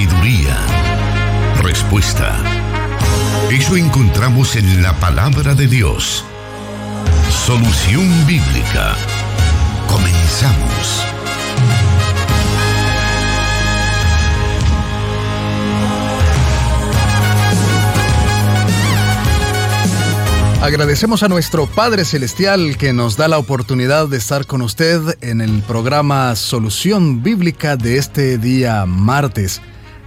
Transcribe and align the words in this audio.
sabiduría, 0.00 0.56
respuesta. 1.62 2.34
Eso 3.50 3.76
encontramos 3.76 4.56
en 4.56 4.82
la 4.82 4.94
palabra 4.94 5.54
de 5.54 5.66
Dios. 5.66 6.24
Solución 7.28 8.08
bíblica. 8.26 8.96
Comenzamos. 9.88 11.04
Agradecemos 20.62 21.22
a 21.22 21.28
nuestro 21.28 21.66
Padre 21.66 22.06
Celestial 22.06 22.78
que 22.78 22.94
nos 22.94 23.18
da 23.18 23.28
la 23.28 23.36
oportunidad 23.36 24.08
de 24.08 24.16
estar 24.16 24.46
con 24.46 24.62
usted 24.62 25.18
en 25.20 25.42
el 25.42 25.60
programa 25.62 26.34
Solución 26.36 27.22
Bíblica 27.22 27.76
de 27.76 27.98
este 27.98 28.38
día 28.38 28.86
martes. 28.86 29.60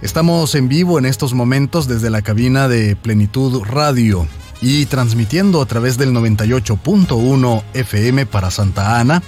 Estamos 0.04 0.54
en 0.54 0.68
vivo 0.68 0.98
en 0.98 1.06
estos 1.06 1.32
momentos 1.32 1.88
desde 1.88 2.10
la 2.10 2.20
cabina 2.20 2.68
de 2.68 2.94
Plenitud 2.94 3.62
Radio 3.64 4.28
y 4.60 4.84
transmitiendo 4.84 5.62
a 5.62 5.66
través 5.66 5.96
del 5.96 6.10
98.1 6.12 7.62
FM 7.72 8.26
para 8.26 8.50
Santa 8.50 9.00
Ana, 9.00 9.22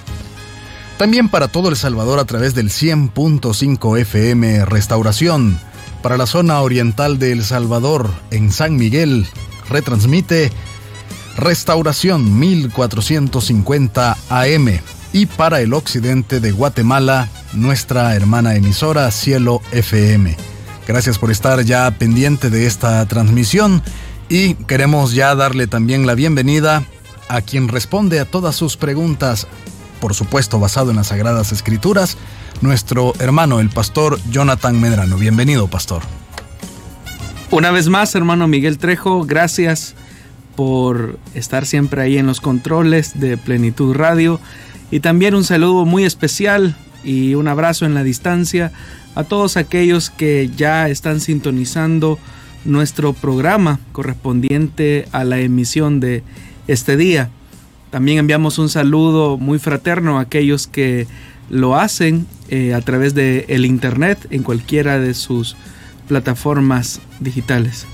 también 0.99 1.29
para 1.29 1.47
todo 1.47 1.69
El 1.69 1.77
Salvador 1.77 2.19
a 2.19 2.25
través 2.25 2.53
del 2.53 2.69
100.5 2.69 3.97
FM 4.01 4.65
Restauración, 4.65 5.59
para 6.03 6.15
la 6.15 6.27
zona 6.27 6.61
oriental 6.61 7.17
de 7.17 7.31
El 7.31 7.43
Salvador 7.43 8.11
en 8.29 8.51
San 8.51 8.75
Miguel, 8.75 9.25
retransmite 9.69 10.51
Restauración 11.37 12.37
1450 12.37 14.15
AM 14.29 14.79
y 15.11 15.25
para 15.25 15.59
el 15.59 15.73
occidente 15.73 16.39
de 16.39 16.51
Guatemala, 16.51 17.29
nuestra 17.53 18.15
hermana 18.15 18.53
emisora 18.55 19.09
Cielo 19.09 19.63
FM. 19.71 20.56
Gracias 20.87 21.19
por 21.19 21.31
estar 21.31 21.61
ya 21.65 21.91
pendiente 21.91 22.49
de 22.49 22.65
esta 22.65 23.05
transmisión 23.07 23.83
y 24.29 24.53
queremos 24.53 25.13
ya 25.13 25.35
darle 25.35 25.67
también 25.67 26.07
la 26.07 26.15
bienvenida 26.15 26.85
a 27.27 27.41
quien 27.41 27.67
responde 27.67 28.21
a 28.21 28.25
todas 28.25 28.55
sus 28.55 28.77
preguntas, 28.77 29.47
por 29.99 30.13
supuesto 30.13 30.61
basado 30.61 30.91
en 30.91 30.95
las 30.95 31.07
Sagradas 31.07 31.51
Escrituras, 31.51 32.17
nuestro 32.61 33.13
hermano 33.19 33.59
el 33.59 33.69
pastor 33.69 34.17
Jonathan 34.31 34.79
Medrano. 34.79 35.17
Bienvenido, 35.17 35.67
pastor. 35.67 36.03
Una 37.51 37.71
vez 37.71 37.89
más, 37.89 38.15
hermano 38.15 38.47
Miguel 38.47 38.77
Trejo, 38.77 39.25
gracias 39.25 39.93
por 40.55 41.19
estar 41.33 41.65
siempre 41.65 42.01
ahí 42.01 42.17
en 42.17 42.27
los 42.27 42.39
controles 42.39 43.19
de 43.19 43.35
Plenitud 43.35 43.93
Radio. 43.93 44.39
Y 44.89 45.01
también 45.01 45.35
un 45.35 45.43
saludo 45.43 45.83
muy 45.83 46.05
especial 46.05 46.77
y 47.03 47.35
un 47.35 47.49
abrazo 47.49 47.85
en 47.85 47.93
la 47.93 48.03
distancia 48.03 48.71
a 49.17 49.23
todos 49.23 49.57
aquellos 49.57 50.11
que 50.11 50.51
ya 50.55 50.89
están 50.89 51.21
sintonizando 51.21 52.19
nuestro 52.65 53.13
programa 53.13 53.79
correspondiente 53.91 55.07
a 55.11 55.23
la 55.23 55.39
emisión 55.39 55.99
de 55.99 56.21
este 56.67 56.97
día. 56.97 57.31
También 57.89 58.19
enviamos 58.19 58.59
un 58.59 58.69
saludo 58.69 59.39
muy 59.39 59.57
fraterno 59.57 60.19
a 60.19 60.21
aquellos 60.21 60.67
que 60.67 61.07
lo 61.49 61.75
hacen 61.75 62.27
eh, 62.49 62.75
a 62.75 62.81
través 62.81 63.15
de 63.15 63.45
el 63.47 63.65
internet 63.65 64.19
en 64.29 64.43
cualquiera 64.43 64.99
de 64.99 65.15
sus 65.15 65.55
plataformas 66.07 67.01
digitales. 67.19 67.87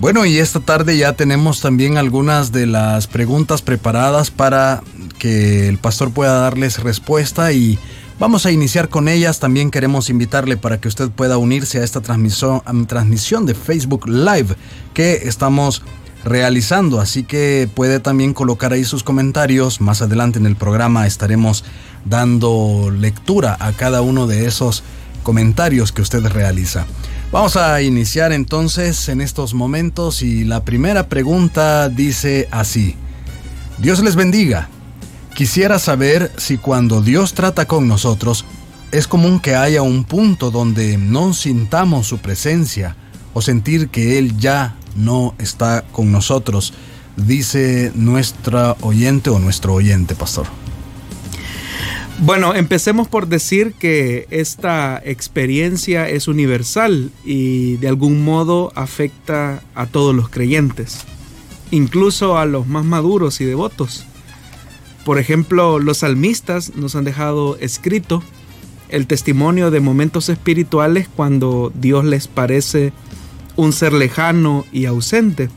Bueno, 0.00 0.26
y 0.26 0.38
esta 0.38 0.58
tarde 0.58 0.98
ya 0.98 1.12
tenemos 1.12 1.60
también 1.60 1.98
algunas 1.98 2.50
de 2.50 2.66
las 2.66 3.06
preguntas 3.06 3.62
preparadas 3.62 4.32
para 4.32 4.82
que 5.20 5.68
el 5.68 5.78
pastor 5.78 6.10
pueda 6.10 6.40
darles 6.40 6.82
respuesta 6.82 7.52
y 7.52 7.78
vamos 8.18 8.46
a 8.46 8.50
iniciar 8.50 8.88
con 8.88 9.08
ellas. 9.08 9.40
También 9.40 9.70
queremos 9.70 10.10
invitarle 10.10 10.56
para 10.56 10.80
que 10.80 10.88
usted 10.88 11.10
pueda 11.10 11.38
unirse 11.38 11.78
a 11.78 11.84
esta 11.84 12.00
transmisión, 12.00 13.46
de 13.46 13.54
Facebook 13.54 14.08
Live 14.08 14.56
que 14.94 15.14
estamos 15.24 15.82
realizando, 16.24 17.00
así 17.00 17.22
que 17.22 17.68
puede 17.72 18.00
también 18.00 18.34
colocar 18.34 18.72
ahí 18.72 18.84
sus 18.84 19.02
comentarios. 19.02 19.80
Más 19.80 20.02
adelante 20.02 20.38
en 20.38 20.46
el 20.46 20.56
programa 20.56 21.06
estaremos 21.06 21.64
dando 22.04 22.90
lectura 22.90 23.56
a 23.60 23.72
cada 23.72 24.02
uno 24.02 24.26
de 24.26 24.46
esos 24.46 24.82
comentarios 25.22 25.92
que 25.92 26.02
usted 26.02 26.24
realiza. 26.26 26.86
Vamos 27.32 27.56
a 27.56 27.82
iniciar 27.82 28.32
entonces 28.32 29.08
en 29.08 29.20
estos 29.20 29.52
momentos 29.52 30.22
y 30.22 30.44
la 30.44 30.64
primera 30.64 31.08
pregunta 31.08 31.88
dice 31.88 32.48
así. 32.50 32.94
Dios 33.78 34.02
les 34.02 34.16
bendiga. 34.16 34.68
Quisiera 35.36 35.78
saber 35.78 36.32
si 36.38 36.56
cuando 36.56 37.02
Dios 37.02 37.34
trata 37.34 37.66
con 37.66 37.86
nosotros 37.86 38.46
es 38.90 39.06
común 39.06 39.38
que 39.38 39.54
haya 39.54 39.82
un 39.82 40.04
punto 40.04 40.50
donde 40.50 40.96
no 40.96 41.34
sintamos 41.34 42.06
su 42.06 42.16
presencia 42.20 42.96
o 43.34 43.42
sentir 43.42 43.90
que 43.90 44.16
Él 44.16 44.38
ya 44.38 44.76
no 44.96 45.34
está 45.36 45.84
con 45.92 46.10
nosotros, 46.10 46.72
dice 47.16 47.92
nuestra 47.94 48.78
oyente 48.80 49.28
o 49.28 49.38
nuestro 49.38 49.74
oyente, 49.74 50.14
pastor. 50.14 50.46
Bueno, 52.20 52.54
empecemos 52.54 53.06
por 53.06 53.28
decir 53.28 53.74
que 53.74 54.26
esta 54.30 55.02
experiencia 55.04 56.08
es 56.08 56.28
universal 56.28 57.10
y 57.26 57.76
de 57.76 57.88
algún 57.88 58.24
modo 58.24 58.72
afecta 58.74 59.62
a 59.74 59.84
todos 59.84 60.14
los 60.14 60.30
creyentes, 60.30 61.00
incluso 61.70 62.38
a 62.38 62.46
los 62.46 62.66
más 62.66 62.86
maduros 62.86 63.42
y 63.42 63.44
devotos. 63.44 64.06
Por 65.06 65.20
ejemplo, 65.20 65.78
los 65.78 65.98
salmistas 65.98 66.74
nos 66.74 66.96
han 66.96 67.04
dejado 67.04 67.56
escrito 67.60 68.24
el 68.88 69.06
testimonio 69.06 69.70
de 69.70 69.78
momentos 69.78 70.28
espirituales 70.28 71.06
cuando 71.06 71.72
Dios 71.76 72.04
les 72.04 72.26
parece 72.26 72.92
un 73.54 73.72
ser 73.72 73.92
lejano 73.92 74.64
y 74.72 74.86
ausente. 74.86 75.48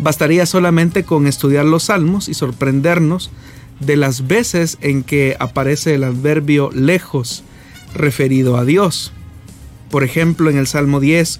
Bastaría 0.00 0.46
solamente 0.46 1.04
con 1.04 1.28
estudiar 1.28 1.64
los 1.64 1.84
salmos 1.84 2.28
y 2.28 2.34
sorprendernos 2.34 3.30
de 3.78 3.94
las 3.94 4.26
veces 4.26 4.78
en 4.80 5.04
que 5.04 5.36
aparece 5.38 5.94
el 5.94 6.02
adverbio 6.02 6.72
lejos 6.74 7.44
referido 7.94 8.56
a 8.56 8.64
Dios. 8.64 9.12
Por 9.92 10.02
ejemplo, 10.02 10.50
en 10.50 10.58
el 10.58 10.66
Salmo 10.66 10.98
10, 10.98 11.38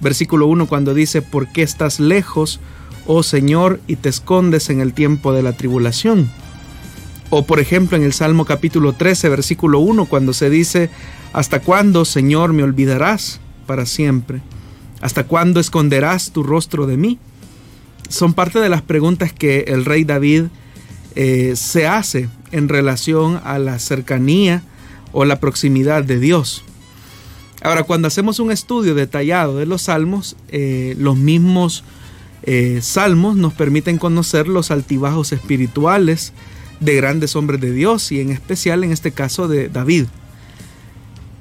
versículo 0.00 0.48
1, 0.48 0.66
cuando 0.66 0.92
dice, 0.92 1.22
¿por 1.22 1.52
qué 1.52 1.62
estás 1.62 2.00
lejos, 2.00 2.58
oh 3.06 3.22
Señor, 3.22 3.78
y 3.86 3.94
te 3.94 4.08
escondes 4.08 4.70
en 4.70 4.80
el 4.80 4.92
tiempo 4.92 5.32
de 5.32 5.44
la 5.44 5.52
tribulación? 5.52 6.32
O 7.36 7.44
por 7.44 7.58
ejemplo, 7.58 7.96
en 7.96 8.04
el 8.04 8.12
Salmo 8.12 8.44
capítulo 8.44 8.92
13, 8.92 9.28
versículo 9.28 9.80
1, 9.80 10.04
cuando 10.04 10.32
se 10.32 10.50
dice, 10.50 10.88
¿hasta 11.32 11.58
cuándo, 11.58 12.04
Señor, 12.04 12.52
me 12.52 12.62
olvidarás 12.62 13.40
para 13.66 13.86
siempre? 13.86 14.40
¿Hasta 15.00 15.24
cuándo 15.24 15.58
esconderás 15.58 16.30
tu 16.30 16.44
rostro 16.44 16.86
de 16.86 16.96
mí? 16.96 17.18
Son 18.08 18.34
parte 18.34 18.60
de 18.60 18.68
las 18.68 18.82
preguntas 18.82 19.32
que 19.32 19.64
el 19.66 19.84
rey 19.84 20.04
David 20.04 20.44
eh, 21.16 21.54
se 21.56 21.88
hace 21.88 22.28
en 22.52 22.68
relación 22.68 23.40
a 23.42 23.58
la 23.58 23.80
cercanía 23.80 24.62
o 25.10 25.24
la 25.24 25.40
proximidad 25.40 26.04
de 26.04 26.20
Dios. 26.20 26.64
Ahora, 27.62 27.82
cuando 27.82 28.06
hacemos 28.06 28.38
un 28.38 28.52
estudio 28.52 28.94
detallado 28.94 29.56
de 29.56 29.66
los 29.66 29.82
salmos, 29.82 30.36
eh, 30.50 30.94
los 31.00 31.16
mismos 31.16 31.82
eh, 32.44 32.78
salmos 32.80 33.34
nos 33.34 33.54
permiten 33.54 33.98
conocer 33.98 34.46
los 34.46 34.70
altibajos 34.70 35.32
espirituales 35.32 36.32
de 36.84 36.96
grandes 36.96 37.34
hombres 37.36 37.60
de 37.60 37.72
Dios 37.72 38.12
y 38.12 38.20
en 38.20 38.30
especial 38.30 38.84
en 38.84 38.92
este 38.92 39.12
caso 39.12 39.48
de 39.48 39.68
David. 39.68 40.06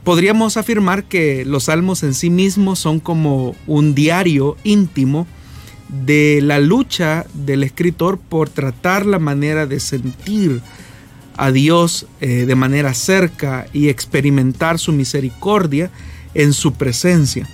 Podríamos 0.04 0.58
afirmar 0.58 1.06
que 1.06 1.46
los 1.46 1.66
salmos 1.66 2.04
en 2.04 2.14
sí 2.14 2.30
mismos 2.30 2.80
son 2.80 3.00
como 3.00 3.56
un 3.68 3.96
diario 3.96 4.58
íntimo 4.64 5.28
de 6.06 6.40
la 6.42 6.60
lucha 6.60 7.26
del 7.34 7.64
escritor 7.64 8.18
por 8.18 8.50
tratar 8.50 9.06
la 9.06 9.20
manera 9.20 9.66
de 9.66 9.80
sentir 9.80 10.62
a 11.38 11.52
Dios 11.52 12.06
eh, 12.20 12.46
de 12.46 12.56
manera 12.56 12.94
cerca 12.94 13.68
y 13.74 13.90
experimentar 13.90 14.78
su 14.80 14.92
misericordia 14.92 15.90
en 16.34 16.54
su 16.54 16.74
presencia. 16.74 17.48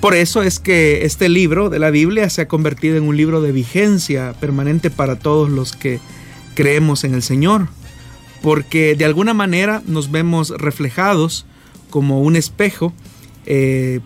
Por 0.00 0.14
eso 0.14 0.42
es 0.42 0.58
que 0.58 1.04
este 1.04 1.28
libro 1.28 1.70
de 1.70 1.78
la 1.78 1.90
Biblia 1.90 2.28
se 2.28 2.42
ha 2.42 2.48
convertido 2.48 2.96
en 2.96 3.04
un 3.04 3.16
libro 3.16 3.40
de 3.40 3.52
vigencia 3.52 4.34
permanente 4.40 4.90
para 4.90 5.16
todos 5.16 5.48
los 5.48 5.72
que 5.72 6.00
creemos 6.54 7.04
en 7.04 7.14
el 7.14 7.22
Señor, 7.22 7.68
porque 8.42 8.94
de 8.94 9.04
alguna 9.04 9.34
manera 9.34 9.82
nos 9.86 10.10
vemos 10.10 10.50
reflejados 10.50 11.46
como 11.90 12.22
un 12.22 12.36
espejo 12.36 12.92
eh, 13.46 14.00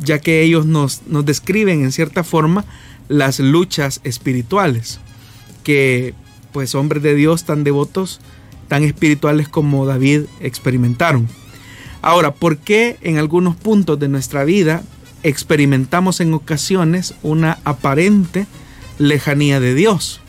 ya 0.00 0.18
que 0.18 0.42
ellos 0.42 0.66
nos, 0.66 1.02
describen 1.06 1.82
en 1.82 1.92
cierta 1.92 2.24
forma 2.24 2.64
las 3.08 3.38
luchas 3.38 4.00
espirituales, 4.04 5.00
que 5.64 6.14
pues 6.52 6.74
hombres 6.74 7.02
de 7.02 7.14
Dios 7.14 7.44
tan 7.44 7.64
devotos, 7.64 8.20
tan 8.68 8.82
espirituales 8.84 9.48
como 9.48 9.86
David 9.86 10.22
experimentaron. 10.40 11.28
Ahora, 12.00 12.34
¿por 12.34 12.58
qué 12.58 12.98
en 13.02 13.18
algunos 13.18 13.54
puntos 13.54 13.98
de 13.98 14.08
nuestra 14.08 14.44
vida 14.44 14.82
experimentamos 15.22 16.20
en 16.20 16.34
ocasiones 16.34 17.14
una 17.22 17.58
aparente 17.64 18.46
lejanía 18.98 19.60
de 19.60 19.74
Dios? 19.74 20.21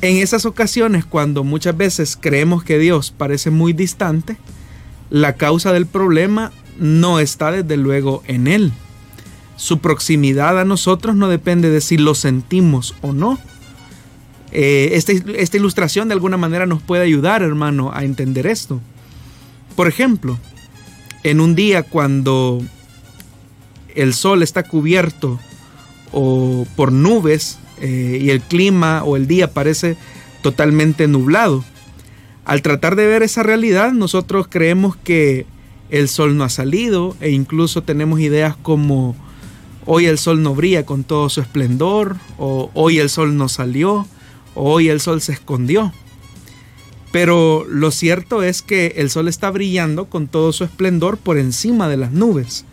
En 0.00 0.16
esas 0.18 0.46
ocasiones, 0.46 1.04
cuando 1.04 1.42
muchas 1.42 1.76
veces 1.76 2.16
creemos 2.20 2.62
que 2.62 2.78
Dios 2.78 3.12
parece 3.16 3.50
muy 3.50 3.72
distante, 3.72 4.36
la 5.10 5.34
causa 5.34 5.72
del 5.72 5.86
problema 5.86 6.52
no 6.78 7.18
está 7.18 7.50
desde 7.50 7.76
luego 7.76 8.22
en 8.28 8.46
Él. 8.46 8.72
Su 9.56 9.80
proximidad 9.80 10.60
a 10.60 10.64
nosotros 10.64 11.16
no 11.16 11.28
depende 11.28 11.68
de 11.70 11.80
si 11.80 11.96
lo 11.96 12.14
sentimos 12.14 12.94
o 13.00 13.12
no. 13.12 13.40
Eh, 14.52 14.90
esta, 14.92 15.12
esta 15.12 15.56
ilustración 15.56 16.06
de 16.08 16.14
alguna 16.14 16.36
manera 16.36 16.64
nos 16.64 16.80
puede 16.80 17.02
ayudar, 17.02 17.42
hermano, 17.42 17.90
a 17.92 18.04
entender 18.04 18.46
esto. 18.46 18.80
Por 19.74 19.88
ejemplo, 19.88 20.38
en 21.24 21.40
un 21.40 21.56
día 21.56 21.82
cuando 21.82 22.62
el 23.96 24.14
sol 24.14 24.44
está 24.44 24.62
cubierto 24.62 25.40
o 26.12 26.66
por 26.76 26.92
nubes 26.92 27.58
eh, 27.80 28.18
y 28.20 28.30
el 28.30 28.40
clima 28.40 29.02
o 29.04 29.16
el 29.16 29.26
día 29.26 29.52
parece 29.52 29.96
totalmente 30.42 31.08
nublado. 31.08 31.64
Al 32.44 32.62
tratar 32.62 32.96
de 32.96 33.06
ver 33.06 33.22
esa 33.22 33.42
realidad, 33.42 33.92
nosotros 33.92 34.46
creemos 34.48 34.96
que 34.96 35.46
el 35.90 36.08
sol 36.08 36.36
no 36.36 36.44
ha 36.44 36.48
salido 36.48 37.16
e 37.20 37.30
incluso 37.30 37.82
tenemos 37.82 38.20
ideas 38.20 38.56
como 38.56 39.16
hoy 39.86 40.06
el 40.06 40.18
sol 40.18 40.42
no 40.42 40.54
brilla 40.54 40.84
con 40.84 41.04
todo 41.04 41.28
su 41.28 41.40
esplendor 41.40 42.16
o 42.36 42.70
hoy 42.74 42.98
el 42.98 43.08
sol 43.08 43.36
no 43.36 43.48
salió 43.48 44.06
o 44.54 44.72
hoy 44.72 44.88
el 44.88 45.00
sol 45.00 45.20
se 45.20 45.32
escondió. 45.32 45.92
Pero 47.10 47.64
lo 47.68 47.90
cierto 47.90 48.42
es 48.42 48.60
que 48.60 48.94
el 48.96 49.08
sol 49.08 49.28
está 49.28 49.50
brillando 49.50 50.06
con 50.06 50.28
todo 50.28 50.52
su 50.52 50.64
esplendor 50.64 51.16
por 51.16 51.38
encima 51.38 51.88
de 51.88 51.96
las 51.96 52.12
nubes. 52.12 52.66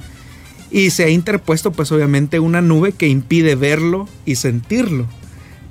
Y 0.75 0.89
se 0.89 1.05
ha 1.05 1.09
interpuesto 1.09 1.71
pues 1.71 1.93
obviamente 1.93 2.41
una 2.41 2.59
nube 2.59 2.91
que 2.91 3.07
impide 3.07 3.55
verlo 3.55 4.09
y 4.25 4.35
sentirlo. 4.35 5.07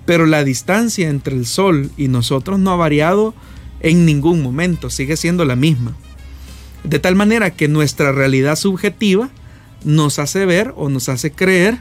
Pero 0.06 0.24
la 0.24 0.44
distancia 0.44 1.10
entre 1.10 1.36
el 1.36 1.44
sol 1.44 1.90
y 1.98 2.08
nosotros 2.08 2.58
no 2.58 2.70
ha 2.70 2.76
variado 2.76 3.34
en 3.80 4.06
ningún 4.06 4.40
momento, 4.40 4.88
sigue 4.88 5.18
siendo 5.18 5.44
la 5.44 5.56
misma. 5.56 5.94
De 6.84 7.00
tal 7.00 7.16
manera 7.16 7.50
que 7.50 7.68
nuestra 7.68 8.12
realidad 8.12 8.56
subjetiva 8.56 9.28
nos 9.84 10.18
hace 10.18 10.46
ver 10.46 10.72
o 10.74 10.88
nos 10.88 11.10
hace 11.10 11.30
creer 11.30 11.80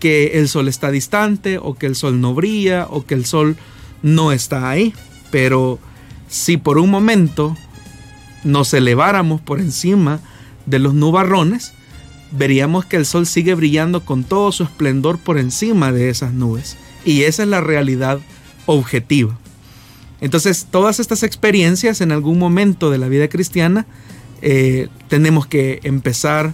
que 0.00 0.40
el 0.40 0.48
sol 0.48 0.66
está 0.66 0.90
distante 0.90 1.56
o 1.56 1.74
que 1.74 1.86
el 1.86 1.94
sol 1.94 2.20
no 2.20 2.34
brilla 2.34 2.88
o 2.90 3.06
que 3.06 3.14
el 3.14 3.26
sol 3.26 3.58
no 4.02 4.32
está 4.32 4.68
ahí. 4.68 4.92
Pero 5.30 5.78
si 6.26 6.56
por 6.56 6.78
un 6.78 6.90
momento 6.90 7.56
nos 8.42 8.74
eleváramos 8.74 9.40
por 9.40 9.60
encima 9.60 10.18
de 10.66 10.80
los 10.80 10.94
nubarrones, 10.94 11.74
veríamos 12.32 12.84
que 12.84 12.96
el 12.96 13.06
sol 13.06 13.26
sigue 13.26 13.54
brillando 13.54 14.04
con 14.04 14.24
todo 14.24 14.52
su 14.52 14.62
esplendor 14.62 15.18
por 15.18 15.38
encima 15.38 15.92
de 15.92 16.10
esas 16.10 16.32
nubes. 16.32 16.76
Y 17.04 17.22
esa 17.22 17.42
es 17.42 17.48
la 17.48 17.60
realidad 17.60 18.20
objetiva. 18.66 19.38
Entonces, 20.20 20.66
todas 20.70 21.00
estas 21.00 21.22
experiencias 21.22 22.00
en 22.00 22.12
algún 22.12 22.38
momento 22.38 22.90
de 22.90 22.98
la 22.98 23.08
vida 23.08 23.28
cristiana 23.28 23.86
eh, 24.42 24.88
tenemos 25.08 25.46
que 25.46 25.80
empezar 25.82 26.52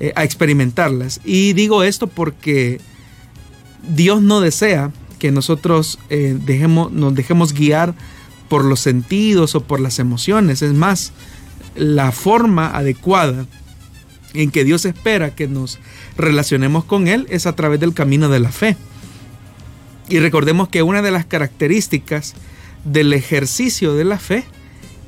eh, 0.00 0.12
a 0.16 0.24
experimentarlas. 0.24 1.20
Y 1.24 1.52
digo 1.52 1.82
esto 1.82 2.06
porque 2.06 2.80
Dios 3.94 4.22
no 4.22 4.40
desea 4.40 4.92
que 5.18 5.30
nosotros 5.30 5.98
eh, 6.10 6.36
dejemos, 6.44 6.90
nos 6.90 7.14
dejemos 7.14 7.52
guiar 7.52 7.94
por 8.48 8.64
los 8.64 8.80
sentidos 8.80 9.54
o 9.54 9.62
por 9.62 9.80
las 9.80 9.98
emociones. 9.98 10.62
Es 10.62 10.72
más, 10.72 11.12
la 11.76 12.12
forma 12.12 12.68
adecuada 12.76 13.46
en 14.34 14.50
que 14.50 14.64
Dios 14.64 14.84
espera 14.84 15.34
que 15.34 15.48
nos 15.48 15.78
relacionemos 16.16 16.84
con 16.84 17.08
Él 17.08 17.26
es 17.30 17.46
a 17.46 17.54
través 17.54 17.80
del 17.80 17.94
camino 17.94 18.28
de 18.28 18.40
la 18.40 18.50
fe. 18.50 18.76
Y 20.08 20.18
recordemos 20.18 20.68
que 20.68 20.82
una 20.82 21.02
de 21.02 21.10
las 21.10 21.24
características 21.24 22.34
del 22.84 23.12
ejercicio 23.12 23.94
de 23.94 24.04
la 24.04 24.18
fe 24.18 24.44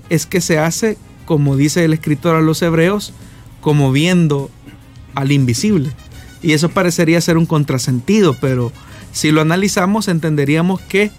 es 0.09 0.27
que 0.27 0.41
se 0.41 0.59
hace, 0.59 0.97
como 1.25 1.57
dice 1.57 1.85
el 1.85 1.93
escritor 1.93 2.37
a 2.37 2.43
los 2.43 2.63
hebreos, 2.63 3.13
como 3.61 3.93
viendo 3.93 4.51
al 5.15 5.33
invisible. 5.33 5.91
Y 6.43 6.53
eso 6.53 6.69
parecería 6.69 7.21
ser 7.21 7.39
un 7.39 7.47
contrasentido, 7.47 8.37
pero 8.41 8.73
si 9.13 9.31
lo 9.31 9.41
analizamos 9.41 10.09
entenderíamos 10.09 10.81
que 10.83 11.11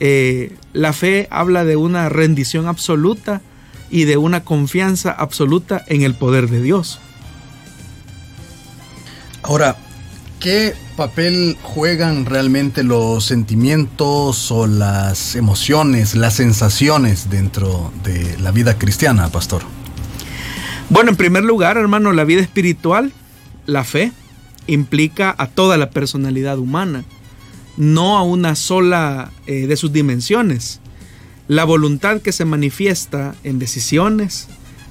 eh, 0.00 0.52
la 0.72 0.92
fe 0.92 1.26
habla 1.30 1.64
de 1.64 1.76
una 1.76 2.08
rendición 2.08 2.68
absoluta 2.68 3.42
y 3.90 4.04
de 4.04 4.16
una 4.16 4.44
confianza 4.44 5.10
absoluta 5.10 5.84
en 5.88 6.02
el 6.02 6.14
poder 6.14 6.48
de 6.48 6.62
Dios. 6.62 7.00
Ahora, 9.48 9.76
¿qué 10.38 10.74
papel 10.96 11.56
juegan 11.62 12.26
realmente 12.26 12.84
los 12.84 13.24
sentimientos 13.24 14.52
o 14.52 14.66
las 14.66 15.34
emociones, 15.34 16.14
las 16.14 16.34
sensaciones 16.34 17.30
dentro 17.30 17.90
de 18.04 18.38
la 18.38 18.50
vida 18.50 18.78
cristiana, 18.78 19.28
pastor? 19.30 19.62
Bueno, 20.90 21.10
en 21.10 21.16
primer 21.16 21.44
lugar, 21.44 21.78
hermano, 21.78 22.12
la 22.12 22.24
vida 22.24 22.42
espiritual, 22.42 23.12
la 23.64 23.84
fe, 23.84 24.12
implica 24.66 25.34
a 25.38 25.46
toda 25.46 25.78
la 25.78 25.90
personalidad 25.90 26.58
humana 26.58 27.04
no 27.78 28.18
a 28.18 28.22
una 28.22 28.56
sola 28.56 29.30
eh, 29.46 29.66
de 29.66 29.76
sus 29.76 29.92
dimensiones. 29.92 30.80
La 31.46 31.64
voluntad 31.64 32.20
que 32.20 32.32
se 32.32 32.44
manifiesta 32.44 33.34
en 33.44 33.58
decisiones, 33.58 34.48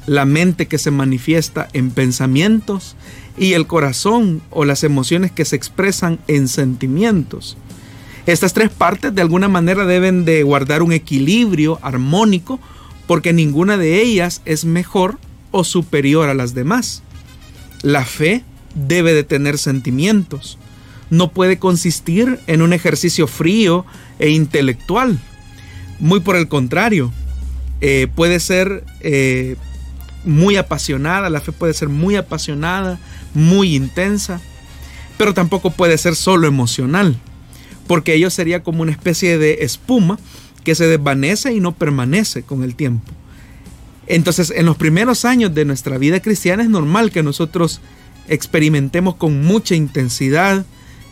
la 0.08 0.26
mente 0.26 0.68
que 0.68 0.78
se 0.78 0.90
manifiesta 0.90 1.68
en 1.74 1.92
pensamientos 1.92 2.96
y 3.38 3.54
el 3.54 3.68
corazón 3.68 4.42
o 4.50 4.66
las 4.66 4.84
emociones 4.84 5.32
que 5.32 5.46
se 5.46 5.56
expresan 5.56 6.20
en 6.28 6.48
sentimientos. 6.48 7.58
Estas 8.26 8.54
tres 8.54 8.70
partes 8.70 9.16
de 9.16 9.22
alguna 9.22 9.48
manera 9.48 9.86
deben 9.86 10.26
de 10.26 10.44
guardar 10.44 10.82
un 10.82 10.92
equilibrio 10.92 11.80
armónico 11.82 12.60
porque 13.08 13.32
ninguna 13.32 13.78
de 13.78 14.02
ellas 14.02 14.42
es 14.46 14.66
mejor 14.66 15.18
o 15.52 15.64
superior 15.64 16.30
a 16.30 16.34
las 16.34 16.54
demás. 16.54 17.04
La 17.84 18.04
fe 18.04 18.44
debe 18.76 19.14
de 19.14 19.24
tener 19.24 19.58
sentimientos, 19.58 20.58
no 21.10 21.32
puede 21.32 21.58
consistir 21.58 22.40
en 22.48 22.62
un 22.62 22.74
ejercicio 22.74 23.28
frío 23.28 23.86
e 24.20 24.30
intelectual. 24.30 25.18
Muy 26.00 26.20
por 26.20 26.36
el 26.36 26.48
contrario, 26.48 27.12
eh, 27.82 28.08
puede 28.14 28.40
ser 28.40 28.84
eh, 29.00 29.56
muy 30.26 30.58
apasionada, 30.58 31.30
la 31.30 31.42
fe 31.42 31.52
puede 31.52 31.74
ser 31.74 31.90
muy 31.90 32.16
apasionada, 32.16 33.00
muy 33.38 33.76
intensa, 33.76 34.42
pero 35.18 35.34
tampoco 35.34 35.72
puede 35.72 35.98
ser 35.98 36.16
solo 36.16 36.48
emocional, 36.48 37.18
porque 37.88 38.16
ello 38.16 38.30
sería 38.30 38.64
como 38.64 38.82
una 38.82 38.92
especie 38.92 39.38
de 39.38 39.60
espuma 39.62 40.20
que 40.64 40.76
se 40.76 40.88
desvanece 40.88 41.54
y 41.54 41.60
no 41.60 41.74
permanece 41.74 42.42
con 42.42 42.64
el 42.64 42.76
tiempo. 42.76 43.14
Entonces, 44.08 44.52
en 44.56 44.66
los 44.66 44.76
primeros 44.76 45.24
años 45.24 45.54
de 45.54 45.66
nuestra 45.66 45.98
vida 45.98 46.20
cristiana 46.20 46.64
es 46.64 46.70
normal 46.70 47.12
que 47.12 47.24
nosotros 47.24 47.80
experimentemos 48.28 49.16
con 49.16 49.44
mucha 49.46 49.76
intensidad, 49.76 50.66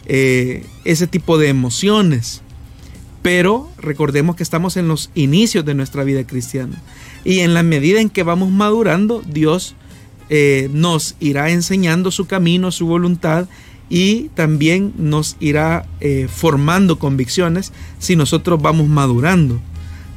eh, 0.08 0.65
ese 0.84 1.08
tipo 1.08 1.38
de 1.38 1.50
emociones. 1.50 2.41
Pero 3.22 3.70
recordemos 3.77 4.36
que 4.36 4.44
estamos 4.44 4.77
en 4.77 4.88
los 4.88 5.10
inicios 5.13 5.65
de 5.65 5.75
nuestra 5.75 6.03
vida 6.03 6.25
cristiana. 6.25 6.82
Y 7.24 7.39
en 7.39 7.53
la 7.53 7.63
medida 7.63 8.00
en 8.00 8.10
que 8.10 8.24
vamos 8.24 8.51
madurando, 8.51 9.22
Dios 9.25 9.75
eh, 10.29 10.70
nos 10.72 11.15
irá 11.20 11.50
enseñando 11.50 12.12
su 12.12 12.25
camino, 12.25 12.72
su 12.72 12.88
voluntad 12.88 13.48
y 13.89 14.29
también 14.29 14.94
nos 14.98 15.38
irá 15.39 15.86
eh, 16.00 16.27
formando 16.34 16.98
convicciones 16.98 17.72
si 18.00 18.15
nosotros 18.15 18.62
vamos 18.62 18.88
madurando. 18.88 19.60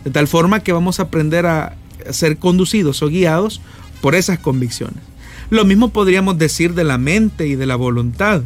De 0.05 0.11
tal 0.11 0.27
forma 0.29 0.61
que 0.61 0.73
vamos 0.73 1.01
a 1.01 1.05
aprender 1.05 1.47
a 1.47 1.77
ser 2.11 2.39
conducidos 2.39 3.03
o 3.03 3.09
guiados 3.09 3.61
por 4.01 4.15
esas 4.15 4.39
convicciones. 4.39 5.03
Lo 5.51 5.65
mismo 5.65 5.91
podríamos 5.91 6.39
decir 6.39 6.75
de 6.75 6.85
la 6.85 6.99
mente 6.99 7.47
y 7.47 7.57
de 7.57 7.67
la 7.67 7.77
voluntad. 7.77 8.43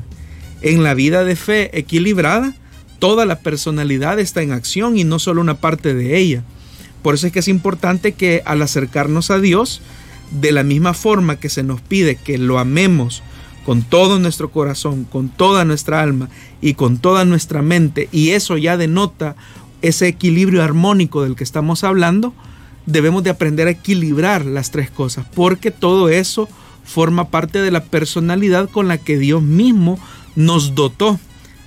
En 0.61 0.83
la 0.83 0.95
vida 0.95 1.25
de 1.25 1.37
fe 1.37 1.77
equilibrada, 1.79 2.55
toda 2.99 3.27
la 3.27 3.41
personalidad 3.41 4.21
está 4.21 4.43
en 4.43 4.53
acción 4.53 4.97
y 4.97 5.05
no 5.05 5.19
solo 5.19 5.41
una 5.41 5.59
parte 5.59 5.95
de 5.95 6.17
ella. 6.17 6.43
Por 7.03 7.15
eso 7.15 7.27
es 7.27 7.33
que 7.33 7.41
es 7.41 7.49
importante 7.49 8.13
que 8.13 8.43
al 8.45 8.63
acercarnos 8.63 9.33
a 9.33 9.41
Dios, 9.41 9.83
de 10.41 10.53
la 10.53 10.63
misma 10.63 10.95
forma 10.95 11.37
que 11.37 11.49
se 11.49 11.63
nos 11.63 11.81
pide 11.81 12.17
que 12.17 12.39
lo 12.39 12.59
amemos 12.59 13.23
con 13.65 13.83
todo 13.83 14.19
nuestro 14.19 14.51
corazón, 14.51 15.05
con 15.05 15.29
toda 15.29 15.65
nuestra 15.65 16.03
alma 16.03 16.29
y 16.61 16.75
con 16.75 16.99
toda 16.99 17.25
nuestra 17.25 17.63
mente, 17.63 18.09
y 18.11 18.31
eso 18.31 18.57
ya 18.57 18.77
denota 18.77 19.37
ese 19.83 20.09
equilibrio 20.09 20.63
armónico 20.63 21.23
del 21.23 21.37
que 21.37 21.45
estamos 21.45 21.85
hablando, 21.85 22.35
debemos 22.87 23.23
de 23.23 23.31
aprender 23.31 23.69
a 23.69 23.73
equilibrar 23.73 24.45
las 24.45 24.71
tres 24.71 24.91
cosas, 24.91 25.27
porque 25.35 25.71
todo 25.71 26.09
eso 26.09 26.49
forma 26.85 27.29
parte 27.29 27.61
de 27.61 27.71
la 27.71 27.85
personalidad 27.85 28.69
con 28.69 28.89
la 28.89 28.99
que 28.99 29.19
Dios 29.19 29.43
mismo 29.43 29.99
nos 30.35 30.75
dotó 30.75 31.21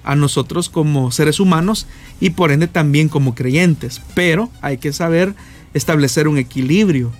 a 0.04 0.16
nosotros 0.16 0.70
como 0.70 1.12
seres 1.12 1.40
humanos 1.40 1.88
y 2.20 2.32
por 2.32 2.52
ende 2.52 2.68
también 2.68 3.10
como 3.10 3.36
creyentes. 3.36 4.02
Pero 4.14 4.50
hay 4.62 4.78
que 4.78 4.94
saber 4.94 5.34
establecer 5.74 6.28
un 6.28 6.38
equilibrio. 6.38 7.12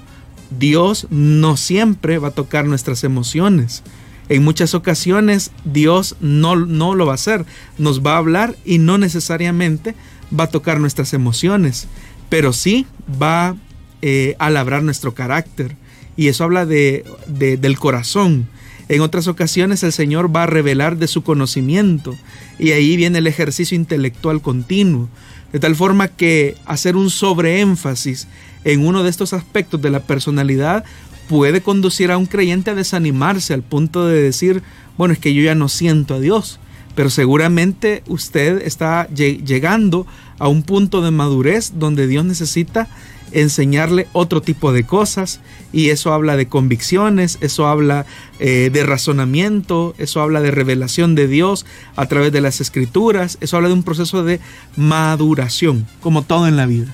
Dios 0.58 1.08
no 1.10 1.58
siempre 1.58 2.18
va 2.18 2.30
a 2.30 2.32
tocar 2.32 2.66
nuestras 2.66 3.04
emociones. 3.04 3.84
En 4.30 4.44
muchas 4.44 4.74
ocasiones 4.74 5.52
Dios 5.64 6.16
no, 6.20 6.56
no 6.56 6.96
lo 6.96 7.06
va 7.06 7.14
a 7.14 7.16
hacer. 7.16 7.46
Nos 7.78 8.02
va 8.02 8.14
a 8.14 8.18
hablar 8.18 8.56
y 8.66 8.78
no 8.78 8.98
necesariamente 8.98 9.96
va 10.38 10.46
a 10.46 10.50
tocar 10.50 10.80
nuestras 10.80 11.14
emociones, 11.14 11.88
pero 12.30 12.54
sí 12.54 12.88
va 13.22 13.56
eh, 14.02 14.36
a 14.40 14.50
labrar 14.50 14.84
nuestro 14.84 15.14
carácter 15.14 15.76
y 16.18 16.28
eso 16.28 16.44
habla 16.44 16.66
de, 16.66 17.06
del 17.28 17.80
corazón. 17.80 18.48
En 18.88 19.02
otras 19.02 19.28
ocasiones 19.28 19.84
el 19.84 19.92
Señor 19.92 20.36
va 20.36 20.44
a 20.44 20.48
revelar 20.48 20.98
de 20.98 21.08
su 21.08 21.24
conocimiento 21.24 22.16
y 22.60 22.72
ahí 22.72 22.96
viene 22.98 23.18
el 23.18 23.28
ejercicio 23.28 23.76
intelectual 23.76 24.42
continuo. 24.42 25.10
De 25.52 25.60
tal 25.60 25.76
forma 25.76 26.08
que 26.10 26.56
hacer 26.66 26.96
un 26.96 27.10
sobreénfasis 27.10 28.28
en 28.66 28.86
uno 28.86 29.04
de 29.04 29.10
estos 29.10 29.32
aspectos 29.32 29.82
de 29.82 29.92
la 29.92 30.02
personalidad 30.02 30.84
puede 31.30 31.62
conducir 31.62 32.12
a 32.12 32.18
un 32.18 32.26
creyente 32.26 32.72
a 32.72 32.76
desanimarse 32.76 33.54
al 33.54 33.64
punto 33.64 34.06
de 34.06 34.22
decir, 34.22 34.62
bueno, 34.98 35.14
es 35.14 35.20
que 35.20 35.34
yo 35.34 35.42
ya 35.42 35.56
no 35.56 35.70
siento 35.70 36.16
a 36.16 36.20
Dios. 36.20 36.60
Pero 36.96 37.10
seguramente 37.10 38.04
usted 38.08 38.62
está 38.62 39.08
llegando 39.10 40.08
a 40.40 40.48
un 40.48 40.64
punto 40.64 41.02
de 41.02 41.12
madurez 41.12 41.74
donde 41.76 42.08
Dios 42.08 42.26
necesita 42.26 42.88
enseñarle 43.32 44.08
otro 44.14 44.42
tipo 44.42 44.72
de 44.72 44.86
cosas 44.86 45.42
y 45.74 45.90
eso 45.90 46.14
habla 46.14 46.38
de 46.38 46.48
convicciones, 46.48 47.38
eso 47.42 47.68
habla 47.68 48.06
eh, 48.40 48.70
de 48.72 48.84
razonamiento, 48.84 49.94
eso 49.98 50.22
habla 50.22 50.40
de 50.40 50.52
revelación 50.52 51.16
de 51.16 51.28
Dios 51.28 51.66
a 51.98 52.06
través 52.06 52.32
de 52.32 52.40
las 52.40 52.62
escrituras, 52.62 53.38
eso 53.42 53.58
habla 53.58 53.68
de 53.68 53.74
un 53.74 53.84
proceso 53.84 54.24
de 54.24 54.40
maduración, 54.78 55.86
como 56.00 56.22
todo 56.22 56.48
en 56.48 56.56
la 56.56 56.66
vida. 56.66 56.94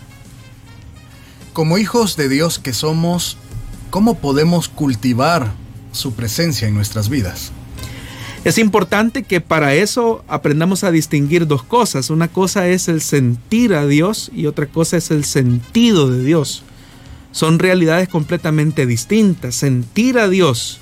Como 1.53 1.77
hijos 1.77 2.15
de 2.15 2.29
Dios 2.29 2.60
que 2.60 2.72
somos, 2.72 3.36
¿cómo 3.89 4.15
podemos 4.20 4.70
cultivar 4.70 5.51
su 5.91 6.13
presencia 6.13 6.67
en 6.67 6.74
nuestras 6.74 7.10
vidas? 7.10 7.51
Es 8.46 8.58
importante 8.58 9.24
que 9.24 9.41
para 9.41 9.75
eso 9.75 10.24
aprendamos 10.29 10.86
a 10.86 10.91
distinguir 10.91 11.48
dos 11.48 11.62
cosas. 11.62 12.10
Una 12.10 12.29
cosa 12.29 12.70
es 12.70 12.88
el 12.88 13.01
sentir 13.01 13.74
a 13.74 13.86
Dios 13.86 14.31
y 14.34 14.46
otra 14.46 14.65
cosa 14.67 14.96
es 14.96 15.12
el 15.12 15.25
sentido 15.25 16.10
de 16.10 16.24
Dios. 16.24 16.63
Son 17.34 17.60
realidades 17.60 18.08
completamente 18.08 18.86
distintas. 18.86 19.53
Sentir 19.55 20.20
a 20.20 20.29
Dios 20.29 20.79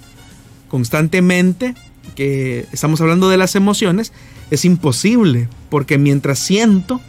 constantemente, 0.69 1.73
que 2.15 2.67
estamos 2.71 3.01
hablando 3.01 3.27
de 3.29 3.37
las 3.37 3.55
emociones, 3.55 4.13
es 4.51 4.65
imposible, 4.65 5.49
porque 5.69 5.97
mientras 5.97 6.37
siento, 6.37 7.01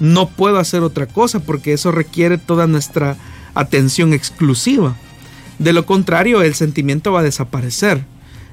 no 0.00 0.28
puedo 0.28 0.58
hacer 0.58 0.82
otra 0.82 1.06
cosa, 1.06 1.40
porque 1.40 1.72
eso 1.72 1.92
requiere 1.92 2.38
toda 2.38 2.66
nuestra 2.66 3.16
atención 3.54 4.12
exclusiva. 4.12 4.96
De 5.58 5.72
lo 5.72 5.86
contrario, 5.86 6.42
el 6.42 6.54
sentimiento 6.54 7.12
va 7.12 7.20
a 7.20 7.24
desaparecer. 7.24 8.04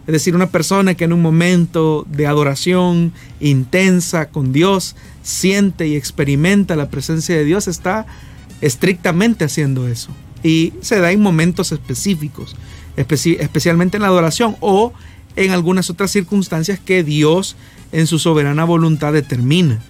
Es 0.08 0.14
decir, 0.14 0.36
una 0.36 0.50
persona 0.50 0.94
que 0.94 1.04
en 1.04 1.14
un 1.14 1.22
momento 1.22 2.06
de 2.10 2.28
adoración 2.28 3.12
intensa 3.40 4.30
con 4.30 4.54
Dios 4.54 4.96
siente 5.24 5.88
y 5.88 5.96
experimenta 5.96 6.76
la 6.76 6.90
presencia 6.90 7.36
de 7.36 7.44
Dios 7.44 7.68
está 7.68 8.06
estrictamente 8.62 9.46
haciendo 9.46 9.88
eso. 9.88 10.10
Y 10.44 10.74
se 10.82 11.00
da 11.00 11.12
en 11.12 11.22
momentos 11.22 11.72
específicos, 11.72 12.56
especialmente 12.98 13.98
en 13.98 14.04
la 14.04 14.10
adoración 14.10 14.58
o 14.60 14.94
en 15.36 15.52
algunas 15.52 15.90
otras 15.90 16.12
circunstancias 16.12 16.80
que 16.80 17.04
Dios 17.04 17.56
en 17.92 18.06
su 18.06 18.20
soberana 18.20 18.64
voluntad 18.64 19.12
determina. 19.12 19.82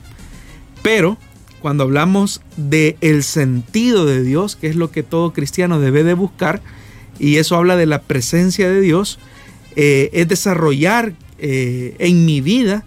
Pero 0.81 1.17
cuando 1.65 1.85
hablamos 1.85 2.41
de 2.57 2.95
el 3.01 3.23
sentido 3.23 4.05
de 4.05 4.21
Dios, 4.21 4.55
que 4.55 4.67
es 4.67 4.75
lo 4.75 4.91
que 4.91 5.01
todo 5.01 5.33
cristiano 5.33 5.79
debe 5.79 6.03
de 6.03 6.13
buscar, 6.13 6.61
y 7.17 7.37
eso 7.37 7.55
habla 7.55 7.75
de 7.75 7.87
la 7.87 8.03
presencia 8.03 8.69
de 8.69 8.81
Dios, 8.81 9.17
eh, 9.75 10.11
es 10.13 10.27
desarrollar 10.27 11.13
eh, 11.39 11.95
en 11.97 12.23
mi 12.23 12.39
vida 12.39 12.85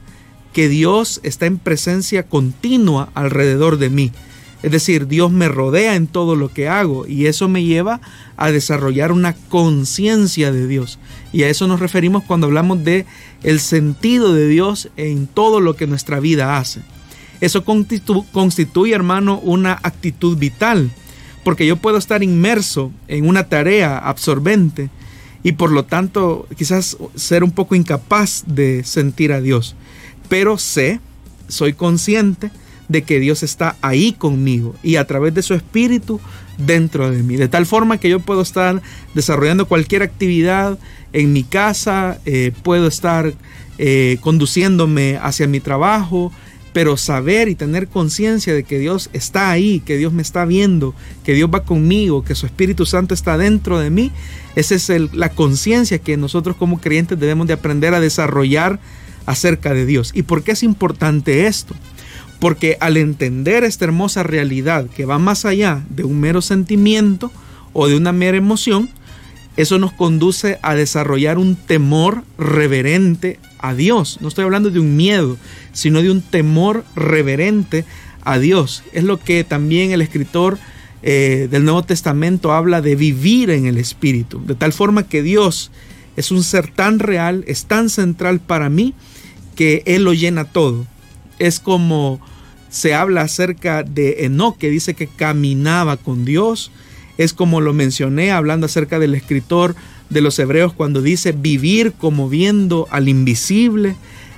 que 0.53 0.69
Dios 0.69 1.19
está 1.25 1.47
en 1.47 1.59
presencia 1.59 2.23
continua 2.23 3.11
alrededor 3.15 3.79
de 3.79 3.91
mí. 3.91 4.13
Es 4.63 4.71
decir, 4.71 5.09
Dios 5.09 5.33
me 5.33 5.49
rodea 5.49 5.97
en 5.97 6.07
todo 6.07 6.37
lo 6.37 6.53
que 6.53 6.69
hago 6.69 7.05
y 7.05 7.27
eso 7.27 7.49
me 7.49 7.65
lleva 7.65 8.01
a 8.37 8.53
desarrollar 8.53 9.11
una 9.11 9.35
conciencia 9.49 10.53
de 10.53 10.69
Dios. 10.69 11.01
Y 11.33 11.43
a 11.43 11.49
eso 11.49 11.67
nos 11.67 11.81
referimos 11.81 12.23
cuando 12.23 12.47
hablamos 12.47 12.85
de 12.85 13.07
el 13.43 13.59
sentido 13.59 14.35
de 14.35 14.47
Dios 14.47 14.89
en 14.97 15.27
todo 15.27 15.59
lo 15.59 15.75
que 15.75 15.89
nuestra 15.89 16.21
vida 16.21 16.59
hace. 16.59 16.83
Eso 17.41 17.65
constituye, 17.65 18.95
hermano, 18.95 19.39
una 19.41 19.73
actitud 19.83 20.37
vital, 20.37 20.91
porque 21.45 21.67
yo 21.67 21.77
puedo 21.77 21.99
estar 21.99 22.23
inmerso 22.23 22.93
en 23.07 23.29
una 23.29 23.49
tarea 23.49 23.99
absorbente 23.99 24.91
y 25.43 25.53
por 25.53 25.71
lo 25.71 25.85
tanto 25.85 26.49
quizás 26.57 26.97
ser 27.15 27.45
un 27.45 27.53
poco 27.53 27.75
incapaz 27.75 28.45
de 28.47 28.83
sentir 28.85 29.33
a 29.33 29.41
Dios. 29.41 29.77
Pero 30.29 30.59
sé, 30.59 31.01
soy 31.49 31.73
consciente 31.73 32.51
de 32.89 33.03
que 33.03 33.21
Dios 33.21 33.43
está 33.43 33.77
ahí 33.83 34.13
conmigo 34.13 34.75
y 34.83 34.97
a 34.97 35.07
través 35.07 35.35
de 35.35 35.43
su 35.43 35.55
espíritu 35.55 36.21
dentro 36.59 37.11
de 37.11 37.23
mí. 37.23 37.37
De 37.37 37.49
tal 37.49 37.67
forma 37.67 37.99
que 37.99 38.09
yo 38.09 38.21
puedo 38.21 38.43
estar 38.43 38.83
desarrollando 39.15 39.69
cualquier 39.69 40.03
actividad 40.03 40.79
en 41.13 41.33
mi 41.33 41.45
casa, 41.45 42.19
eh, 42.27 42.53
puedo 42.63 42.89
estar 42.89 43.33
eh, 43.79 44.19
conduciéndome 44.21 45.19
hacia 45.23 45.47
mi 45.47 45.61
trabajo, 45.61 46.33
pero 46.73 46.97
saber 46.97 47.49
y 47.49 47.55
tener 47.55 47.89
conciencia 47.89 48.55
de 48.55 48.63
que 48.63 48.79
Dios 48.79 49.11
está 49.13 49.51
ahí, 49.51 49.81
que 49.81 49.97
Dios 49.97 50.13
me 50.13 50.23
está 50.23 50.45
viendo, 50.45 50.95
que 51.25 51.35
Dios 51.35 51.51
va 51.53 51.65
conmigo, 51.65 52.25
que 52.25 52.35
su 52.35 52.47
Espíritu 52.47 52.87
Santo 52.87 53.15
está 53.15 53.39
dentro 53.39 53.79
de 53.79 53.91
mí, 53.91 54.13
esa 54.55 54.75
es 54.75 54.89
la 55.15 55.31
conciencia 55.31 55.99
que 55.99 56.17
nosotros 56.17 56.57
como 56.57 56.81
creyentes 56.81 57.19
debemos 57.19 57.47
de 57.47 57.55
aprender 57.55 57.95
a 57.95 58.01
desarrollar 58.01 58.81
acerca 59.27 59.75
de 59.75 59.87
Dios. 59.87 60.13
¿Y 60.15 60.23
por 60.23 60.43
qué 60.43 60.53
es 60.53 60.63
importante 60.63 61.47
esto? 61.47 61.75
Porque 62.41 62.77
al 62.81 62.97
entender 62.97 63.65
esta 63.65 63.85
hermosa 63.85 64.23
realidad 64.23 64.87
que 64.87 65.05
va 65.05 65.19
más 65.19 65.45
allá 65.45 65.85
de 65.91 66.05
un 66.05 66.21
mero 66.21 66.43
sentimiento 66.43 67.31
o 67.73 67.89
de 67.89 67.97
una 67.97 68.13
mera 68.13 68.37
emoción, 68.37 68.89
eso 69.59 69.81
nos 69.81 69.93
conduce 69.93 70.61
a 70.63 70.77
desarrollar 70.77 71.37
un 71.37 71.57
temor 71.57 72.23
reverente 72.39 73.41
a 73.59 73.75
Dios. 73.75 74.19
No 74.21 74.29
estoy 74.29 74.45
hablando 74.45 74.71
de 74.71 74.79
un 74.79 74.97
miedo, 74.97 75.37
sino 75.73 76.01
de 76.01 76.13
un 76.13 76.23
temor 76.23 76.85
reverente 76.95 77.85
a 78.23 78.39
Dios. 78.39 78.85
Es 78.93 79.03
lo 79.03 79.19
que 79.19 79.43
también 79.43 79.91
el 79.91 80.01
escritor 80.01 80.61
eh, 81.03 81.49
del 81.51 81.65
Nuevo 81.65 81.83
Testamento 81.83 82.53
habla 82.53 82.81
de 82.83 82.95
vivir 82.95 83.51
en 83.51 83.67
el 83.67 83.79
Espíritu, 83.79 84.41
de 84.47 84.55
tal 84.55 84.73
forma 84.73 85.09
que 85.09 85.25
Dios 85.25 85.73
es 86.15 86.31
un 86.31 86.45
ser 86.45 86.71
tan 86.71 87.01
real, 87.01 87.43
es 87.49 87.65
tan 87.65 87.91
central 87.91 88.39
para 88.39 88.71
mí, 88.71 88.95
que 89.57 89.83
Él 89.87 90.05
lo 90.05 90.13
llena 90.13 90.45
todo. 90.45 90.87
Es 91.41 91.59
como 91.59 92.21
se 92.69 92.95
habla 92.95 93.23
acerca 93.23 93.83
de 93.83 94.25
Enoch, 94.25 94.57
que 94.57 94.71
dice 94.71 94.95
que 94.95 95.09
caminaba 95.09 95.97
con 95.97 96.25
Dios. 96.25 96.71
Es 97.19 97.35
como 97.35 97.61
lo 97.61 97.75
mencioné 97.75 98.31
hablando 98.31 98.67
acerca 98.67 98.99
del 98.99 99.15
escritor 99.15 99.75
de 100.09 100.21
los 100.23 100.39
hebreos 100.39 100.73
cuando 100.73 101.03
dice 101.03 101.33
vivir 101.33 101.93
como 101.93 102.29
viendo 102.29 102.87
al 102.91 103.09
invisible, 103.09 103.97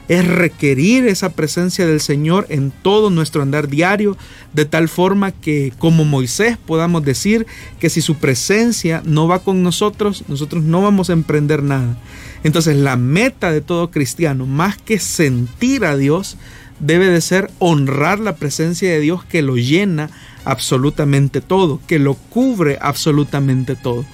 es 0.09 0.27
requerir 0.27 1.07
esa 1.07 1.31
presencia 1.31 1.87
del 1.87 2.01
Señor 2.01 2.45
en 2.49 2.73
todo 2.73 3.11
nuestro 3.11 3.43
andar 3.43 3.69
diario, 3.69 4.17
de 4.53 4.65
tal 4.65 4.89
forma 4.89 5.31
que 5.31 5.73
como 5.79 6.05
Moisés 6.05 6.57
podamos 6.57 7.05
decir 7.05 7.47
que 7.79 7.91
si 7.91 8.01
su 8.01 8.17
presencia 8.17 9.03
no 9.05 9.29
va 9.29 9.39
con 9.39 9.63
nosotros, 9.63 10.25
nosotros 10.27 10.65
no 10.65 10.83
vamos 10.83 11.11
a 11.11 11.13
emprender 11.13 11.63
nada. 11.63 11.97
Entonces 12.43 12.77
la 12.77 12.97
meta 12.97 13.53
de 13.53 13.61
todo 13.61 13.93
cristiano, 13.93 14.47
más 14.47 14.79
que 14.79 14.99
sentir 14.99 15.85
a 15.85 15.97
Dios, 15.97 16.37
debe 16.81 17.07
de 17.07 17.21
ser 17.21 17.49
honrar 17.61 18.19
la 18.19 18.35
presencia 18.35 18.91
de 18.91 18.99
Dios 18.99 19.25
que 19.25 19.43
lo 19.43 19.59
llena 19.59 20.11
absolutamente 20.45 21.41
todo, 21.41 21.81
que 21.87 21.99
lo 21.99 22.15
cubre 22.15 22.79
absolutamente 22.81 23.77
todo. 23.77 24.05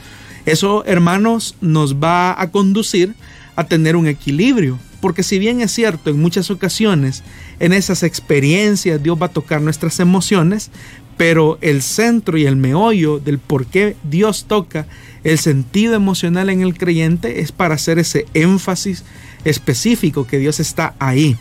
Eso, 0.44 0.84
hermanos, 0.86 1.56
nos 1.60 1.96
va 1.96 2.40
a 2.40 2.50
conducir 2.50 3.14
a 3.56 3.64
tener 3.64 3.96
un 3.96 4.06
equilibrio. 4.06 4.78
Porque 5.00 5.22
si 5.22 5.38
bien 5.38 5.60
es 5.60 5.72
cierto, 5.72 6.10
en 6.10 6.20
muchas 6.20 6.50
ocasiones, 6.50 7.22
en 7.60 7.72
esas 7.72 8.02
experiencias 8.02 9.02
Dios 9.02 9.20
va 9.20 9.26
a 9.26 9.30
tocar 9.30 9.60
nuestras 9.60 10.00
emociones, 10.00 10.70
pero 11.16 11.58
el 11.60 11.82
centro 11.82 12.38
y 12.38 12.46
el 12.46 12.56
meollo 12.56 13.18
del 13.18 13.38
por 13.38 13.66
qué 13.66 13.96
Dios 14.04 14.46
toca 14.46 14.86
el 15.24 15.38
sentido 15.38 15.94
emocional 15.94 16.50
en 16.50 16.62
el 16.62 16.76
creyente 16.76 17.40
es 17.40 17.50
para 17.50 17.74
hacer 17.74 17.98
ese 17.98 18.26
énfasis 18.34 19.04
específico 19.44 20.26
que 20.26 20.38
Dios 20.38 20.60
está 20.60 20.94
ahí. 20.98 21.36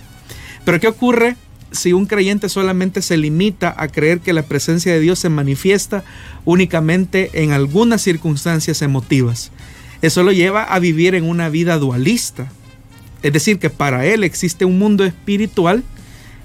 Pero 0.64 0.80
¿qué 0.80 0.88
ocurre 0.88 1.36
si 1.76 1.94
un 1.94 2.06
creyente 2.06 2.50
solamente 2.50 3.02
se 3.02 3.18
limita 3.18 3.74
a 3.78 3.88
creer 3.88 4.20
que 4.20 4.34
la 4.34 4.44
presencia 4.44 4.94
de 4.94 5.00
Dios 5.00 5.20
se 5.20 5.30
manifiesta 5.30 6.04
únicamente 6.46 7.30
en 7.34 7.52
algunas 7.52 8.02
circunstancias 8.02 8.82
emotivas. 8.82 9.52
Eso 10.02 10.24
lo 10.24 10.32
lleva 10.32 10.64
a 10.64 10.80
vivir 10.80 11.16
en 11.16 11.24
una 11.24 11.50
vida 11.50 11.78
dualista. 11.78 12.52
Es 13.24 13.34
decir, 13.34 13.60
que 13.60 13.70
para 13.70 14.06
él 14.06 14.24
existe 14.24 14.66
un 14.66 14.78
mundo 14.78 15.04
espiritual 15.04 15.84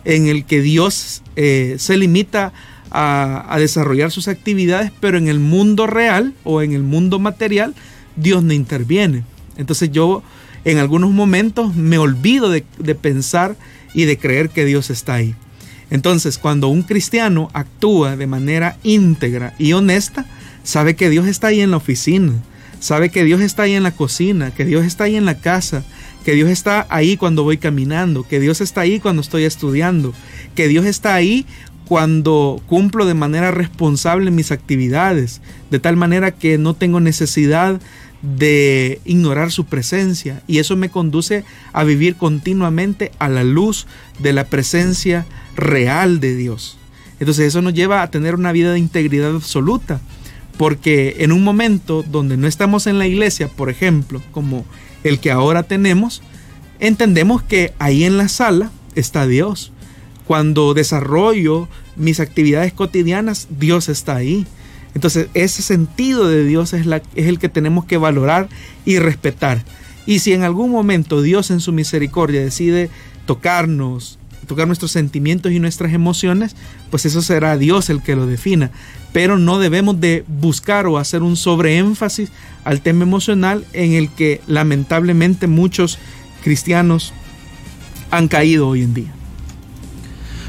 en 0.04 0.28
el 0.28 0.44
que 0.44 0.62
Dios 0.62 1.22
eh, 1.36 1.76
se 1.78 1.96
limita 1.96 2.52
a, 2.90 3.56
desarrollar 3.58 4.10
sus 4.10 4.28
actividades, 4.28 4.90
pero 5.00 5.18
en 5.18 5.28
el 5.28 5.38
mundo 5.38 5.86
real 5.86 6.34
o 6.42 6.62
en 6.62 6.72
el 6.72 6.82
mundo 6.82 7.18
material, 7.18 7.74
Dios 8.16 8.42
no 8.42 8.52
interviene. 8.52 9.24
Entonces 9.56 9.92
yo 9.92 10.22
en 10.64 10.78
algunos 10.78 11.10
momentos 11.10 11.74
me 11.74 11.98
olvido 11.98 12.50
de 12.50 12.94
pensar 12.94 13.56
y 13.94 14.04
de 14.04 14.18
creer 14.18 14.50
que 14.50 14.64
Dios 14.64 14.90
está 14.90 15.14
ahí. 15.14 15.34
Entonces, 15.90 16.38
cuando 16.38 16.68
un 16.68 16.82
cristiano 16.82 17.50
actúa 17.52 18.16
de 18.16 18.26
manera 18.26 18.76
íntegra 18.84 19.54
y 19.58 19.72
honesta, 19.72 20.24
sabe 20.62 20.94
que 20.94 21.10
Dios 21.10 21.26
está 21.26 21.48
ahí 21.48 21.60
en 21.60 21.72
la 21.72 21.78
oficina, 21.78 22.34
sabe 22.78 23.10
que 23.10 23.24
Dios 23.24 23.40
está 23.40 23.64
ahí 23.64 23.74
en 23.74 23.82
la 23.82 23.90
cocina, 23.90 24.52
que 24.52 24.64
Dios 24.64 24.84
está 24.84 25.04
ahí 25.04 25.16
en 25.16 25.24
la 25.24 25.38
casa, 25.38 25.82
que 26.24 26.34
Dios 26.34 26.48
está 26.48 26.86
ahí 26.90 27.16
cuando 27.16 27.42
voy 27.42 27.58
caminando, 27.58 28.26
que 28.26 28.40
Dios 28.40 28.60
está 28.60 28.82
ahí 28.82 29.00
cuando 29.00 29.22
estoy 29.22 29.44
estudiando, 29.44 30.14
que 30.54 30.68
Dios 30.68 30.84
está 30.86 31.14
ahí 31.14 31.44
cuando 31.86 32.62
cumplo 32.68 33.04
de 33.04 33.14
manera 33.14 33.50
responsable 33.50 34.30
mis 34.30 34.52
actividades, 34.52 35.40
de 35.72 35.80
tal 35.80 35.96
manera 35.96 36.30
que 36.30 36.56
no 36.56 36.74
tengo 36.74 37.00
necesidad 37.00 37.80
de 38.22 39.00
ignorar 39.04 39.50
su 39.50 39.64
presencia 39.64 40.42
y 40.46 40.58
eso 40.58 40.76
me 40.76 40.90
conduce 40.90 41.44
a 41.72 41.84
vivir 41.84 42.16
continuamente 42.16 43.12
a 43.18 43.28
la 43.28 43.44
luz 43.44 43.86
de 44.18 44.32
la 44.32 44.44
presencia 44.44 45.26
real 45.56 46.20
de 46.20 46.36
Dios. 46.36 46.76
Entonces 47.18 47.46
eso 47.46 47.62
nos 47.62 47.74
lleva 47.74 48.02
a 48.02 48.10
tener 48.10 48.34
una 48.34 48.52
vida 48.52 48.72
de 48.72 48.78
integridad 48.78 49.34
absoluta, 49.34 50.00
porque 50.56 51.16
en 51.20 51.32
un 51.32 51.44
momento 51.44 52.02
donde 52.02 52.36
no 52.36 52.46
estamos 52.46 52.86
en 52.86 52.98
la 52.98 53.06
iglesia, 53.06 53.48
por 53.48 53.70
ejemplo, 53.70 54.22
como 54.32 54.64
el 55.04 55.20
que 55.20 55.30
ahora 55.30 55.62
tenemos, 55.62 56.22
entendemos 56.78 57.42
que 57.42 57.72
ahí 57.78 58.04
en 58.04 58.16
la 58.16 58.28
sala 58.28 58.70
está 58.94 59.26
Dios. 59.26 59.72
Cuando 60.26 60.74
desarrollo 60.74 61.68
mis 61.96 62.20
actividades 62.20 62.72
cotidianas, 62.72 63.48
Dios 63.50 63.88
está 63.88 64.16
ahí. 64.16 64.46
Entonces 64.94 65.28
ese 65.34 65.62
sentido 65.62 66.28
de 66.28 66.44
Dios 66.44 66.72
es, 66.72 66.86
la, 66.86 67.02
es 67.14 67.26
el 67.26 67.38
que 67.38 67.48
tenemos 67.48 67.84
que 67.84 67.96
valorar 67.96 68.48
y 68.84 68.98
respetar. 68.98 69.64
Y 70.06 70.20
si 70.20 70.32
en 70.32 70.42
algún 70.42 70.70
momento 70.70 71.22
Dios 71.22 71.50
en 71.50 71.60
su 71.60 71.72
misericordia 71.72 72.40
decide 72.40 72.90
tocarnos, 73.26 74.18
tocar 74.46 74.66
nuestros 74.66 74.90
sentimientos 74.90 75.52
y 75.52 75.60
nuestras 75.60 75.92
emociones, 75.92 76.56
pues 76.90 77.06
eso 77.06 77.22
será 77.22 77.56
Dios 77.56 77.90
el 77.90 78.02
que 78.02 78.16
lo 78.16 78.26
defina. 78.26 78.72
Pero 79.12 79.38
no 79.38 79.58
debemos 79.60 80.00
de 80.00 80.24
buscar 80.26 80.86
o 80.86 80.98
hacer 80.98 81.22
un 81.22 81.36
sobreénfasis 81.36 82.30
al 82.64 82.80
tema 82.80 83.04
emocional 83.04 83.64
en 83.72 83.92
el 83.92 84.08
que 84.08 84.40
lamentablemente 84.48 85.46
muchos 85.46 85.98
cristianos 86.42 87.12
han 88.10 88.26
caído 88.26 88.66
hoy 88.66 88.82
en 88.82 88.94
día. 88.94 89.12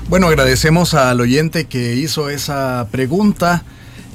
Bueno, 0.10 0.28
agradecemos 0.28 0.94
al 0.94 1.22
oyente 1.22 1.68
que 1.68 1.96
hizo 1.96 2.30
esa 2.30 2.88
pregunta. 2.92 3.64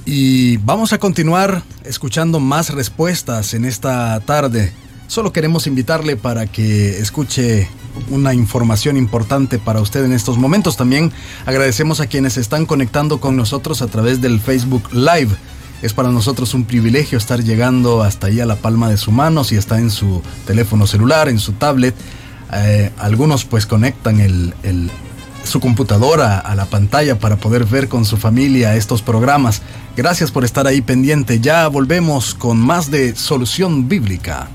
Y 0.09 0.59
vamos 0.59 0.93
a 0.93 0.99
continuar 0.99 1.65
escuchando 1.85 2.39
más 2.39 2.71
respuestas 2.71 3.55
en 3.55 3.65
esta 3.65 4.21
tarde. 4.21 4.73
Solo 5.09 5.33
queremos 5.33 5.67
invitarle 5.67 6.17
para 6.17 6.47
que 6.47 7.01
escuche 7.01 7.69
una 8.11 8.33
información 8.33 8.97
importante 8.97 9.59
para 9.59 9.81
usted 9.81 10.05
en 10.05 10.13
estos 10.13 10.39
momentos. 10.39 10.77
También 10.77 11.11
agradecemos 11.45 11.99
a 11.99 12.07
quienes 12.07 12.37
están 12.37 12.67
conectando 12.67 13.19
con 13.19 13.37
nosotros 13.37 13.83
a 13.83 13.89
través 13.89 14.21
del 14.21 14.41
Facebook 14.41 14.93
Live. 14.93 15.35
Es 15.83 15.93
para 15.93 16.11
nosotros 16.11 16.55
un 16.55 16.67
privilegio 16.67 17.19
estar 17.19 17.43
llegando 17.43 18.03
hasta 18.03 18.29
ahí 18.29 18.39
a 18.39 18.47
la 18.47 18.57
palma 18.57 18.89
de 18.89 18.99
su 18.99 19.11
mano, 19.11 19.43
si 19.43 19.57
está 19.57 19.81
en 19.81 19.91
su 19.91 20.23
teléfono 20.47 20.87
celular, 20.87 21.29
en 21.29 21.41
su 21.41 21.53
tablet. 21.55 21.97
Eh, 22.53 22.93
algunos 22.99 23.45
pues 23.45 23.67
conectan 23.67 24.21
el, 24.21 24.55
su 25.47 25.61
computadora 25.61 26.39
a 26.39 26.55
la 26.55 26.67
pantalla 26.67 27.19
para 27.19 27.37
poder 27.37 27.65
ver 27.65 27.89
con 27.89 28.05
su 28.05 28.17
familia 28.17 28.77
estos 28.77 29.03
programas. 29.03 29.63
Gracias 29.97 30.31
por 30.31 30.45
estar 30.45 30.67
ahí 30.67 30.81
pendiente. 30.81 31.41
Ya 31.41 31.69
volvemos 31.69 32.35
con 32.35 32.59
más 32.59 32.91
de 32.91 33.17
Solución 33.17 33.89
Bíblica. 33.89 34.49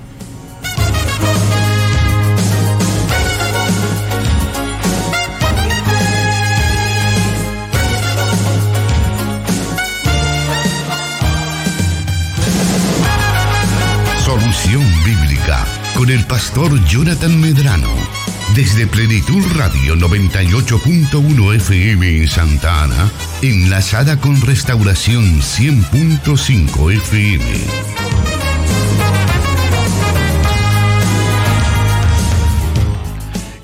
Solución 14.23 14.83
Bíblica 15.03 15.65
con 15.95 16.09
el 16.09 16.25
pastor 16.25 16.83
Jonathan 16.85 17.39
Medrano 17.39 18.20
desde 18.55 18.85
Plenitud 18.85 19.43
Radio 19.55 19.95
98.1 19.95 21.55
FM 21.55 22.17
en 22.17 22.27
Santa 22.27 22.83
Ana, 22.83 23.09
enlazada 23.41 24.19
con 24.19 24.41
Restauración 24.41 25.41
100.5 25.41 26.91
FM. 26.93 27.45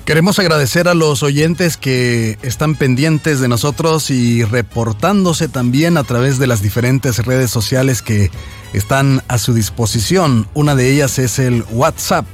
Queremos 0.06 0.38
agradecer 0.38 0.88
a 0.88 0.94
los 0.94 1.22
oyentes 1.22 1.76
que 1.76 2.38
están 2.40 2.74
pendientes 2.74 3.40
de 3.40 3.48
nosotros 3.48 4.10
y 4.10 4.42
reportándose 4.42 5.48
también 5.48 5.98
a 5.98 6.04
través 6.04 6.38
de 6.38 6.46
las 6.46 6.62
diferentes 6.62 7.26
redes 7.26 7.50
sociales 7.50 8.00
que 8.00 8.30
están 8.72 9.22
a 9.28 9.36
su 9.36 9.52
disposición. 9.52 10.48
Una 10.54 10.74
de 10.74 10.90
ellas 10.90 11.18
es 11.18 11.38
el 11.38 11.62
WhatsApp 11.70 12.24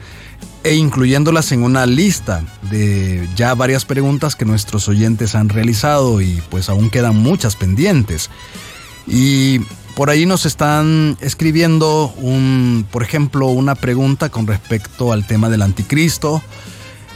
e 0.63 0.75
incluyéndolas 0.75 1.53
en 1.53 1.63
una 1.63 1.87
lista 1.87 2.45
de 2.71 3.27
ya 3.35 3.55
varias 3.55 3.87
preguntas 3.87 4.37
que 4.37 4.45
nuestros 4.45 4.87
oyentes 4.87 5.35
han 5.37 5.49
realizado 5.49 6.21
y 6.21 6.43
pues 6.51 6.69
aún 6.69 6.91
quedan 6.91 7.17
muchas 7.17 7.57
pendientes. 7.57 8.29
Y 9.07 9.61
por 9.95 10.11
ahí 10.11 10.27
nos 10.27 10.45
están 10.45 11.17
escribiendo 11.23 12.13
un, 12.19 12.87
por 12.91 13.03
ejemplo, 13.03 13.47
una 13.47 13.77
pregunta 13.77 14.29
con 14.29 14.47
respecto 14.47 15.13
al 15.13 15.27
tema 15.27 15.49
del 15.49 15.63
anticristo. 15.63 16.43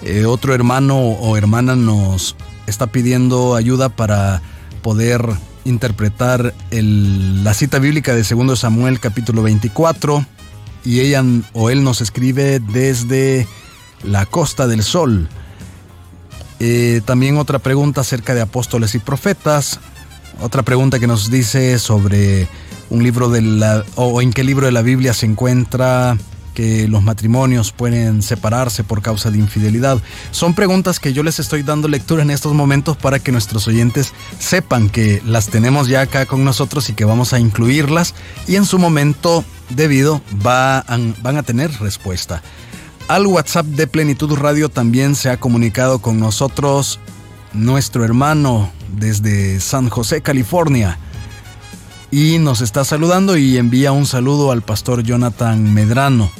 Eh, 0.00 0.24
otro 0.24 0.54
hermano 0.54 0.98
o 0.98 1.37
hermana 1.37 1.76
nos 1.76 2.35
está 2.66 2.87
pidiendo 2.87 3.57
ayuda 3.57 3.90
para 3.90 4.40
poder 4.81 5.20
interpretar 5.68 6.54
la 6.70 7.54
cita 7.54 7.78
bíblica 7.78 8.14
de 8.14 8.22
2 8.22 8.59
Samuel 8.59 9.00
capítulo 9.00 9.42
24 9.42 10.24
y 10.85 11.00
ella 11.00 11.22
o 11.52 11.70
él 11.70 11.85
nos 11.85 12.00
escribe 12.00 12.61
desde 12.61 13.46
la 14.02 14.26
Costa 14.26 14.66
del 14.66 14.83
Sol. 14.83 15.28
Eh, 16.61 17.02
también 17.04 17.37
otra 17.37 17.59
pregunta 17.59 18.00
acerca 18.00 18.35
de 18.35 18.40
apóstoles 18.40 18.94
y 18.94 18.98
profetas. 18.98 19.81
Otra 20.40 20.62
pregunta 20.62 20.98
que 20.98 21.07
nos 21.07 21.31
dice 21.31 21.78
sobre 21.78 22.48
un 22.90 23.02
libro 23.02 23.28
de 23.28 23.42
la 23.42 23.85
o 23.96 24.22
en 24.22 24.33
qué 24.33 24.44
libro 24.44 24.66
de 24.66 24.72
la 24.72 24.83
Biblia 24.83 25.12
se 25.12 25.26
encuentra 25.26 26.16
que 26.58 26.88
los 26.88 27.04
matrimonios 27.04 27.70
pueden 27.70 28.20
separarse 28.20 28.82
por 28.82 29.00
causa 29.00 29.30
de 29.30 29.38
infidelidad. 29.38 30.02
Son 30.32 30.54
preguntas 30.54 30.98
que 30.98 31.12
yo 31.12 31.22
les 31.22 31.38
estoy 31.38 31.62
dando 31.62 31.86
lectura 31.86 32.24
en 32.24 32.32
estos 32.32 32.52
momentos 32.52 32.96
para 32.96 33.20
que 33.20 33.30
nuestros 33.30 33.68
oyentes 33.68 34.12
sepan 34.40 34.90
que 34.90 35.22
las 35.24 35.50
tenemos 35.50 35.86
ya 35.86 36.00
acá 36.00 36.26
con 36.26 36.44
nosotros 36.44 36.90
y 36.90 36.94
que 36.94 37.04
vamos 37.04 37.32
a 37.32 37.38
incluirlas 37.38 38.12
y 38.48 38.56
en 38.56 38.64
su 38.64 38.80
momento 38.80 39.44
debido 39.70 40.20
van 40.32 41.36
a 41.36 41.42
tener 41.44 41.70
respuesta. 41.78 42.42
Al 43.06 43.28
WhatsApp 43.28 43.66
de 43.66 43.86
Plenitud 43.86 44.34
Radio 44.34 44.68
también 44.68 45.14
se 45.14 45.30
ha 45.30 45.38
comunicado 45.38 46.00
con 46.00 46.18
nosotros 46.18 46.98
nuestro 47.52 48.04
hermano 48.04 48.72
desde 48.96 49.60
San 49.60 49.90
José, 49.90 50.22
California 50.22 50.98
y 52.10 52.40
nos 52.40 52.62
está 52.62 52.84
saludando 52.84 53.36
y 53.36 53.58
envía 53.58 53.92
un 53.92 54.06
saludo 54.06 54.50
al 54.50 54.62
pastor 54.62 55.04
Jonathan 55.04 55.72
Medrano. 55.72 56.32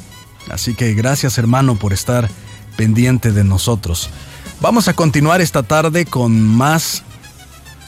Así 0.49 0.73
que 0.75 0.93
gracias 0.93 1.37
hermano 1.37 1.75
por 1.75 1.93
estar 1.93 2.29
pendiente 2.77 3.31
de 3.31 3.43
nosotros. 3.43 4.09
Vamos 4.61 4.87
a 4.87 4.93
continuar 4.93 5.41
esta 5.41 5.63
tarde 5.63 6.05
con 6.05 6.41
más 6.41 7.03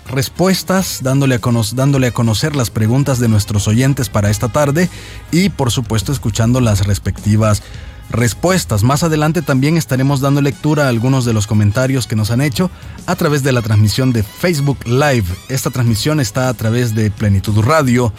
respuestas, 0.07 0.99
dándole 1.01 1.35
a, 1.35 1.39
dándole 1.73 2.07
a, 2.07 2.11
conocer 2.11 2.55
las 2.55 2.69
preguntas 2.69 3.19
de 3.19 3.27
nuestros 3.27 3.67
oyentes 3.67 4.09
para 4.09 4.29
esta 4.29 4.49
tarde 4.49 4.89
y 5.31 5.49
por 5.49 5.71
supuesto 5.71 6.11
escuchando 6.11 6.61
las 6.61 6.85
respectivas 6.85 7.63
respuestas. 8.09 8.83
Más 8.83 9.03
adelante 9.03 9.41
también 9.41 9.77
estaremos 9.77 10.21
dando 10.21 10.41
lectura 10.41 10.85
a 10.85 10.89
algunos 10.89 11.25
de 11.25 11.33
los 11.33 11.47
comentarios 11.47 12.07
que 12.07 12.15
nos 12.15 12.31
han 12.31 12.41
hecho 12.41 12.69
a 13.05 13.15
través 13.15 13.43
de 13.43 13.53
la 13.53 13.61
transmisión 13.61 14.11
de 14.11 14.23
Facebook 14.23 14.85
Live. 14.85 15.25
Esta 15.49 15.69
transmisión 15.69 16.19
está 16.19 16.49
a 16.49 16.53
través 16.53 16.93
de 16.93 17.09
Plenitud 17.09 17.59
Radio, 17.61 18.13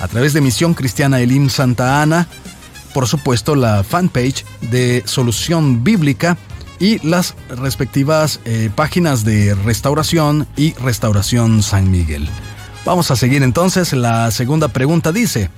a 0.00 0.08
través 0.08 0.32
de 0.32 0.40
Misión 0.40 0.74
Cristiana 0.74 1.20
Elim 1.20 1.48
Santa 1.48 2.02
Ana, 2.02 2.28
por 2.96 3.06
supuesto 3.06 3.54
la 3.54 3.84
fanpage 3.84 4.46
de 4.70 5.02
Solución 5.04 5.84
Bíblica 5.84 6.38
y 6.78 7.06
las 7.06 7.34
respectivas 7.50 8.40
eh, 8.46 8.70
páginas 8.74 9.22
de 9.22 9.54
Restauración 9.54 10.48
y 10.56 10.72
Restauración 10.76 11.62
San 11.62 11.90
Miguel. 11.90 12.26
Vamos 12.86 13.10
a 13.10 13.16
seguir 13.16 13.42
entonces. 13.42 13.92
La 13.92 14.30
segunda 14.30 14.68
pregunta 14.68 15.12
dice, 15.12 15.50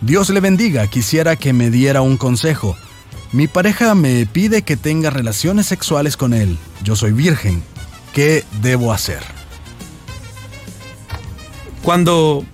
Dios 0.00 0.30
le 0.30 0.38
bendiga, 0.38 0.86
quisiera 0.86 1.34
que 1.34 1.52
me 1.52 1.72
diera 1.72 2.02
un 2.02 2.16
consejo. 2.16 2.76
Mi 3.32 3.48
pareja 3.48 3.96
me 3.96 4.24
pide 4.24 4.62
que 4.62 4.76
tenga 4.76 5.10
relaciones 5.10 5.66
sexuales 5.66 6.16
con 6.16 6.34
él. 6.34 6.56
Yo 6.84 6.94
soy 6.94 7.10
virgen. 7.10 7.64
¿Qué 8.14 8.44
debo 8.62 8.92
hacer? 8.92 9.24
Cuando, 11.82 12.44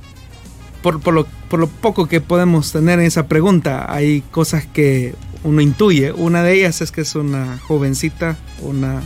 por, 0.82 1.12
lo, 1.12 1.26
por 1.48 1.60
lo 1.60 1.68
poco 1.68 2.06
que 2.06 2.20
podemos 2.20 2.72
tener 2.72 2.98
en 2.98 3.06
esa 3.06 3.26
pregunta, 3.26 3.92
hay 3.92 4.22
cosas 4.30 4.66
que 4.66 5.14
uno 5.44 5.60
intuye. 5.60 6.12
Una 6.12 6.42
de 6.42 6.54
ellas 6.54 6.80
es 6.80 6.92
que 6.92 7.02
es 7.02 7.14
una 7.14 7.58
jovencita, 7.58 8.36
una 8.60 9.02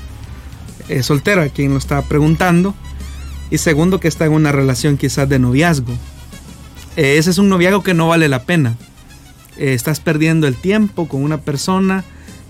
eh, 0.89 1.03
soltera 1.03 1.49
quien 1.49 1.73
lo 1.73 1.79
está 1.79 2.03
preguntando. 2.03 2.75
Y 3.51 3.59
segundo, 3.59 4.01
que 4.01 4.09
está 4.09 4.27
en 4.27 4.33
una 4.33 4.53
relación 4.53 4.97
quizás 4.97 5.29
de 5.29 5.39
noviazgo. 5.39 5.93
Eh, 6.97 7.19
ese 7.19 7.31
es 7.31 7.39
un 7.39 7.49
noviazgo 7.49 7.83
que 7.83 7.95
no 7.95 8.09
vale 8.09 8.29
la 8.29 8.43
pena. 8.43 8.77
Eh, 9.57 9.75
estás 9.75 10.01
perdiendo 10.01 10.47
el 10.47 10.57
tiempo 10.57 11.09
con 11.09 11.23
una 11.23 11.39
persona 11.39 12.05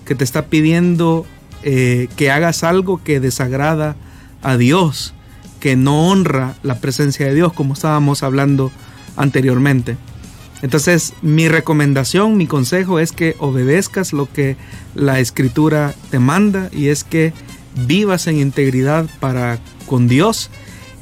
que 0.05 0.15
te 0.15 0.23
está 0.23 0.45
pidiendo 0.47 1.25
que 1.63 2.31
hagas 2.31 2.63
algo 2.63 3.03
que 3.03 3.19
desagrada 3.19 3.97
a 4.41 4.55
Dios, 4.55 5.13
que 5.59 5.75
no 5.75 6.07
honra 6.07 6.55
la 6.63 6.79
presencia 6.79 7.25
de 7.25 7.35
Dios, 7.35 7.51
como 7.51 7.73
estábamos 7.73 8.23
hablando 8.23 8.71
anteriormente. 9.17 9.97
Entonces, 10.61 11.13
mi 11.21 11.47
recomendación, 11.47 12.37
mi 12.37 12.47
consejo 12.47 12.99
es 12.99 13.11
que 13.11 13.35
obedezcas 13.39 14.13
lo 14.13 14.31
que 14.31 14.55
la 14.95 15.19
escritura 15.19 15.93
te 16.09 16.19
manda 16.19 16.69
y 16.71 16.87
es 16.87 17.03
que 17.03 17.33
vivas 17.85 18.27
en 18.27 18.39
integridad 18.39 19.05
para 19.19 19.59
con 19.85 20.07
Dios 20.07 20.49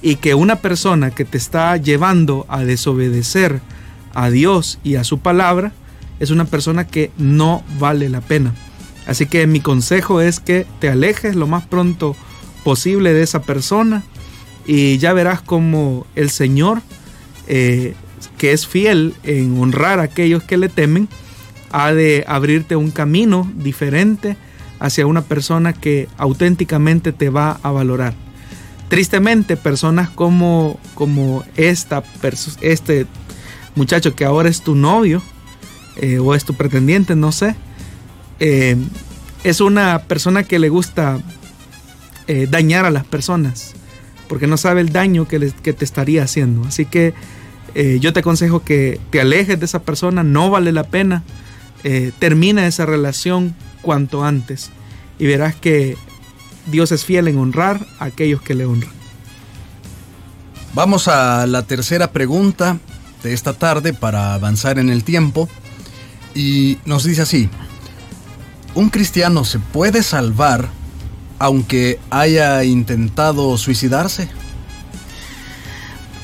y 0.01 0.17
que 0.17 0.36
una 0.36 0.58
persona 0.58 1.12
que 1.12 1.25
te 1.25 1.38
está 1.38 1.78
llevando 1.78 2.45
a 2.49 2.63
desobedecer 2.63 3.62
a 4.13 4.30
Dios 4.30 4.80
y 4.84 4.95
a 4.95 5.04
su 5.04 5.19
palabra 5.19 5.71
es 6.19 6.32
una 6.32 6.45
persona 6.45 6.88
que 6.88 7.12
no 7.17 7.63
vale 7.80 8.10
la 8.10 8.21
pena. 8.21 8.54
Así 9.08 9.25
que 9.25 9.47
mi 9.47 9.60
consejo 9.60 10.21
es 10.21 10.39
que 10.39 10.65
te 10.80 10.89
alejes 10.89 11.36
lo 11.36 11.47
más 11.47 11.65
pronto 11.65 12.15
posible 12.63 13.13
de 13.13 13.23
esa 13.23 13.43
persona 13.43 14.04
y 14.65 14.97
ya 14.97 15.13
verás 15.13 15.41
como 15.41 16.08
el 16.15 16.30
Señor 16.30 16.82
eh, 17.47 17.93
que 18.38 18.52
es 18.52 18.67
fiel 18.67 19.13
en 19.24 19.60
honrar 19.60 20.00
a 20.00 20.04
aquellos 20.04 20.43
que 20.43 20.58
le 20.58 20.69
temen, 20.69 21.08
ha 21.71 21.93
de 21.93 22.24
abrirte 22.28 22.76
un 22.76 22.91
camino 22.91 23.52
diferente 23.56 24.38
hacia 24.80 25.08
una 25.08 25.21
persona 25.21 25.74
que 25.74 26.08
auténticamente 26.17 27.12
te 27.12 27.30
va 27.30 27.60
a 27.63 27.71
valorar. 27.71 28.13
Tristemente, 28.88 29.58
personas 29.58 30.10
como, 30.10 30.80
como 30.93 31.43
esta, 31.56 32.04
este 32.62 33.08
muchacho 33.76 34.15
que 34.15 34.26
ahora 34.26 34.48
es 34.48 34.62
tu 34.62 34.76
novio 34.76 35.21
eh, 35.98 36.19
o 36.19 36.36
es 36.36 36.45
tu 36.45 36.54
pretendiente, 36.54 37.15
no 37.15 37.32
sé, 37.32 37.56
eh, 38.39 38.78
es 39.43 39.60
una 39.62 40.04
persona 40.04 40.43
que 40.43 40.60
le 40.60 40.69
gusta 40.69 41.19
eh, 42.28 42.48
dañar 42.50 42.86
a 42.86 42.91
las 42.91 43.06
personas 43.06 43.76
porque 44.28 44.48
no 44.48 44.58
sabe 44.58 44.82
el 44.82 44.91
daño 44.91 45.28
que, 45.28 45.52
que 45.62 45.74
te 45.74 45.86
estaría 45.86 46.24
haciendo. 46.24 46.67
Así 46.67 46.86
que 46.86 47.13
eh, 47.76 48.00
yo 48.00 48.14
te 48.14 48.22
aconsejo 48.22 48.64
que 48.64 49.02
te 49.12 49.20
alejes 49.20 49.60
de 49.60 49.66
esa 49.66 49.84
persona, 49.84 50.24
no 50.24 50.50
vale 50.50 50.72
la 50.72 50.86
pena. 50.86 51.24
Eh, 51.84 52.14
termina 52.18 52.66
esa 52.66 52.86
relación 52.86 53.54
cuanto 53.82 54.24
antes 54.24 54.72
y 55.20 55.28
verás 55.28 55.56
que 55.56 55.98
Dios 56.66 56.92
es 56.92 57.06
fiel 57.06 57.28
en 57.28 57.38
honrar 57.38 57.86
a 58.00 58.06
aquellos 58.06 58.42
que 58.42 58.56
le 58.56 58.66
honran. 58.66 58.92
Vamos 60.74 61.08
a 61.08 61.46
la 61.46 61.64
tercera 61.64 62.12
pregunta 62.12 62.80
de 63.24 63.34
esta 63.34 63.54
tarde 63.54 63.94
para 63.94 64.34
avanzar 64.34 64.80
en 64.80 64.90
el 64.90 65.04
tiempo 65.04 65.48
y 66.34 66.80
nos 66.86 67.04
dice 67.04 67.22
así, 67.22 67.50
¿un 68.74 68.90
cristiano 68.90 69.46
se 69.46 69.60
puede 69.60 70.02
salvar 70.02 70.70
aunque 71.40 72.00
haya 72.10 72.64
intentado 72.64 73.58
suicidarse? 73.58 74.30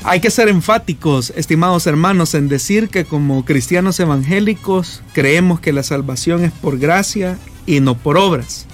Hay 0.04 0.20
que 0.20 0.30
ser 0.30 0.48
enfáticos, 0.48 1.32
estimados 1.36 1.86
hermanos, 1.86 2.34
en 2.34 2.48
decir 2.48 2.88
que 2.88 3.04
como 3.04 3.44
cristianos 3.44 4.00
evangélicos 4.00 5.00
creemos 5.12 5.60
que 5.60 5.72
la 5.72 5.84
salvación 5.84 6.44
es 6.44 6.50
por 6.50 6.80
gracia 6.80 7.38
y 7.66 7.78
no 7.78 7.96
por 7.96 8.16
obras. 8.16 8.66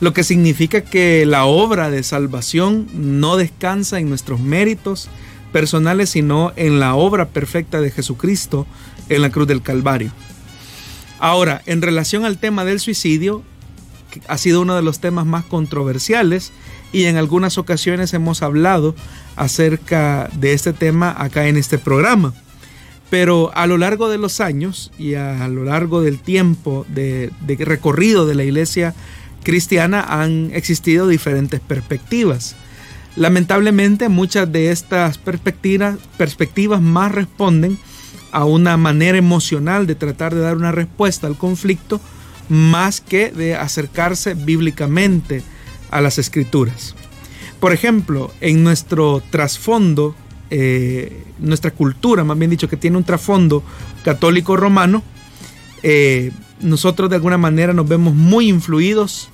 Lo 0.00 0.12
que 0.12 0.24
significa 0.24 0.80
que 0.80 1.24
la 1.26 1.44
obra 1.44 1.90
de 1.90 2.02
salvación 2.02 2.88
no 2.92 3.36
descansa 3.36 4.00
en 4.00 4.08
nuestros 4.08 4.40
méritos 4.40 5.08
personales, 5.52 6.10
sino 6.10 6.52
en 6.56 6.80
la 6.80 6.96
obra 6.96 7.28
perfecta 7.28 7.80
de 7.80 7.92
Jesucristo 7.92 8.66
en 9.08 9.22
la 9.22 9.30
cruz 9.30 9.46
del 9.46 9.62
Calvario. 9.62 10.10
Ahora, 11.20 11.62
en 11.66 11.82
relación 11.82 12.24
al 12.24 12.38
tema 12.38 12.64
del 12.64 12.80
suicidio, 12.80 13.44
ha 14.26 14.38
sido 14.38 14.60
uno 14.60 14.74
de 14.74 14.82
los 14.82 14.98
temas 14.98 15.24
más 15.24 15.44
controversiales 15.44 16.52
y 16.92 17.04
en 17.04 17.16
algunas 17.16 17.58
ocasiones 17.58 18.12
hemos 18.14 18.42
hablado 18.42 18.94
acerca 19.38 20.28
de 20.34 20.52
este 20.52 20.72
tema 20.72 21.14
acá 21.16 21.46
en 21.46 21.56
este 21.56 21.78
programa. 21.78 22.34
Pero 23.08 23.50
a 23.54 23.66
lo 23.66 23.78
largo 23.78 24.10
de 24.10 24.18
los 24.18 24.40
años 24.40 24.92
y 24.98 25.14
a 25.14 25.48
lo 25.48 25.64
largo 25.64 26.02
del 26.02 26.18
tiempo 26.18 26.84
de, 26.88 27.30
recorrido 27.58 28.26
de 28.26 28.34
la 28.34 28.44
iglesia 28.44 28.94
cristiana 29.44 30.00
han 30.02 30.50
existido 30.52 31.08
diferentes 31.08 31.60
perspectivas. 31.60 32.54
Lamentablemente 33.16 34.08
muchas 34.10 34.50
de 34.52 34.70
estas 34.70 35.16
perspectivas, 35.16 35.96
perspectivas 36.18 36.82
más 36.82 37.12
responden 37.12 37.78
a 38.30 38.44
una 38.44 38.76
manera 38.76 39.16
emocional 39.16 39.86
de 39.86 39.94
tratar 39.94 40.34
de 40.34 40.42
dar 40.42 40.56
una 40.56 40.72
respuesta 40.72 41.26
al 41.26 41.38
conflicto 41.38 42.00
más 42.50 43.00
que 43.00 43.30
de 43.30 43.54
acercarse 43.54 44.34
bíblicamente 44.34 45.42
a 45.90 46.02
las 46.02 46.18
escrituras. 46.18 46.94
Por 47.60 47.72
ejemplo, 47.72 48.32
en 48.40 48.62
nuestro 48.62 49.22
trasfondo, 49.30 50.14
eh, 50.50 51.24
nuestra 51.38 51.72
cultura, 51.72 52.22
más 52.24 52.38
bien 52.38 52.50
dicho, 52.50 52.68
que 52.68 52.76
tiene 52.76 52.96
un 52.96 53.04
trasfondo 53.04 53.62
católico 54.04 54.56
romano, 54.56 55.02
eh, 55.82 56.30
nosotros 56.60 57.10
de 57.10 57.16
alguna 57.16 57.38
manera 57.38 57.72
nos 57.72 57.88
vemos 57.88 58.14
muy 58.14 58.48
influidos 58.48 59.30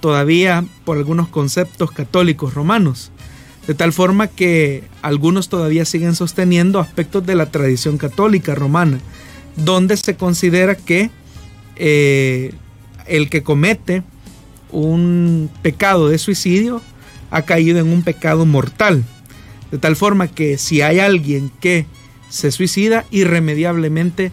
todavía 0.00 0.64
por 0.84 0.98
algunos 0.98 1.28
conceptos 1.28 1.92
católicos 1.92 2.54
romanos, 2.54 3.12
de 3.66 3.74
tal 3.74 3.92
forma 3.92 4.26
que 4.26 4.84
algunos 5.02 5.48
todavía 5.48 5.84
siguen 5.84 6.14
sosteniendo 6.14 6.80
aspectos 6.80 7.24
de 7.26 7.36
la 7.36 7.50
tradición 7.50 7.98
católica 7.98 8.54
romana, 8.54 8.98
donde 9.56 9.96
se 9.96 10.16
considera 10.16 10.74
que 10.74 11.10
eh, 11.76 12.52
el 13.06 13.30
que 13.30 13.42
comete 13.42 14.02
un 14.72 15.50
pecado 15.62 16.08
de 16.08 16.18
suicidio 16.18 16.80
ha 17.30 17.42
caído 17.42 17.78
en 17.78 17.88
un 17.88 18.02
pecado 18.02 18.46
mortal. 18.46 19.04
De 19.70 19.78
tal 19.78 19.96
forma 19.96 20.28
que 20.28 20.58
si 20.58 20.82
hay 20.82 20.98
alguien 20.98 21.50
que 21.60 21.86
se 22.28 22.50
suicida, 22.50 23.04
irremediablemente 23.10 24.32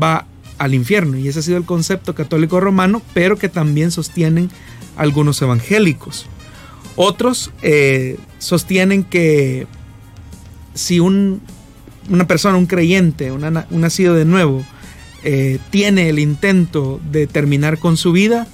va 0.00 0.26
al 0.58 0.74
infierno. 0.74 1.18
Y 1.18 1.28
ese 1.28 1.38
ha 1.38 1.42
sido 1.42 1.58
el 1.58 1.64
concepto 1.64 2.14
católico 2.14 2.60
romano, 2.60 3.02
pero 3.14 3.36
que 3.36 3.48
también 3.48 3.90
sostienen 3.90 4.50
algunos 4.96 5.40
evangélicos. 5.40 6.26
Otros 6.96 7.52
eh, 7.62 8.18
sostienen 8.38 9.04
que 9.04 9.66
si 10.74 11.00
un, 11.00 11.40
una 12.08 12.26
persona, 12.26 12.58
un 12.58 12.66
creyente, 12.66 13.30
un 13.30 13.64
nacido 13.70 14.14
de 14.14 14.24
nuevo, 14.24 14.64
eh, 15.22 15.58
tiene 15.70 16.08
el 16.08 16.18
intento 16.18 17.00
de 17.10 17.26
terminar 17.26 17.78
con 17.78 17.96
su 17.96 18.12
vida, 18.12 18.46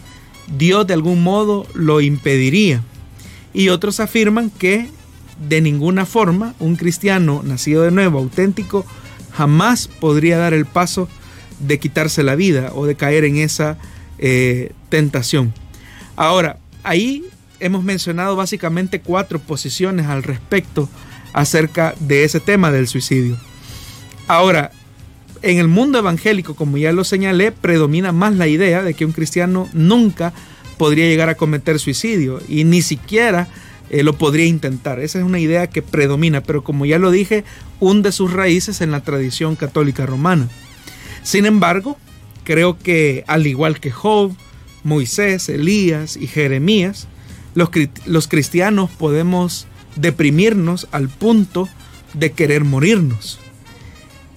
Dios 0.58 0.86
de 0.86 0.94
algún 0.94 1.22
modo 1.22 1.66
lo 1.74 2.00
impediría. 2.00 2.82
Y 3.54 3.70
otros 3.70 4.00
afirman 4.00 4.50
que 4.50 4.90
de 5.48 5.60
ninguna 5.60 6.04
forma 6.04 6.54
un 6.58 6.76
cristiano 6.76 7.42
nacido 7.44 7.82
de 7.82 7.90
nuevo, 7.90 8.18
auténtico, 8.18 8.84
jamás 9.32 9.88
podría 9.88 10.38
dar 10.38 10.52
el 10.54 10.66
paso 10.66 11.08
de 11.60 11.78
quitarse 11.78 12.22
la 12.22 12.34
vida 12.34 12.72
o 12.74 12.86
de 12.86 12.96
caer 12.96 13.24
en 13.24 13.36
esa 13.36 13.78
eh, 14.18 14.72
tentación. 14.88 15.54
Ahora, 16.16 16.58
ahí 16.82 17.24
hemos 17.60 17.84
mencionado 17.84 18.36
básicamente 18.36 19.00
cuatro 19.00 19.38
posiciones 19.38 20.06
al 20.06 20.22
respecto 20.22 20.88
acerca 21.32 21.94
de 22.00 22.24
ese 22.24 22.40
tema 22.40 22.70
del 22.70 22.88
suicidio. 22.88 23.36
Ahora, 24.28 24.70
en 25.42 25.58
el 25.58 25.68
mundo 25.68 25.98
evangélico, 25.98 26.54
como 26.54 26.78
ya 26.78 26.92
lo 26.92 27.04
señalé, 27.04 27.52
predomina 27.52 28.12
más 28.12 28.34
la 28.36 28.46
idea 28.46 28.82
de 28.82 28.94
que 28.94 29.04
un 29.04 29.12
cristiano 29.12 29.68
nunca 29.72 30.32
podría 30.74 31.06
llegar 31.06 31.28
a 31.28 31.36
cometer 31.36 31.78
suicidio 31.78 32.40
y 32.48 32.64
ni 32.64 32.82
siquiera 32.82 33.48
eh, 33.90 34.02
lo 34.02 34.16
podría 34.16 34.46
intentar. 34.46 35.00
Esa 35.00 35.18
es 35.18 35.24
una 35.24 35.38
idea 35.38 35.68
que 35.68 35.82
predomina, 35.82 36.42
pero 36.42 36.64
como 36.64 36.86
ya 36.86 36.98
lo 36.98 37.10
dije, 37.10 37.44
hunde 37.80 38.12
sus 38.12 38.32
raíces 38.32 38.80
en 38.80 38.90
la 38.90 39.00
tradición 39.00 39.56
católica 39.56 40.06
romana. 40.06 40.48
Sin 41.22 41.46
embargo, 41.46 41.96
creo 42.44 42.78
que 42.78 43.24
al 43.26 43.46
igual 43.46 43.80
que 43.80 43.90
Job, 43.90 44.34
Moisés, 44.84 45.48
Elías 45.48 46.16
y 46.16 46.26
Jeremías, 46.26 47.08
los, 47.54 47.70
los 48.06 48.28
cristianos 48.28 48.90
podemos 48.90 49.66
deprimirnos 49.96 50.88
al 50.92 51.08
punto 51.08 51.68
de 52.14 52.32
querer 52.32 52.64
morirnos. 52.64 53.38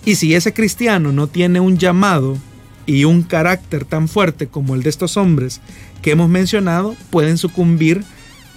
Y 0.06 0.16
si 0.16 0.36
ese 0.36 0.54
cristiano 0.54 1.12
no 1.12 1.28
tiene 1.28 1.60
un 1.60 1.78
llamado 1.78 2.38
y 2.86 3.04
un 3.04 3.24
carácter 3.24 3.86
tan 3.86 4.08
fuerte 4.08 4.48
como 4.48 4.74
el 4.74 4.84
de 4.84 4.90
estos 4.90 5.18
hombres 5.18 5.62
que 6.02 6.12
hemos 6.12 6.30
mencionado, 6.30 6.96
pueden 7.10 7.38
sucumbir 7.38 8.04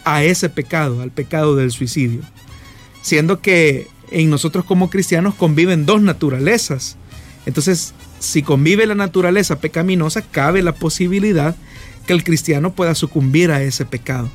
a 0.05 0.23
ese 0.25 0.49
pecado, 0.49 1.03
al 1.03 1.11
pecado 1.11 1.57
del 1.57 1.71
suicidio. 1.71 2.21
Siendo 3.03 3.41
que 3.41 3.89
en 4.11 4.31
nosotros 4.31 4.65
como 4.65 4.91
cristianos 4.91 5.35
conviven 5.35 5.87
dos 5.87 6.03
naturalezas. 6.03 6.97
Entonces, 7.47 7.95
si 8.19 8.43
convive 8.43 8.87
la 8.87 8.95
naturaleza 8.95 9.61
pecaminosa, 9.61 10.23
cabe 10.23 10.63
la 10.63 10.75
posibilidad 10.75 11.57
que 12.07 12.13
el 12.13 12.25
cristiano 12.25 12.73
pueda 12.73 12.95
sucumbir 12.95 13.51
a 13.51 13.63
ese 13.63 13.85
pecado. 13.85 14.31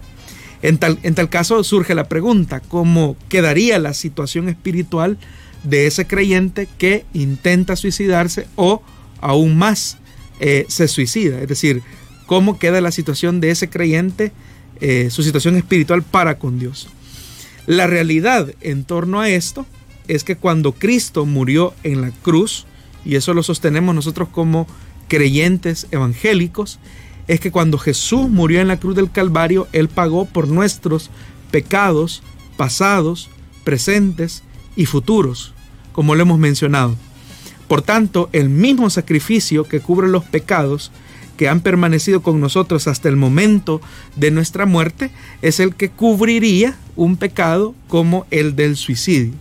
En 0.62 0.78
tal, 0.78 0.98
en 1.04 1.14
tal 1.14 1.30
caso 1.30 1.64
surge 1.64 1.94
la 1.94 2.08
pregunta, 2.08 2.60
¿cómo 2.62 3.16
quedaría 3.30 3.78
la 3.78 3.94
situación 3.94 4.50
espiritual 4.50 5.18
de 5.64 5.86
ese 5.86 6.08
creyente 6.08 6.68
que 6.78 7.06
intenta 7.14 7.76
suicidarse 7.76 8.48
o 8.56 8.82
aún 9.22 9.58
más 9.58 9.98
eh, 10.40 10.66
se 10.68 10.88
suicida? 10.88 11.42
Es 11.42 11.48
decir, 11.48 11.84
¿cómo 12.26 12.60
queda 12.60 12.82
la 12.82 12.92
situación 12.92 13.42
de 13.42 13.52
ese 13.52 13.70
creyente, 13.70 14.32
eh, 14.82 15.10
su 15.10 15.24
situación 15.24 15.56
espiritual 15.56 16.04
para 16.04 16.38
con 16.38 16.60
Dios? 16.60 16.88
La 17.68 17.88
realidad 17.88 18.54
en 18.62 18.84
torno 18.84 19.22
a 19.22 19.30
esto 19.30 19.66
es 20.08 20.24
que 20.24 20.36
cuando 20.36 20.74
Cristo 20.74 21.26
murió 21.26 21.74
en 21.84 22.02
la 22.02 22.12
cruz, 22.12 22.66
y 23.04 23.16
eso 23.16 23.34
lo 23.34 23.44
sostenemos 23.44 23.96
nosotros 23.96 24.30
como 24.30 24.68
creyentes 25.08 25.88
evangélicos, 25.92 26.80
es 27.28 27.40
que 27.40 27.52
cuando 27.52 27.78
Jesús 27.78 28.30
murió 28.30 28.62
en 28.62 28.68
la 28.68 28.80
cruz 28.80 28.96
del 28.96 29.12
Calvario, 29.12 29.68
Él 29.72 29.88
pagó 29.88 30.26
por 30.26 30.48
nuestros 30.48 31.10
pecados 31.52 32.22
pasados, 32.56 33.30
presentes 33.64 34.44
y 34.76 34.86
futuros, 34.86 35.54
como 35.92 36.16
lo 36.16 36.22
hemos 36.22 36.40
mencionado. 36.40 36.96
Por 37.68 37.82
tanto, 37.82 38.30
el 38.32 38.50
mismo 38.50 38.90
sacrificio 38.90 39.64
que 39.64 39.80
cubre 39.80 40.08
los 40.08 40.24
pecados 40.24 40.92
que 41.38 41.50
han 41.50 41.62
permanecido 41.62 42.22
con 42.22 42.40
nosotros 42.40 42.88
hasta 42.88 43.10
el 43.10 43.16
momento 43.16 43.82
de 44.16 44.32
nuestra 44.32 44.66
muerte 44.66 45.12
es 45.42 45.60
el 45.60 45.76
que 45.76 45.90
cubriría 45.90 46.76
un 46.96 47.18
pecado 47.18 47.76
como 47.88 48.26
el 48.32 48.56
del 48.56 48.76
suicidio. 48.76 49.34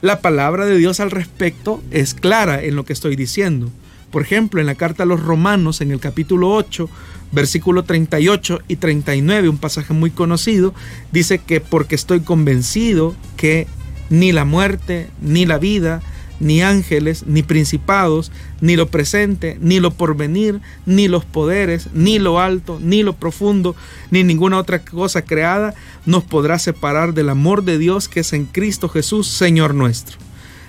La 0.00 0.20
palabra 0.20 0.66
de 0.66 0.78
Dios 0.78 1.00
al 1.00 1.10
respecto 1.10 1.82
es 1.90 2.14
clara 2.14 2.62
en 2.62 2.74
lo 2.74 2.84
que 2.84 2.92
estoy 2.92 3.16
diciendo. 3.16 3.70
Por 4.10 4.22
ejemplo, 4.22 4.60
en 4.60 4.66
la 4.66 4.74
carta 4.74 5.04
a 5.04 5.06
los 5.06 5.22
romanos, 5.22 5.80
en 5.80 5.90
el 5.90 6.00
capítulo 6.00 6.52
8, 6.52 6.88
versículo 7.30 7.84
38 7.84 8.60
y 8.68 8.76
39, 8.76 9.48
un 9.48 9.58
pasaje 9.58 9.94
muy 9.94 10.10
conocido, 10.10 10.74
dice 11.12 11.38
que 11.38 11.60
porque 11.60 11.94
estoy 11.94 12.20
convencido 12.20 13.14
que 13.36 13.66
ni 14.10 14.32
la 14.32 14.44
muerte, 14.44 15.08
ni 15.22 15.46
la 15.46 15.58
vida, 15.58 16.02
ni 16.42 16.60
ángeles, 16.60 17.24
ni 17.26 17.42
principados, 17.42 18.32
ni 18.60 18.74
lo 18.74 18.88
presente, 18.88 19.56
ni 19.60 19.78
lo 19.78 19.92
porvenir, 19.92 20.60
ni 20.84 21.06
los 21.06 21.24
poderes, 21.24 21.88
ni 21.94 22.18
lo 22.18 22.40
alto, 22.40 22.80
ni 22.82 23.04
lo 23.04 23.14
profundo, 23.14 23.76
ni 24.10 24.24
ninguna 24.24 24.58
otra 24.58 24.80
cosa 24.80 25.22
creada 25.22 25.74
nos 26.04 26.24
podrá 26.24 26.58
separar 26.58 27.14
del 27.14 27.28
amor 27.28 27.62
de 27.62 27.78
Dios 27.78 28.08
que 28.08 28.20
es 28.20 28.32
en 28.32 28.46
Cristo 28.46 28.88
Jesús, 28.88 29.28
Señor 29.28 29.72
nuestro. 29.72 30.18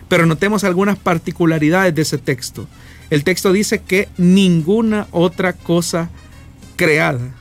Pero 0.08 0.28
notemos 0.28 0.64
algunas 0.64 0.98
particularidades 0.98 1.96
de 1.96 2.04
ese 2.04 2.20
texto. 2.20 2.68
El 3.10 3.24
texto 3.24 3.52
dice 3.52 3.82
que 3.82 4.10
ninguna 4.18 5.08
otra 5.12 5.54
cosa 5.54 6.12
creada. 6.76 7.34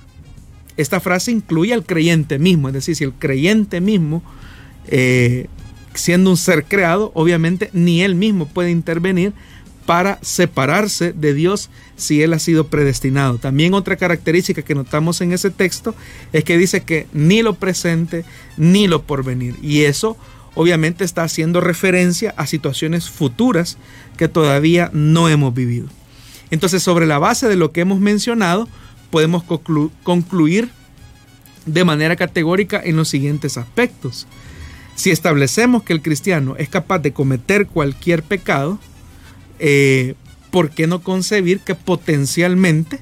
Esta 0.79 1.01
frase 1.01 1.33
incluye 1.33 1.75
al 1.75 1.85
creyente 1.85 2.39
mismo, 2.39 2.69
es 2.69 2.75
decir, 2.75 2.97
si 2.97 3.05
el 3.05 3.13
creyente 3.13 3.83
mismo, 3.83 4.23
eh, 4.87 5.49
siendo 5.95 6.31
un 6.31 6.37
ser 6.37 6.65
creado, 6.65 7.11
obviamente 7.15 7.71
ni 7.73 8.03
él 8.03 8.15
mismo 8.15 8.47
puede 8.47 8.71
intervenir 8.71 9.33
para 9.87 10.19
separarse 10.23 11.13
de 11.13 11.35
Dios 11.35 11.71
si 11.97 12.23
él 12.23 12.33
ha 12.33 12.39
sido 12.39 12.69
predestinado. 12.69 13.39
También 13.39 13.75
otra 13.75 13.97
característica 13.97 14.63
que 14.63 14.75
notamos 14.75 15.21
en 15.21 15.33
ese 15.33 15.51
texto 15.51 15.95
es 16.33 16.45
que 16.45 16.57
dice 16.57 16.83
que 16.83 17.07
ni 17.13 17.43
lo 17.43 17.55
presente 17.55 18.25
ni 18.57 18.87
lo 18.87 19.03
porvenir. 19.03 19.57
Y 19.63 19.83
eso 19.83 20.17
obviamente 20.55 21.05
está 21.05 21.25
haciendo 21.25 21.61
referencia 21.61 22.35
a 22.37 22.47
situaciones 22.47 23.11
futuras 23.11 23.79
que 24.17 24.29
todavía 24.29 24.91
no 24.93 25.29
hemos 25.29 25.55
vivido. 25.55 25.89
Entonces, 26.51 26.83
sobre 26.83 27.07
la 27.07 27.19
base 27.19 27.49
de 27.49 27.57
lo 27.57 27.73
que 27.73 27.81
hemos 27.81 27.99
mencionado, 27.99 28.69
podemos 29.11 29.43
concluir 30.03 30.71
de 31.65 31.85
manera 31.85 32.17
categórica 32.17 32.81
en 32.85 32.97
los 32.97 33.09
siguientes 33.09 33.57
aspectos. 33.57 34.27
Si 34.95 35.11
establecemos 35.11 35.83
que 35.83 35.93
el 35.93 36.03
cristiano 36.03 36.55
es 36.57 36.69
capaz 36.69 36.99
de 36.99 37.13
cometer 37.13 37.67
cualquier 37.67 38.23
pecado, 38.23 38.79
eh, 39.59 40.15
¿por 40.51 40.71
qué 40.71 40.87
no 40.87 41.03
concebir 41.03 41.61
que 41.61 41.75
potencialmente 41.75 43.01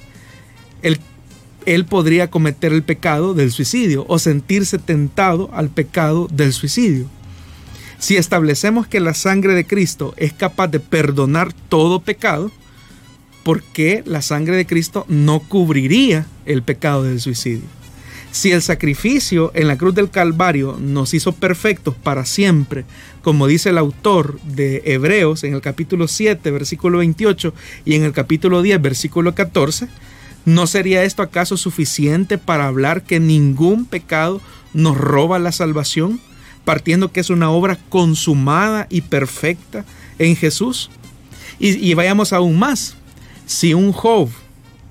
él, 0.83 0.99
él 1.67 1.85
podría 1.85 2.31
cometer 2.31 2.73
el 2.73 2.83
pecado 2.83 3.35
del 3.35 3.51
suicidio 3.51 4.07
o 4.09 4.19
sentirse 4.19 4.79
tentado 4.79 5.51
al 5.53 5.69
pecado 5.69 6.29
del 6.31 6.53
suicidio? 6.53 7.07
Si 7.99 8.17
establecemos 8.17 8.87
que 8.87 8.99
la 8.99 9.13
sangre 9.13 9.55
de 9.55 9.67
Cristo 9.67 10.15
es 10.17 10.33
capaz 10.33 10.69
de 10.69 10.81
perdonar 10.81 11.53
todo 11.69 12.01
pecado, 12.01 12.51
¿por 13.43 13.63
qué 13.63 14.03
la 14.07 14.23
sangre 14.23 14.57
de 14.57 14.67
Cristo 14.67 15.05
no 15.09 15.41
cubriría 15.41 16.27
el 16.47 16.63
pecado 16.63 17.03
del 17.03 17.21
suicidio? 17.21 17.80
Si 18.33 18.53
el 18.53 18.63
sacrificio 18.63 19.51
en 19.55 19.67
la 19.67 19.77
cruz 19.77 19.95
del 19.95 20.11
Calvario 20.11 20.77
nos 20.81 21.15
hizo 21.15 21.33
perfectos 21.33 21.95
para 21.97 22.25
siempre, 22.25 22.85
como 23.23 23.47
dice 23.47 23.71
el 23.71 23.79
autor 23.79 24.41
de 24.43 24.83
Hebreos 24.85 25.43
en 25.43 25.55
el 25.55 25.61
capítulo 25.61 26.07
7, 26.07 26.51
versículo 26.51 26.99
28 26.99 27.53
y 27.85 27.95
en 27.95 28.05
el 28.05 28.13
capítulo 28.13 28.63
10, 28.63 28.81
versículo 28.81 29.35
14, 29.35 29.89
¿no 30.45 30.67
sería 30.67 31.03
esto 31.03 31.23
acaso 31.23 31.57
suficiente 31.57 32.39
para 32.39 32.67
hablar 32.67 33.03
que 33.03 33.19
ningún 33.19 33.85
pecado 33.85 34.41
nos 34.73 34.97
roba 34.97 35.39
la 35.39 35.53
salvación? 35.53 36.21
partiendo 36.65 37.11
que 37.11 37.21
es 37.21 37.31
una 37.31 37.51
obra 37.51 37.79
consumada 37.89 38.87
y 38.91 39.01
perfecta 39.03 39.85
en 40.19 40.37
Jesús. 40.37 40.91
Y, 41.59 41.93
vayamos 41.95 42.33
aún 42.33 42.59
más. 42.59 42.95
Si 43.45 43.75
un 43.75 43.93
Job, 43.93 44.31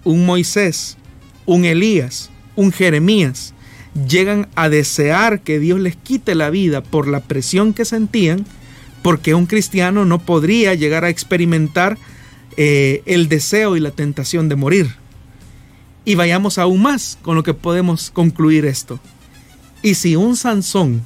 un 0.04 0.26
Moisés, 0.26 0.98
un 1.46 1.66
Elías, 1.66 2.30
un 2.60 2.74
Jeremías 2.74 3.54
llegan 4.08 4.50
a 4.56 4.68
desear 4.68 5.42
que 5.42 5.60
Dios 5.60 5.80
les 5.80 5.96
quite 5.96 6.36
la 6.36 6.50
vida 6.50 6.84
por 6.84 7.08
la 7.08 7.22
presión 7.22 7.74
que 7.74 7.86
sentían, 7.86 8.46
porque 9.02 9.34
un 9.34 9.46
cristiano 9.46 10.04
no 10.04 10.20
podría 10.20 10.74
llegar 10.74 11.06
a 11.06 11.10
experimentar 11.10 11.98
eh, 12.58 13.02
el 13.06 13.30
deseo 13.30 13.78
y 13.78 13.80
la 13.80 13.92
tentación 13.92 14.50
de 14.50 14.58
morir. 14.58 14.96
Y 16.04 16.16
vayamos 16.16 16.58
aún 16.58 16.82
más 16.82 17.18
con 17.22 17.36
lo 17.36 17.44
que 17.44 17.54
podemos 17.54 18.12
concluir 18.12 18.66
esto. 18.66 19.00
Y 19.82 19.94
si 19.96 20.18
un 20.18 20.36
Sansón 20.36 21.02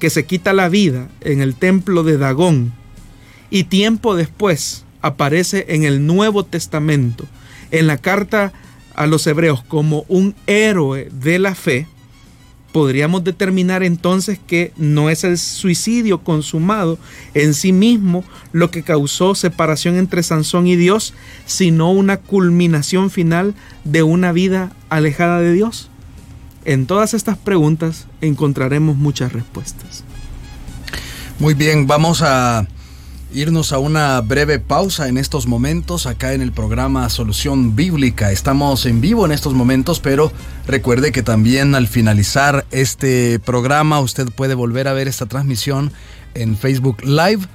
que 0.00 0.08
se 0.08 0.24
quita 0.24 0.54
la 0.54 0.70
vida 0.70 1.08
en 1.20 1.42
el 1.42 1.54
templo 1.54 2.02
de 2.02 2.16
Dagón 2.16 2.72
y 3.50 3.64
tiempo 3.64 4.16
después 4.16 4.86
aparece 5.02 5.66
en 5.68 5.84
el 5.84 6.06
Nuevo 6.06 6.46
Testamento, 6.46 7.26
en 7.70 7.86
la 7.86 7.98
carta 7.98 8.54
a 8.94 9.06
los 9.06 9.26
hebreos 9.26 9.62
como 9.62 10.04
un 10.08 10.34
héroe 10.46 11.08
de 11.12 11.38
la 11.38 11.54
fe, 11.54 11.86
podríamos 12.72 13.22
determinar 13.22 13.82
entonces 13.82 14.38
que 14.44 14.72
no 14.76 15.10
es 15.10 15.24
el 15.24 15.38
suicidio 15.38 16.24
consumado 16.24 16.98
en 17.34 17.54
sí 17.54 17.72
mismo 17.72 18.24
lo 18.52 18.70
que 18.70 18.82
causó 18.82 19.34
separación 19.34 19.96
entre 19.96 20.22
Sansón 20.22 20.66
y 20.66 20.76
Dios, 20.76 21.14
sino 21.46 21.92
una 21.92 22.16
culminación 22.16 23.10
final 23.10 23.54
de 23.84 24.02
una 24.02 24.32
vida 24.32 24.72
alejada 24.88 25.40
de 25.40 25.52
Dios. 25.52 25.90
En 26.64 26.86
todas 26.86 27.12
estas 27.12 27.36
preguntas 27.36 28.06
encontraremos 28.20 28.96
muchas 28.96 29.32
respuestas. 29.32 30.04
Muy 31.38 31.54
bien, 31.54 31.86
vamos 31.86 32.22
a 32.22 32.66
irnos 33.34 33.72
a 33.72 33.78
una 33.78 34.20
breve 34.20 34.58
pausa 34.58 35.08
en 35.08 35.18
estos 35.18 35.46
momentos 35.46 36.06
acá 36.06 36.32
en 36.34 36.42
el 36.42 36.52
programa 36.52 37.08
Solución 37.08 37.74
Bíblica. 37.74 38.30
Estamos 38.30 38.86
en 38.86 39.00
vivo 39.00 39.24
en 39.24 39.32
estos 39.32 39.54
momentos, 39.54 40.00
pero 40.00 40.32
recuerde 40.66 41.12
que 41.12 41.22
también 41.22 41.74
al 41.74 41.88
finalizar 41.88 42.66
este 42.70 43.38
programa 43.38 44.00
usted 44.00 44.28
puede 44.30 44.54
volver 44.54 44.88
a 44.88 44.92
ver 44.92 45.08
esta 45.08 45.26
transmisión 45.26 45.92
en 46.34 46.56
Facebook 46.56 47.02
Live 47.04 47.46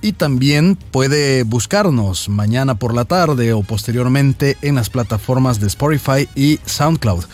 y 0.00 0.12
también 0.12 0.76
puede 0.76 1.44
buscarnos 1.44 2.28
mañana 2.28 2.74
por 2.74 2.94
la 2.94 3.04
tarde 3.04 3.52
o 3.52 3.62
posteriormente 3.62 4.56
en 4.62 4.74
las 4.74 4.90
plataformas 4.90 5.60
de 5.60 5.66
Spotify 5.66 6.28
y 6.34 6.60
SoundCloud. 6.66 7.24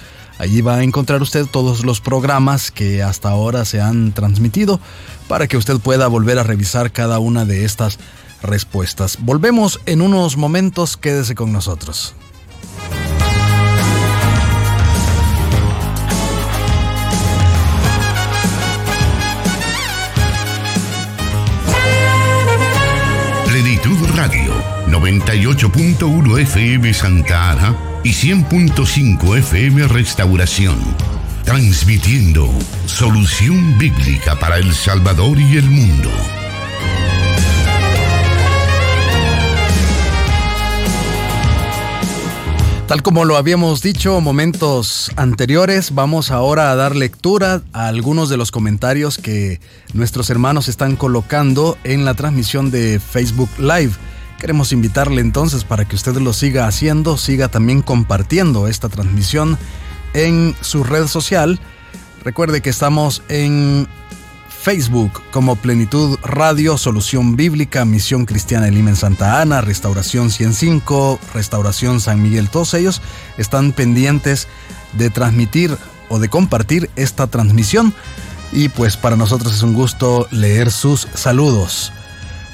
Allí 0.41 0.63
va 0.63 0.77
a 0.77 0.83
encontrar 0.83 1.21
usted 1.21 1.45
todos 1.45 1.85
los 1.85 2.01
programas 2.01 2.71
que 2.71 3.03
hasta 3.03 3.29
ahora 3.29 3.67
se 3.67 3.83
han 3.83 4.13
transmitido 4.13 4.81
para 5.29 5.47
que 5.47 5.59
usted 5.59 5.77
pueda 5.81 6.09
volver 6.09 6.39
a 6.39 6.43
revisar 6.43 6.93
cada 6.93 7.19
una 7.19 7.45
de 7.45 7.67
estas 7.67 7.99
respuestas. 8.43 9.19
Volvemos 9.21 9.81
en 9.85 10.01
unos 10.01 10.39
momentos, 10.39 10.97
quédese 10.97 11.35
con 11.35 11.53
nosotros. 11.53 12.15
98.1 25.11 26.39
FM 26.39 26.95
Santa 26.95 27.51
Ana 27.51 27.77
y 28.05 28.11
100.5 28.11 29.39
FM 29.39 29.89
Restauración. 29.89 30.79
Transmitiendo 31.45 32.49
solución 32.87 33.77
bíblica 33.77 34.37
para 34.37 34.59
El 34.59 34.73
Salvador 34.73 35.37
y 35.41 35.57
el 35.57 35.69
mundo. 35.69 36.11
Tal 42.87 43.03
como 43.03 43.25
lo 43.25 43.37
habíamos 43.37 43.83
dicho 43.83 44.21
momentos 44.21 45.11
anteriores, 45.17 45.93
vamos 45.93 46.31
ahora 46.31 46.71
a 46.71 46.77
dar 46.77 46.95
lectura 46.95 47.63
a 47.73 47.89
algunos 47.89 48.29
de 48.29 48.37
los 48.37 48.53
comentarios 48.53 49.19
que 49.19 49.61
nuestros 49.93 50.31
hermanos 50.31 50.69
están 50.69 50.95
colocando 50.95 51.77
en 51.83 52.05
la 52.05 52.15
transmisión 52.15 52.71
de 52.71 53.01
Facebook 53.01 53.51
Live. 53.59 53.93
Queremos 54.41 54.73
invitarle 54.73 55.21
entonces 55.21 55.65
para 55.65 55.85
que 55.85 55.95
usted 55.95 56.17
lo 56.17 56.33
siga 56.33 56.67
haciendo, 56.67 57.19
siga 57.19 57.49
también 57.49 57.83
compartiendo 57.83 58.69
esta 58.69 58.89
transmisión 58.89 59.59
en 60.15 60.57
su 60.63 60.83
red 60.83 61.09
social. 61.09 61.61
Recuerde 62.25 62.63
que 62.63 62.71
estamos 62.71 63.23
en 63.29 63.87
Facebook 64.49 65.21
como 65.31 65.57
Plenitud 65.57 66.19
Radio, 66.23 66.79
Solución 66.79 67.37
Bíblica, 67.37 67.85
Misión 67.85 68.25
Cristiana 68.25 68.65
de 68.65 68.73
Lima 68.73 68.89
en 68.89 68.97
Santa 68.97 69.43
Ana, 69.43 69.61
Restauración 69.61 70.31
105, 70.31 71.21
Restauración 71.35 72.01
San 72.01 72.23
Miguel, 72.23 72.49
todos 72.49 72.73
ellos 72.73 73.03
están 73.37 73.73
pendientes 73.73 74.49
de 74.95 75.11
transmitir 75.11 75.77
o 76.09 76.19
de 76.19 76.31
compartir 76.31 76.89
esta 76.97 77.27
transmisión 77.27 77.93
y 78.53 78.71
pues 78.71 78.97
para 78.97 79.17
nosotros 79.17 79.53
es 79.53 79.63
un 79.63 79.75
gusto 79.75 80.27
leer 80.31 80.71
sus 80.71 81.09
saludos. 81.13 81.93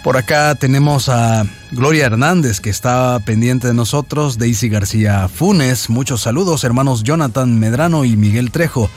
Por 0.07 0.17
acá 0.17 0.55
tenemos 0.55 1.09
a 1.09 1.45
Gloria 1.73 2.07
Hernández 2.07 2.61
que 2.61 2.71
está 2.71 3.19
pendiente 3.27 3.67
de 3.67 3.75
nosotros, 3.75 4.39
Daisy 4.39 4.69
García 4.69 5.27
Funes, 5.27 5.91
muchos 5.91 6.21
saludos 6.21 6.63
hermanos 6.63 7.03
Jonathan 7.03 7.59
Medrano 7.59 8.05
y 8.05 8.17
Miguel 8.17 8.53
Trejo. 8.53 8.89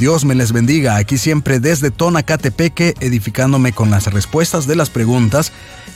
Dios 0.00 0.24
me 0.24 0.34
les 0.34 0.50
bendiga, 0.50 0.96
aquí 0.96 1.16
siempre 1.16 1.60
desde 1.60 1.92
Tonacatepeque, 1.92 2.94
edificándome 2.98 3.72
con 3.72 3.92
las 3.92 4.12
respuestas 4.12 4.66
de 4.66 4.74
las 4.74 4.90
preguntas 4.90 5.52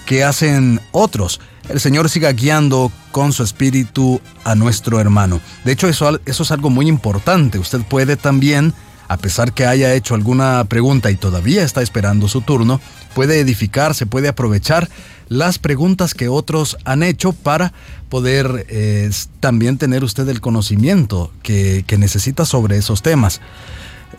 que 0.07 0.23
hacen 0.23 0.81
otros. 0.93 1.41
El 1.69 1.81
Señor 1.81 2.09
siga 2.09 2.31
guiando 2.31 2.93
con 3.11 3.33
su 3.33 3.43
espíritu 3.43 4.21
a 4.45 4.55
nuestro 4.55 5.01
hermano. 5.01 5.41
De 5.65 5.73
hecho, 5.73 5.89
eso, 5.89 6.21
eso 6.25 6.43
es 6.45 6.53
algo 6.53 6.71
muy 6.71 6.87
importante. 6.87 7.59
Usted 7.59 7.81
puede 7.81 8.17
también, 8.17 8.75
a 9.09 9.17
pesar 9.17 9.53
que 9.53 9.67
haya 9.67 9.95
hecho 9.95 10.15
alguna 10.15 10.65
pregunta 10.65 11.11
y 11.11 11.17
todavía 11.17 11.65
está 11.65 11.83
esperando 11.83 12.29
su 12.29 12.41
turno, 12.41 12.81
puede 13.15 13.41
edificarse, 13.41 14.07
puede 14.07 14.29
aprovechar 14.29 14.89
las 15.29 15.59
preguntas 15.59 16.15
que 16.15 16.29
otros 16.29 16.77
han 16.85 17.03
hecho 17.03 17.33
para 17.33 17.73
poder 18.09 18.67
eh, 18.69 19.11
también 19.41 19.79
tener 19.79 20.05
usted 20.05 20.29
el 20.29 20.43
conocimiento 20.43 21.33
que, 21.43 21.85
necesita 21.99 22.45
sobre 22.45 22.77
esos 22.77 23.01
temas. 23.01 23.41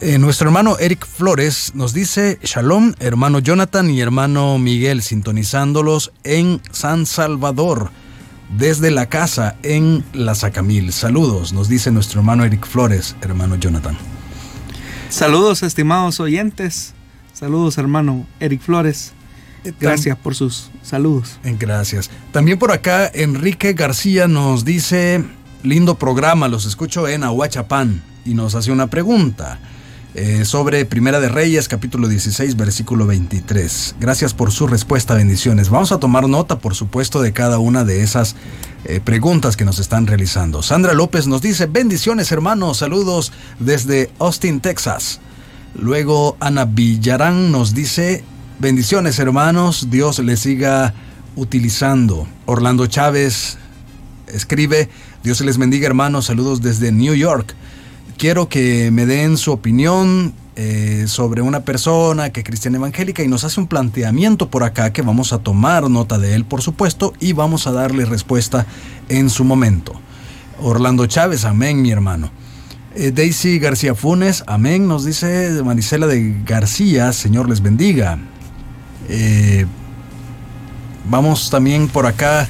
Eh, 0.02 0.18
nuestro 0.18 0.48
hermano 0.48 0.78
Eric 0.80 1.06
Flores 1.06 1.74
nos 1.76 1.94
dice, 1.94 2.40
Shalom, 2.44 2.94
hermano 3.00 3.40
Jonathan 3.40 3.92
y 3.92 4.02
hermano 4.02 4.58
Miguel, 4.58 5.04
sintonizándolos 5.04 6.12
en 6.24 6.62
San 6.72 7.06
Salvador, 7.06 7.92
desde 8.58 8.90
la 8.90 9.08
casa 9.08 9.56
en 9.62 10.04
La 10.14 10.34
Sacamil. 10.34 10.92
Saludos, 10.92 11.54
nos 11.54 11.70
dice 11.70 11.92
nuestro 11.92 12.22
hermano 12.22 12.44
Eric 12.44 12.66
Flores, 12.66 13.16
hermano 13.22 13.56
Jonathan. 13.58 14.13
Saludos, 15.14 15.62
estimados 15.62 16.20
oyentes. 16.20 16.96
Saludos, 17.34 17.78
hermano 17.78 18.26
Eric 18.40 18.62
Flores. 18.62 19.14
Eh, 19.64 19.72
Gracias 19.80 20.18
por 20.18 20.34
sus 20.34 20.72
saludos. 20.82 21.38
Eh, 21.44 21.56
gracias. 21.58 22.10
También 22.32 22.58
por 22.58 22.72
acá, 22.72 23.12
Enrique 23.14 23.74
García 23.74 24.28
nos 24.28 24.66
dice, 24.66 25.24
lindo 25.62 26.00
programa, 26.00 26.48
los 26.48 26.66
escucho 26.66 27.08
en 27.08 27.24
Ahuachapán, 27.24 28.02
y 28.26 28.34
nos 28.34 28.56
hace 28.56 28.72
una 28.72 28.88
pregunta. 28.88 29.60
Eh, 30.16 30.46
sobre 30.46 30.86
Primera 30.86 31.20
de 31.20 31.28
Reyes, 31.28 31.68
capítulo 31.68 32.08
16, 32.08 32.56
versículo 32.56 33.08
23. 33.08 33.96
Gracias 34.00 34.36
por 34.36 34.52
su 34.52 34.68
respuesta, 34.68 35.16
bendiciones. 35.16 35.70
Vamos 35.70 35.92
a 35.92 35.98
tomar 35.98 36.30
nota, 36.30 36.60
por 36.60 36.76
supuesto, 36.76 37.20
de 37.20 37.34
cada 37.34 37.58
una 37.58 37.84
de 37.84 38.04
esas 38.04 38.36
eh, 38.86 39.00
preguntas 39.04 39.58
que 39.58 39.66
nos 39.66 39.80
están 39.80 40.06
realizando. 40.06 40.62
Sandra 40.62 40.94
López 40.94 41.26
nos 41.26 41.42
dice, 41.42 41.66
bendiciones 41.66 42.32
hermanos, 42.32 42.78
saludos 42.78 43.32
desde 43.58 44.12
Austin, 44.20 44.62
Texas. 44.62 45.20
Luego 45.74 46.38
Ana 46.40 46.66
Villarán 46.66 47.52
nos 47.52 47.74
dice, 47.74 48.24
bendiciones 48.60 49.18
hermanos, 49.18 49.88
Dios 49.90 50.20
les 50.20 50.42
siga 50.42 50.94
utilizando. 51.36 52.28
Orlando 52.46 52.86
Chávez 52.86 53.58
escribe, 54.28 54.90
Dios 55.24 55.42
les 55.42 55.58
bendiga 55.58 55.88
hermanos, 55.88 56.26
saludos 56.26 56.62
desde 56.62 56.92
New 56.92 57.16
York 57.16 57.56
quiero 58.24 58.48
que 58.48 58.90
me 58.90 59.06
den 59.06 59.36
su 59.36 59.52
opinión 59.52 60.34
eh, 60.56 61.08
sobre 61.08 61.42
una 61.42 61.66
persona 61.66 62.30
que 62.30 62.40
es 62.40 62.46
cristiana 62.46 62.78
evangélica 62.78 63.22
y 63.22 63.28
nos 63.28 63.44
hace 63.44 63.60
un 63.60 63.68
planteamiento 63.68 64.50
por 64.50 64.64
acá 64.64 64.94
que 64.94 65.02
vamos 65.02 65.34
a 65.34 65.40
tomar 65.40 65.90
nota 65.90 66.18
de 66.18 66.34
él, 66.34 66.46
por 66.46 66.62
supuesto, 66.62 67.12
y 67.20 67.34
vamos 67.34 67.68
a 67.68 67.74
darle 67.74 68.06
respuesta 68.06 68.66
en 69.10 69.30
su 69.30 69.44
momento. 69.44 69.92
Orlando 70.62 71.06
Chávez, 71.06 71.44
amén, 71.44 71.82
mi 71.82 71.92
hermano. 71.92 72.32
Eh, 72.96 73.12
Daisy 73.12 73.60
García 73.60 73.94
Funes, 73.94 74.46
amén, 74.48 74.88
nos 74.88 75.04
dice 75.04 75.62
Marisela 75.62 76.08
de 76.08 76.44
García, 76.46 77.12
Señor 77.12 77.50
les 77.50 77.62
bendiga. 77.62 78.20
Eh, 79.10 79.66
vamos 81.10 81.50
también 81.50 81.90
por 81.90 82.06
acá 82.06 82.48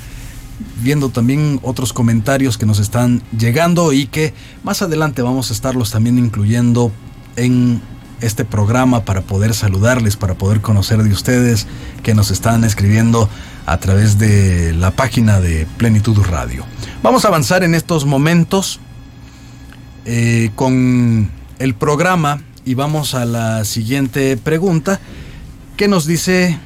viendo 0.81 1.09
también 1.09 1.59
otros 1.63 1.93
comentarios 1.93 2.57
que 2.57 2.65
nos 2.65 2.79
están 2.79 3.21
llegando 3.37 3.93
y 3.93 4.07
que 4.07 4.33
más 4.63 4.81
adelante 4.81 5.21
vamos 5.21 5.49
a 5.49 5.53
estarlos 5.53 5.91
también 5.91 6.17
incluyendo 6.17 6.91
en 7.35 7.81
este 8.21 8.45
programa 8.45 9.03
para 9.03 9.21
poder 9.21 9.53
saludarles, 9.53 10.15
para 10.15 10.35
poder 10.35 10.61
conocer 10.61 11.03
de 11.03 11.11
ustedes 11.11 11.67
que 12.03 12.13
nos 12.13 12.31
están 12.31 12.63
escribiendo 12.63 13.29
a 13.65 13.77
través 13.77 14.17
de 14.17 14.73
la 14.73 14.91
página 14.91 15.41
de 15.41 15.67
Plenitud 15.77 16.17
Radio. 16.23 16.65
Vamos 17.01 17.25
a 17.25 17.27
avanzar 17.27 17.63
en 17.63 17.75
estos 17.75 18.05
momentos 18.05 18.79
eh, 20.05 20.51
con 20.55 21.29
el 21.59 21.75
programa 21.75 22.41
y 22.65 22.73
vamos 22.75 23.13
a 23.13 23.25
la 23.25 23.65
siguiente 23.65 24.37
pregunta 24.37 24.99
que 25.77 25.87
nos 25.87 26.05
dice 26.05 26.57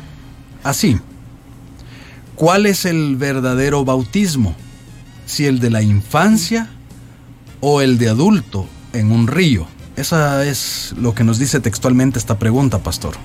así. 0.64 1.00
¿Cuál 2.38 2.68
es 2.68 2.86
el 2.86 3.16
verdadero 3.16 3.84
bautismo? 3.84 4.56
¿Si 5.26 5.48
el 5.48 5.60
de 5.60 5.72
la 5.72 5.82
infancia 5.82 6.70
o 7.62 7.82
el 7.82 7.98
de 7.98 8.10
adulto 8.10 8.68
en 8.94 9.12
un 9.12 9.26
río? 9.26 9.66
Esa 9.96 10.46
es 10.46 10.94
lo 11.00 11.16
que 11.16 11.24
nos 11.24 11.40
dice 11.40 11.60
textualmente 11.62 12.20
esta 12.20 12.38
pregunta, 12.38 12.78
pastor. 12.78 13.16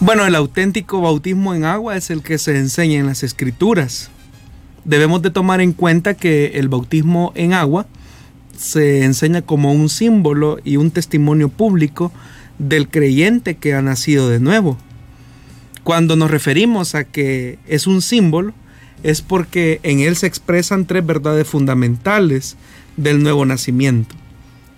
Bueno, 0.00 0.24
el 0.24 0.34
auténtico 0.36 1.02
bautismo 1.02 1.54
en 1.54 1.66
agua 1.66 1.98
es 1.98 2.08
el 2.08 2.22
que 2.22 2.38
se 2.38 2.56
enseña 2.56 2.98
en 2.98 3.04
las 3.04 3.22
escrituras. 3.22 4.08
Debemos 4.86 5.20
de 5.20 5.28
tomar 5.28 5.60
en 5.60 5.74
cuenta 5.74 6.14
que 6.14 6.52
el 6.54 6.70
bautismo 6.70 7.32
en 7.34 7.52
agua 7.52 7.86
se 8.56 9.04
enseña 9.04 9.42
como 9.42 9.72
un 9.72 9.90
símbolo 9.90 10.60
y 10.64 10.78
un 10.78 10.90
testimonio 10.90 11.50
público 11.50 12.10
del 12.58 12.88
creyente 12.88 13.56
que 13.58 13.74
ha 13.74 13.82
nacido 13.82 14.30
de 14.30 14.40
nuevo. 14.40 14.78
Cuando 15.86 16.16
nos 16.16 16.32
referimos 16.32 16.96
a 16.96 17.04
que 17.04 17.60
es 17.68 17.86
un 17.86 18.02
símbolo, 18.02 18.52
es 19.04 19.22
porque 19.22 19.78
en 19.84 20.00
él 20.00 20.16
se 20.16 20.26
expresan 20.26 20.84
tres 20.84 21.06
verdades 21.06 21.46
fundamentales 21.46 22.56
del 22.96 23.22
nuevo 23.22 23.46
nacimiento. 23.46 24.16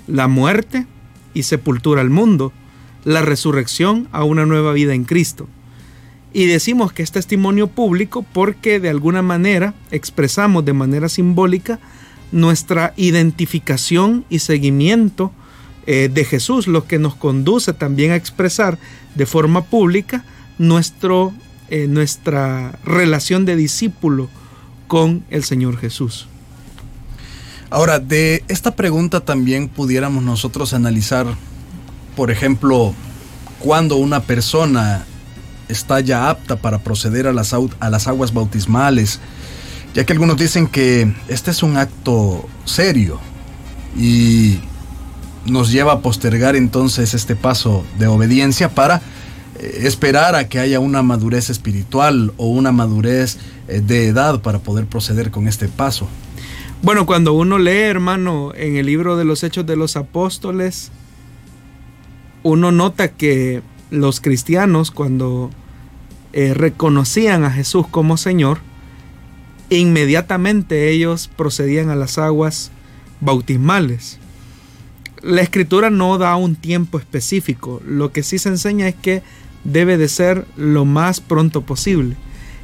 La 0.06 0.28
muerte 0.28 0.86
y 1.32 1.44
sepultura 1.44 2.02
al 2.02 2.10
mundo, 2.10 2.52
la 3.06 3.22
resurrección 3.22 4.06
a 4.12 4.22
una 4.22 4.44
nueva 4.44 4.74
vida 4.74 4.92
en 4.92 5.04
Cristo. 5.04 5.48
Y 6.34 6.44
decimos 6.44 6.92
que 6.92 7.02
es 7.02 7.10
testimonio 7.10 7.68
público 7.68 8.22
porque 8.34 8.78
de 8.78 8.90
alguna 8.90 9.22
manera 9.22 9.72
expresamos 9.90 10.66
de 10.66 10.74
manera 10.74 11.08
simbólica 11.08 11.78
nuestra 12.32 12.92
identificación 12.98 14.26
y 14.28 14.40
seguimiento 14.40 15.32
eh, 15.86 16.10
de 16.12 16.26
Jesús, 16.26 16.66
lo 16.66 16.86
que 16.86 16.98
nos 16.98 17.14
conduce 17.14 17.72
también 17.72 18.10
a 18.10 18.16
expresar 18.16 18.78
de 19.14 19.24
forma 19.24 19.64
pública 19.64 20.26
nuestro 20.58 21.32
eh, 21.70 21.86
nuestra 21.86 22.78
relación 22.82 23.44
de 23.44 23.54
discípulo 23.54 24.30
con 24.86 25.22
el 25.28 25.44
Señor 25.44 25.76
Jesús. 25.76 26.26
Ahora, 27.68 27.98
de 27.98 28.42
esta 28.48 28.74
pregunta 28.74 29.20
también 29.20 29.68
pudiéramos 29.68 30.22
nosotros 30.22 30.72
analizar, 30.72 31.26
por 32.16 32.30
ejemplo, 32.30 32.94
cuando 33.58 33.96
una 33.96 34.20
persona 34.20 35.04
está 35.68 36.00
ya 36.00 36.30
apta 36.30 36.56
para 36.56 36.78
proceder 36.78 37.26
a 37.26 37.34
las, 37.34 37.52
a 37.52 37.90
las 37.90 38.08
aguas 38.08 38.32
bautismales, 38.32 39.20
ya 39.92 40.06
que 40.06 40.14
algunos 40.14 40.38
dicen 40.38 40.66
que 40.66 41.12
este 41.28 41.50
es 41.50 41.62
un 41.62 41.76
acto 41.76 42.48
serio 42.64 43.20
y 43.94 44.58
nos 45.44 45.70
lleva 45.70 45.92
a 45.92 46.00
postergar 46.00 46.56
entonces 46.56 47.12
este 47.12 47.36
paso 47.36 47.84
de 47.98 48.06
obediencia 48.06 48.70
para 48.70 49.02
esperar 49.60 50.34
a 50.34 50.48
que 50.48 50.58
haya 50.58 50.80
una 50.80 51.02
madurez 51.02 51.50
espiritual 51.50 52.32
o 52.36 52.48
una 52.48 52.72
madurez 52.72 53.38
eh, 53.68 53.80
de 53.80 54.08
edad 54.08 54.40
para 54.40 54.58
poder 54.60 54.86
proceder 54.86 55.30
con 55.30 55.48
este 55.48 55.68
paso. 55.68 56.08
Bueno, 56.82 57.06
cuando 57.06 57.32
uno 57.32 57.58
lee, 57.58 57.70
hermano, 57.70 58.52
en 58.54 58.76
el 58.76 58.86
libro 58.86 59.16
de 59.16 59.24
los 59.24 59.42
Hechos 59.42 59.66
de 59.66 59.76
los 59.76 59.96
Apóstoles, 59.96 60.92
uno 62.44 62.70
nota 62.70 63.08
que 63.08 63.62
los 63.90 64.20
cristianos, 64.20 64.90
cuando 64.90 65.50
eh, 66.32 66.54
reconocían 66.54 67.42
a 67.44 67.50
Jesús 67.50 67.86
como 67.90 68.16
Señor, 68.16 68.58
inmediatamente 69.70 70.90
ellos 70.90 71.28
procedían 71.28 71.90
a 71.90 71.96
las 71.96 72.16
aguas 72.18 72.70
bautismales. 73.20 74.18
La 75.20 75.42
escritura 75.42 75.90
no 75.90 76.16
da 76.16 76.36
un 76.36 76.54
tiempo 76.54 76.98
específico, 76.98 77.82
lo 77.84 78.12
que 78.12 78.22
sí 78.22 78.38
se 78.38 78.50
enseña 78.50 78.86
es 78.86 78.94
que 78.94 79.22
debe 79.64 79.96
de 79.96 80.08
ser 80.08 80.46
lo 80.56 80.84
más 80.84 81.20
pronto 81.20 81.62
posible. 81.62 82.16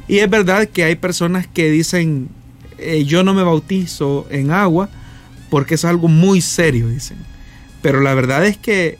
Y 0.07 0.19
es 0.19 0.29
verdad 0.29 0.67
que 0.67 0.83
hay 0.83 0.95
personas 0.95 1.47
que 1.47 1.69
dicen, 1.69 2.29
eh, 2.77 3.05
yo 3.05 3.23
no 3.23 3.33
me 3.33 3.43
bautizo 3.43 4.27
en 4.29 4.51
agua 4.51 4.89
porque 5.49 5.75
es 5.75 5.85
algo 5.85 6.07
muy 6.07 6.41
serio, 6.41 6.89
dicen. 6.89 7.17
Pero 7.81 8.01
la 8.01 8.13
verdad 8.13 8.45
es 8.45 8.57
que 8.57 8.97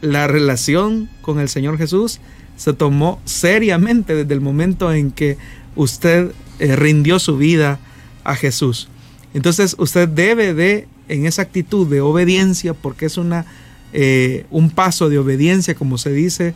la 0.00 0.26
relación 0.26 1.08
con 1.22 1.40
el 1.40 1.48
Señor 1.48 1.78
Jesús 1.78 2.20
se 2.56 2.72
tomó 2.72 3.20
seriamente 3.24 4.14
desde 4.14 4.34
el 4.34 4.40
momento 4.40 4.92
en 4.92 5.10
que 5.10 5.36
usted 5.74 6.30
eh, 6.58 6.76
rindió 6.76 7.18
su 7.18 7.36
vida 7.36 7.78
a 8.24 8.34
Jesús. 8.34 8.88
Entonces 9.34 9.76
usted 9.78 10.08
debe 10.08 10.54
de, 10.54 10.88
en 11.08 11.26
esa 11.26 11.42
actitud 11.42 11.86
de 11.86 12.00
obediencia, 12.00 12.72
porque 12.72 13.06
es 13.06 13.18
una, 13.18 13.44
eh, 13.92 14.46
un 14.50 14.70
paso 14.70 15.08
de 15.08 15.18
obediencia, 15.18 15.74
como 15.74 15.98
se 15.98 16.12
dice 16.12 16.54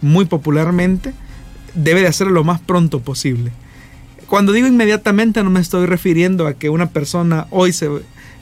muy 0.00 0.24
popularmente, 0.24 1.14
debe 1.74 2.00
de 2.00 2.08
hacerlo 2.08 2.32
lo 2.32 2.44
más 2.44 2.60
pronto 2.60 3.00
posible. 3.00 3.52
Cuando 4.32 4.52
digo 4.52 4.66
inmediatamente 4.66 5.42
no 5.42 5.50
me 5.50 5.60
estoy 5.60 5.86
refiriendo 5.86 6.46
a 6.46 6.54
que 6.54 6.70
una 6.70 6.88
persona 6.90 7.46
hoy 7.50 7.72
se 7.72 7.90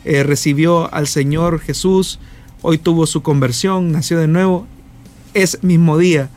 eh, 0.04 0.22
recibió 0.22 0.92
al 0.94 1.08
Señor 1.08 1.58
Jesús, 1.60 2.20
hoy 2.62 2.78
tuvo 2.78 3.06
su 3.06 3.22
conversión, 3.22 3.92
nació 3.92 4.18
de 4.18 4.28
nuevo, 4.28 4.66
ese 5.34 5.58
mismo 5.62 5.98
día 5.98 6.30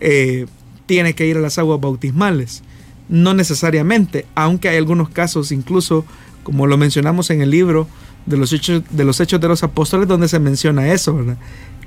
eh, 0.00 0.46
tiene 0.86 1.14
que 1.14 1.26
ir 1.26 1.36
a 1.36 1.40
las 1.40 1.58
aguas 1.58 1.80
bautismales. 1.80 2.62
No 3.08 3.34
necesariamente, 3.34 4.26
aunque 4.34 4.68
hay 4.68 4.76
algunos 4.76 5.08
casos, 5.08 5.50
incluso 5.50 6.04
como 6.42 6.66
lo 6.66 6.76
mencionamos 6.76 7.30
en 7.30 7.40
el 7.42 7.50
libro 7.50 7.88
de 8.26 8.36
los 8.36 8.52
Hechos 8.52 8.82
de 8.90 9.04
los, 9.04 9.18
hechos 9.18 9.40
de 9.40 9.48
los 9.48 9.62
Apóstoles, 9.62 10.08
donde 10.08 10.28
se 10.28 10.38
menciona 10.38 10.92
eso, 10.92 11.18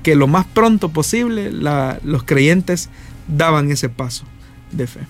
que 0.04 0.14
lo 0.14 0.28
más 0.28 0.46
pronto 0.46 0.90
posible 0.90 1.50
los 1.50 2.22
creyentes 2.24 2.90
daban 3.26 3.72
ese 3.72 3.88
paso 3.88 4.24
de 4.70 4.86
fe. 4.86 5.00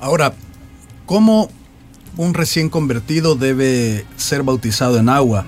Ahora, 0.00 0.32
¿cómo 1.06 1.50
un 2.16 2.34
recién 2.34 2.70
convertido 2.70 3.36
debe 3.36 4.06
ser 4.16 4.42
bautizado 4.42 4.98
en 4.98 5.10
agua? 5.10 5.44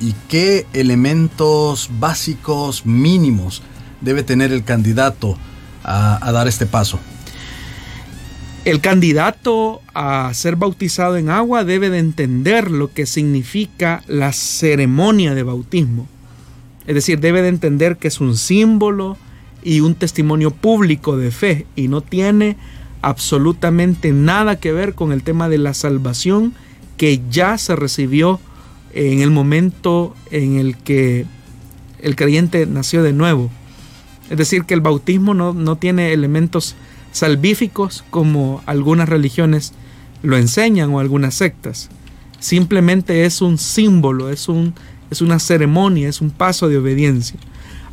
¿Y 0.00 0.14
qué 0.28 0.66
elementos 0.72 1.88
básicos 2.00 2.84
mínimos 2.84 3.62
debe 4.00 4.24
tener 4.24 4.52
el 4.52 4.64
candidato 4.64 5.38
a, 5.84 6.32
dar 6.32 6.48
este 6.48 6.66
paso? 6.66 6.98
El 8.64 8.80
candidato 8.80 9.80
a 9.94 10.34
ser 10.34 10.56
bautizado 10.56 11.16
en 11.16 11.30
agua 11.30 11.62
debe 11.62 11.88
de 11.88 11.98
entender 11.98 12.68
lo 12.68 12.92
que 12.92 13.06
significa 13.06 14.02
la 14.08 14.32
ceremonia 14.32 15.34
de 15.34 15.44
bautismo. 15.44 16.08
Es 16.86 16.94
decir, 16.94 17.20
debe 17.20 17.42
de 17.42 17.48
entender 17.48 17.96
que 17.96 18.08
es 18.08 18.20
un 18.20 18.36
símbolo 18.36 19.16
y 19.62 19.80
un 19.80 19.94
testimonio 19.94 20.50
público 20.50 21.16
de 21.16 21.30
fe 21.30 21.66
y 21.76 21.88
no 21.88 22.00
tiene 22.00 22.56
absolutamente 23.00 24.12
nada 24.12 24.56
que 24.56 24.72
ver 24.72 24.94
con 24.94 25.12
el 25.12 25.22
tema 25.22 25.48
de 25.48 25.58
la 25.58 25.74
salvación 25.74 26.54
que 26.96 27.20
ya 27.30 27.58
se 27.58 27.76
recibió 27.76 28.40
en 28.94 29.20
el 29.20 29.30
momento 29.30 30.14
en 30.30 30.56
el 30.56 30.76
que 30.76 31.26
el 32.00 32.16
creyente 32.16 32.66
nació 32.66 33.02
de 33.02 33.12
nuevo. 33.12 33.50
Es 34.30 34.38
decir, 34.38 34.64
que 34.64 34.74
el 34.74 34.80
bautismo 34.80 35.34
no, 35.34 35.52
no 35.52 35.76
tiene 35.76 36.12
elementos 36.12 36.74
salvíficos 37.12 38.04
como 38.10 38.62
algunas 38.66 39.08
religiones 39.08 39.72
lo 40.22 40.36
enseñan 40.36 40.90
o 40.90 41.00
algunas 41.00 41.34
sectas. 41.34 41.90
Simplemente 42.38 43.24
es 43.24 43.42
un 43.42 43.58
símbolo, 43.58 44.30
es, 44.30 44.48
un, 44.48 44.74
es 45.12 45.20
una 45.20 45.38
ceremonia, 45.38 46.08
es 46.08 46.20
un 46.20 46.30
paso 46.30 46.68
de 46.68 46.78
obediencia. 46.78 47.38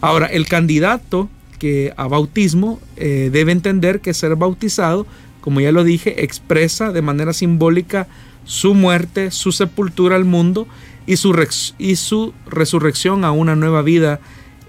Ahora, 0.02 0.28
el 0.28 0.48
candidato 0.48 1.30
que 1.60 1.94
a 1.98 2.08
bautismo 2.08 2.80
eh, 2.96 3.30
debe 3.32 3.52
entender 3.52 4.00
que 4.00 4.14
ser 4.14 4.38
bautizado, 4.38 5.06
como 5.42 5.60
ya 5.60 5.74
lo 5.74 5.84
dije, 5.84 6.24
expresa 6.24 6.92
de 6.92 7.02
manera 7.02 7.34
simbólica 7.34 8.08
su 8.46 8.74
muerte, 8.74 9.32
su 9.32 9.52
sepultura 9.52 10.16
al 10.16 10.24
mundo 10.24 10.68
y 11.06 11.18
su, 11.18 12.34
resurrección 12.48 13.26
a 13.26 13.32
una 13.32 13.56
nueva 13.56 13.82
vida 13.82 14.22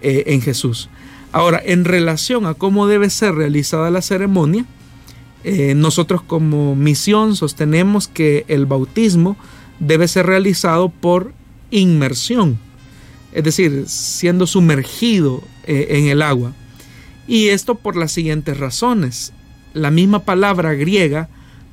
eh, 0.03 0.25
en 0.27 0.43
Jesús. 0.43 0.89
Ahora, 1.33 1.63
en 1.65 1.85
relación 1.85 2.47
a 2.47 2.55
cómo 2.55 2.89
debe 2.89 3.11
ser 3.11 3.35
realizada 3.37 3.91
la 3.91 4.03
ceremonia, 4.03 4.65
eh, 5.45 5.75
nosotros 5.77 6.21
como 6.23 6.75
misión 6.75 7.37
sostenemos 7.37 8.09
que 8.09 8.45
el 8.49 8.67
bautismo 8.67 9.37
debe 9.79 10.09
ser 10.09 10.27
realizado 10.27 10.89
por 10.89 11.33
inmersión, 11.71 12.59
es 13.33 13.45
decir, 13.45 13.85
siendo 13.87 14.47
sumergido 14.47 15.43
en 15.67 16.07
el 16.07 16.23
agua. 16.23 16.53
Y 17.27 17.49
esto 17.49 17.77
por 17.77 17.97
las 17.97 18.11
siguientes 18.11 18.59
razones. 18.59 19.33
La 19.73 19.93
misma 19.93 20.25
palabra 20.25 20.75
griega, 20.75 21.29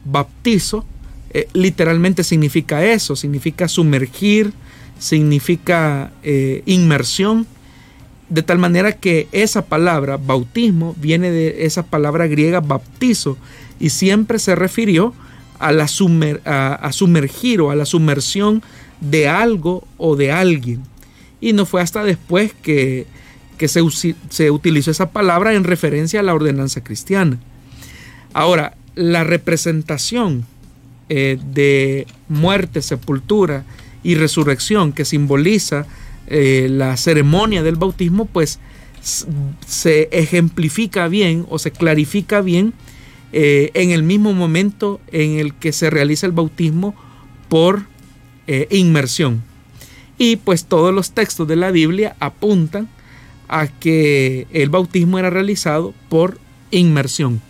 baptizo, 0.06 0.86
eh, 1.32 1.48
literalmente 1.54 2.24
significa 2.24 2.86
eso, 2.86 3.16
significa 3.16 3.68
sumergir, 3.68 4.54
significa 5.00 6.12
eh, 6.24 6.62
inmersión, 6.66 7.48
de 8.30 8.44
tal 8.44 8.60
manera 8.60 8.94
que 8.94 9.28
esa 9.32 9.66
palabra, 9.66 10.18
bautismo, 10.18 10.96
viene 11.00 11.32
de 11.32 11.66
esa 11.66 11.84
palabra 11.84 12.28
griega 12.28 12.60
baptizo 12.60 13.38
y 13.80 13.90
siempre 13.90 14.40
se 14.40 14.56
refirió 14.56 15.14
a, 15.60 15.72
la 15.72 15.86
a 16.46 16.92
sumergir 16.92 17.62
o 17.62 17.72
a 17.72 17.76
la 17.76 17.86
sumersión 17.86 18.62
de 19.02 19.28
algo 19.28 19.88
o 19.98 20.16
de 20.16 20.32
alguien. 20.32 20.84
Y 21.40 21.54
no 21.54 21.66
fue 21.66 21.82
hasta 21.82 22.04
después 22.04 22.54
que 22.62 23.06
que 23.58 23.68
se, 23.68 23.82
se 24.30 24.52
utilizó 24.52 24.92
esa 24.92 25.12
palabra 25.12 25.54
en 25.54 25.64
referencia 25.64 26.20
a 26.20 26.24
la 26.24 26.34
ordenanza 26.34 26.84
cristiana. 26.84 27.40
Ahora, 28.34 28.76
la 28.96 29.24
representación 29.24 30.46
eh, 31.10 31.38
de 31.54 32.08
muerte, 32.30 32.82
sepultura 32.82 33.66
y 34.04 34.16
resurrección 34.16 34.94
que 34.94 35.06
simboliza 35.06 35.86
eh, 36.28 36.68
la 36.70 36.98
ceremonia 36.98 37.64
del 37.64 37.76
bautismo, 37.76 38.26
pues 38.26 38.60
se 39.02 40.10
ejemplifica 40.12 41.08
bien 41.08 41.46
o 41.50 41.60
se 41.60 41.72
clarifica 41.72 42.42
bien 42.42 42.74
eh, 43.32 43.72
en 43.74 43.92
el 43.92 44.04
mismo 44.04 44.34
momento 44.34 45.00
en 45.12 45.40
el 45.40 45.54
que 45.54 45.72
se 45.72 45.90
realiza 45.90 46.26
el 46.26 46.34
bautismo 46.34 46.94
por 47.48 47.84
inmersión. 48.70 49.44
Y 50.18 50.38
pues 50.38 50.66
todos 50.66 50.94
los 50.94 51.12
textos 51.12 51.48
de 51.48 51.56
la 51.56 51.72
Biblia 51.72 52.16
apuntan 52.20 52.88
a 53.48 53.68
que 53.68 54.48
el 54.52 54.70
bautismo 54.70 55.20
era 55.20 55.30
realizado 55.30 55.94
por 56.10 56.40
inmersión. 56.72 57.42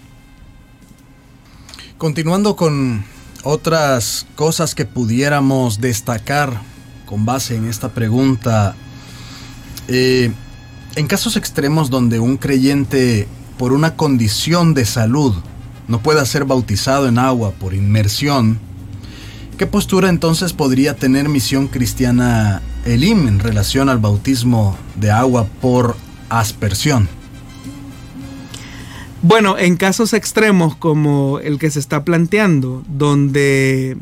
Continuando 1.98 2.56
con 2.56 3.04
otras 3.44 4.28
cosas 4.36 4.76
que 4.76 4.86
pudiéramos 4.86 5.82
destacar 5.82 6.62
con 7.06 7.26
base 7.26 7.56
en 7.56 7.68
esta 7.68 7.90
pregunta, 7.90 8.76
eh, 9.88 10.32
en 10.96 11.08
casos 11.08 11.38
extremos 11.38 11.90
donde 11.90 12.20
un 12.20 12.38
creyente 12.38 13.28
por 13.58 13.74
una 13.74 13.96
condición 13.96 14.74
de 14.74 14.86
salud 14.86 15.34
no 15.88 16.02
pueda 16.02 16.26
ser 16.26 16.46
bautizado 16.46 17.08
en 17.08 17.18
agua 17.18 17.52
por 17.52 17.74
inmersión, 17.74 18.60
¿qué 19.58 19.66
postura 19.66 20.10
entonces 20.10 20.54
podría 20.54 20.96
tener 20.96 21.30
misión 21.30 21.68
cristiana 21.68 22.62
Elim 22.86 23.28
en 23.28 23.40
relación 23.40 23.90
al 23.90 23.98
bautismo 23.98 24.78
de 24.96 25.10
agua 25.10 25.48
por 25.62 25.96
aspersión? 26.30 27.10
Bueno, 29.24 29.58
en 29.58 29.78
casos 29.78 30.14
extremos 30.14 30.76
como 30.76 31.40
el 31.40 31.58
que 31.58 31.72
se 31.72 31.80
está 31.80 32.04
planteando, 32.06 32.84
donde 32.88 33.98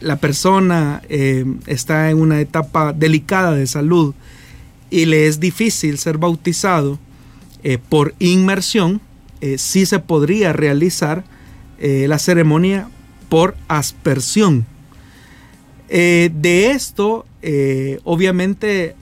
la 0.00 0.16
persona 0.16 1.02
eh, 1.08 1.44
está 1.66 2.10
en 2.10 2.20
una 2.20 2.40
etapa 2.40 2.92
delicada 2.92 3.52
de 3.52 3.66
salud 3.68 4.12
y 4.90 5.04
le 5.04 5.28
es 5.28 5.38
difícil 5.38 5.98
ser 5.98 6.18
bautizado 6.18 6.98
eh, 7.62 7.78
por 7.78 8.14
inmersión, 8.18 9.00
eh, 9.40 9.56
sí 9.56 9.86
se 9.86 10.00
podría 10.00 10.52
realizar 10.52 11.24
la 11.78 12.18
ceremonia 12.18 12.88
por 13.28 13.56
aspersión. 13.68 14.66
de 15.88 16.70
esto, 16.70 17.26
obviamente, 18.04 18.96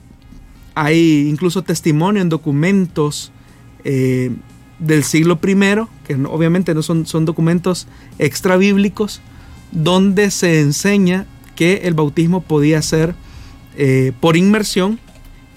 hay 0.75 1.27
incluso 1.29 1.63
testimonio 1.63 2.21
en 2.21 2.29
documentos 2.29 3.31
del 3.83 5.03
siglo 5.03 5.39
I, 5.43 5.55
que 6.05 6.15
obviamente 6.25 6.73
no 6.73 6.81
son, 6.81 7.05
son 7.05 7.25
documentos 7.25 7.87
extrabíblicos, 8.19 9.21
donde 9.71 10.31
se 10.31 10.61
enseña 10.61 11.25
que 11.55 11.81
el 11.83 11.93
bautismo 11.93 12.41
podía 12.41 12.81
ser 12.81 13.15
eh, 13.77 14.11
por 14.19 14.37
inmersión 14.37 14.99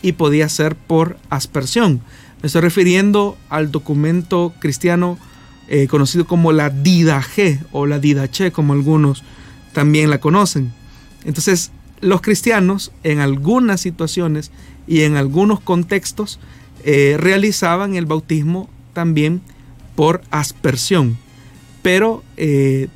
y 0.02 0.12
podía 0.12 0.48
ser 0.48 0.76
por 0.76 1.18
aspersión. 1.30 2.00
Me 2.42 2.46
estoy 2.46 2.62
refiriendo 2.62 3.36
al 3.48 3.70
documento 3.70 4.52
cristiano 4.60 5.18
eh, 5.68 5.86
conocido 5.86 6.26
como 6.26 6.52
la 6.52 6.70
Didache 6.70 7.60
o 7.72 7.86
la 7.86 7.98
Didache, 7.98 8.52
como 8.52 8.72
algunos 8.72 9.22
también 9.72 10.10
la 10.10 10.18
conocen. 10.18 10.72
Entonces, 11.24 11.72
los 12.00 12.20
cristianos 12.20 12.92
en 13.02 13.20
algunas 13.20 13.80
situaciones 13.80 14.50
y 14.86 15.02
en 15.02 15.16
algunos 15.16 15.60
contextos 15.60 16.38
eh, 16.84 17.16
realizaban 17.18 17.96
el 17.96 18.06
bautismo 18.06 18.70
también 18.92 19.42
por 19.94 20.22
aspersión. 20.30 21.18
Pero 21.82 22.22
eh, 22.36 22.88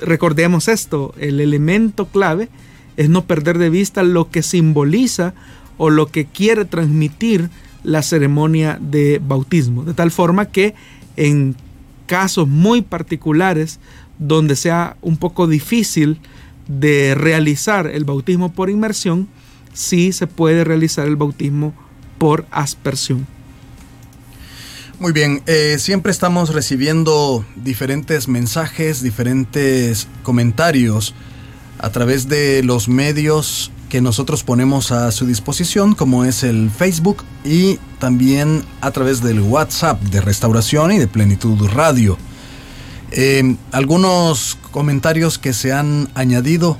recordemos 0.00 0.68
esto, 0.68 1.14
el 1.18 1.40
elemento 1.40 2.06
clave 2.06 2.48
es 2.96 3.10
no 3.10 3.26
perder 3.26 3.58
de 3.58 3.70
vista 3.70 4.02
lo 4.02 4.30
que 4.30 4.42
simboliza 4.42 5.34
o 5.76 5.90
lo 5.90 6.06
que 6.06 6.24
quiere 6.24 6.64
transmitir 6.64 7.50
la 7.84 8.02
ceremonia 8.02 8.78
de 8.80 9.20
bautismo. 9.22 9.84
De 9.84 9.94
tal 9.94 10.10
forma 10.10 10.46
que 10.46 10.74
en 11.16 11.54
casos 12.08 12.48
muy 12.48 12.82
particulares 12.82 13.78
donde 14.18 14.56
sea 14.56 14.96
un 15.00 15.16
poco 15.16 15.46
difícil 15.46 16.20
de 16.66 17.14
realizar 17.14 17.86
el 17.86 18.04
bautismo 18.04 18.52
por 18.52 18.70
inmersión, 18.70 19.28
sí 19.72 20.12
se 20.12 20.26
puede 20.26 20.64
realizar 20.64 21.06
el 21.06 21.14
bautismo 21.14 21.72
por 22.18 22.46
aspersión. 22.50 23.26
Muy 24.98 25.12
bien, 25.12 25.42
eh, 25.46 25.76
siempre 25.78 26.10
estamos 26.10 26.52
recibiendo 26.52 27.44
diferentes 27.54 28.26
mensajes, 28.26 29.00
diferentes 29.00 30.08
comentarios 30.24 31.14
a 31.78 31.90
través 31.90 32.28
de 32.28 32.64
los 32.64 32.88
medios 32.88 33.70
que 33.88 34.00
nosotros 34.00 34.44
ponemos 34.44 34.92
a 34.92 35.10
su 35.12 35.26
disposición, 35.26 35.94
como 35.94 36.24
es 36.24 36.42
el 36.42 36.70
Facebook 36.70 37.24
y 37.44 37.78
también 37.98 38.64
a 38.80 38.90
través 38.90 39.22
del 39.22 39.40
WhatsApp 39.40 40.00
de 40.02 40.20
Restauración 40.20 40.92
y 40.92 40.98
de 40.98 41.06
Plenitud 41.06 41.68
Radio. 41.68 42.18
Eh, 43.10 43.56
algunos 43.72 44.58
comentarios 44.70 45.38
que 45.38 45.52
se 45.52 45.72
han 45.72 46.08
añadido 46.14 46.78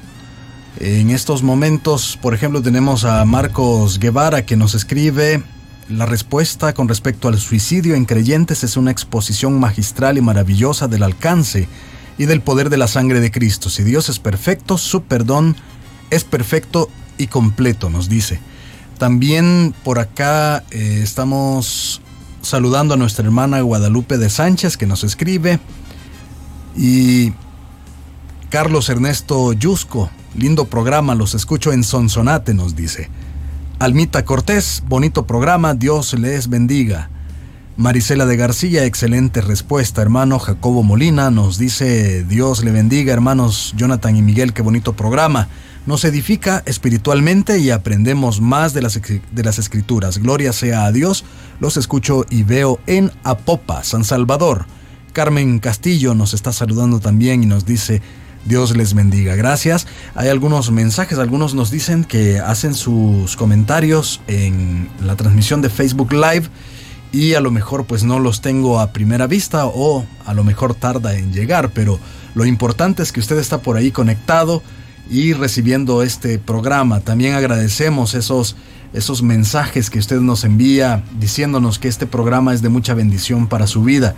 en 0.81 1.11
estos 1.11 1.43
momentos, 1.43 2.19
por 2.23 2.35
ejemplo, 2.35 2.63
tenemos 2.63 3.05
a 3.05 3.25
Marcos 3.25 3.99
Guevara 3.99 4.47
que 4.47 4.57
nos 4.57 4.75
escribe, 4.75 5.43
la 5.89 6.07
respuesta 6.07 6.75
con 6.75 6.87
respecto 6.87 7.29
al 7.29 7.39
suicidio 7.39 7.95
en 7.95 8.05
creyentes 8.05 8.63
es 8.63 8.77
una 8.77 8.91
exposición 8.91 9.59
magistral 9.59 10.19
y 10.19 10.21
maravillosa 10.21 10.87
del 10.87 11.03
alcance 11.03 11.67
y 12.19 12.27
del 12.27 12.43
poder 12.43 12.69
de 12.69 12.77
la 12.77 12.89
sangre 12.89 13.21
de 13.21 13.31
Cristo. 13.31 13.71
Si 13.71 13.83
Dios 13.83 14.09
es 14.09 14.19
perfecto, 14.19 14.77
su 14.77 15.03
perdón 15.03 15.57
es 16.11 16.25
perfecto 16.25 16.89
y 17.17 17.27
completo, 17.27 17.91
nos 17.91 18.09
dice. 18.09 18.41
También 18.99 19.75
por 19.85 19.99
acá 19.99 20.65
eh, 20.71 21.01
estamos 21.03 22.01
saludando 22.43 22.95
a 22.95 22.97
nuestra 22.97 23.25
hermana 23.25 23.61
Guadalupe 23.61 24.19
de 24.19 24.31
Sánchez 24.31 24.77
que 24.77 24.87
nos 24.87 25.05
escribe. 25.05 25.61
Y 26.77 27.33
Carlos 28.51 28.89
Ernesto 28.89 29.53
Yusco, 29.53 30.11
lindo 30.35 30.65
programa, 30.65 31.15
los 31.15 31.35
escucho 31.35 31.73
en 31.73 31.85
Sonsonate, 31.85 32.55
nos 32.55 32.75
dice. 32.75 33.11
Almita 33.79 34.25
Cortés, 34.25 34.83
bonito 34.89 35.27
programa, 35.27 35.75
Dios 35.75 36.15
les 36.15 36.49
bendiga. 36.49 37.11
Marisela 37.77 38.27
de 38.27 38.37
García, 38.37 38.85
excelente 38.85 39.41
respuesta, 39.41 40.03
hermano. 40.03 40.41
Jacobo 40.41 40.83
Molina 40.83 41.31
nos 41.31 41.59
dice, 41.59 42.25
Dios 42.25 42.65
le 42.65 42.73
bendiga, 42.73 43.13
hermanos 43.13 43.73
Jonathan 43.77 44.17
y 44.17 44.23
Miguel, 44.23 44.53
qué 44.53 44.63
bonito 44.63 44.95
programa. 44.95 45.47
Nos 45.89 46.05
edifica 46.05 46.63
espiritualmente 46.67 47.61
y 47.61 47.71
aprendemos 47.71 48.43
más 48.43 48.75
de 48.75 48.83
las, 48.83 49.01
de 49.01 49.43
las 49.43 49.59
escrituras. 49.59 50.19
Gloria 50.19 50.53
sea 50.53 50.85
a 50.85 50.93
Dios. 50.93 51.25
Los 51.61 51.79
escucho 51.79 52.27
y 52.29 52.43
veo 52.43 52.79
en 52.87 53.11
Apopa, 53.25 53.83
San 53.85 54.05
Salvador. 54.05 54.67
Carmen 55.15 55.61
Castillo 55.61 56.15
nos 56.15 56.35
está 56.35 56.53
saludando 56.53 57.01
también 57.01 57.43
y 57.43 57.47
nos 57.47 57.65
dice, 57.65 58.03
Dios 58.45 58.77
les 58.77 58.93
bendiga. 58.93 59.35
Gracias. 59.35 59.87
Hay 60.15 60.29
algunos 60.29 60.71
mensajes, 60.71 61.17
algunos 61.17 61.55
nos 61.55 61.71
dicen 61.71 62.05
que 62.05 62.39
hacen 62.39 62.75
sus 62.75 63.35
comentarios 63.37 64.21
en 64.27 64.91
la 65.03 65.17
transmisión 65.17 65.63
de 65.63 65.71
Facebook 65.71 66.13
Live 66.13 66.51
y 67.13 67.33
a 67.33 67.41
lo 67.41 67.51
mejor 67.51 67.87
pues 67.87 68.05
no 68.05 68.19
los 68.19 68.43
tengo 68.43 68.79
a 68.79 68.93
primera 68.93 69.27
vista 69.27 69.65
o 69.65 70.05
a 70.27 70.35
lo 70.35 70.45
mejor 70.45 70.75
tarda 70.75 71.17
en 71.17 71.33
llegar, 71.33 71.71
pero 71.71 71.99
lo 72.35 72.45
importante 72.45 73.03
es 73.03 73.11
que 73.11 73.21
usted 73.21 73.39
está 73.39 73.63
por 73.63 73.79
ahí 73.79 73.91
conectado 73.91 74.63
y 75.11 75.33
recibiendo 75.33 76.03
este 76.03 76.39
programa. 76.39 77.01
También 77.01 77.35
agradecemos 77.35 78.15
esos 78.15 78.57
esos 78.93 79.23
mensajes 79.23 79.91
que 79.91 79.99
usted 79.99 80.21
nos 80.21 80.45
envía 80.45 81.05
diciéndonos 81.19 81.79
que 81.79 81.89
este 81.89 82.07
programa 82.07 82.55
es 82.55 82.63
de 82.63 82.69
mucha 82.69 82.95
bendición 82.95 83.47
para 83.47 83.67
su 83.67 83.83
vida. 83.83 84.15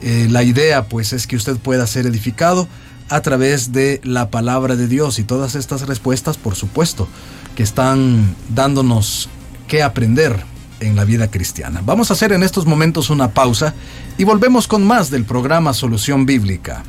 Eh, 0.00 0.28
la 0.30 0.42
idea 0.42 0.88
pues 0.88 1.12
es 1.12 1.26
que 1.26 1.36
usted 1.36 1.56
pueda 1.56 1.86
ser 1.86 2.06
edificado 2.06 2.68
a 3.08 3.20
través 3.20 3.72
de 3.72 4.00
la 4.04 4.30
palabra 4.30 4.76
de 4.76 4.88
Dios 4.88 5.18
y 5.18 5.24
todas 5.24 5.54
estas 5.54 5.86
respuestas, 5.86 6.38
por 6.38 6.54
supuesto, 6.54 7.08
que 7.54 7.62
están 7.62 8.34
dándonos 8.54 9.28
qué 9.68 9.82
aprender 9.82 10.44
en 10.80 10.96
la 10.96 11.04
vida 11.04 11.30
cristiana. 11.30 11.82
Vamos 11.84 12.10
a 12.10 12.14
hacer 12.14 12.32
en 12.32 12.42
estos 12.42 12.66
momentos 12.66 13.10
una 13.10 13.30
pausa 13.30 13.74
y 14.18 14.24
volvemos 14.24 14.66
con 14.66 14.84
más 14.84 15.10
del 15.10 15.24
programa 15.24 15.72
Solución 15.72 16.26
Bíblica. 16.26 16.82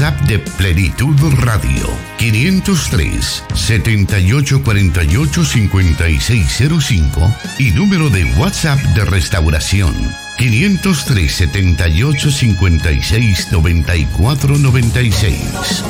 WhatsApp 0.00 0.20
de 0.28 0.38
Plenitud 0.38 1.14
Radio 1.40 1.86
503 2.16 3.44
7848 3.52 5.44
5605 5.44 7.34
y 7.58 7.70
número 7.72 8.08
de 8.08 8.24
WhatsApp 8.38 8.78
de 8.94 9.04
Restauración 9.04 9.94
503 10.38 11.30
78 11.30 12.30
56 12.30 13.52
94 13.52 14.56
96. 14.56 15.84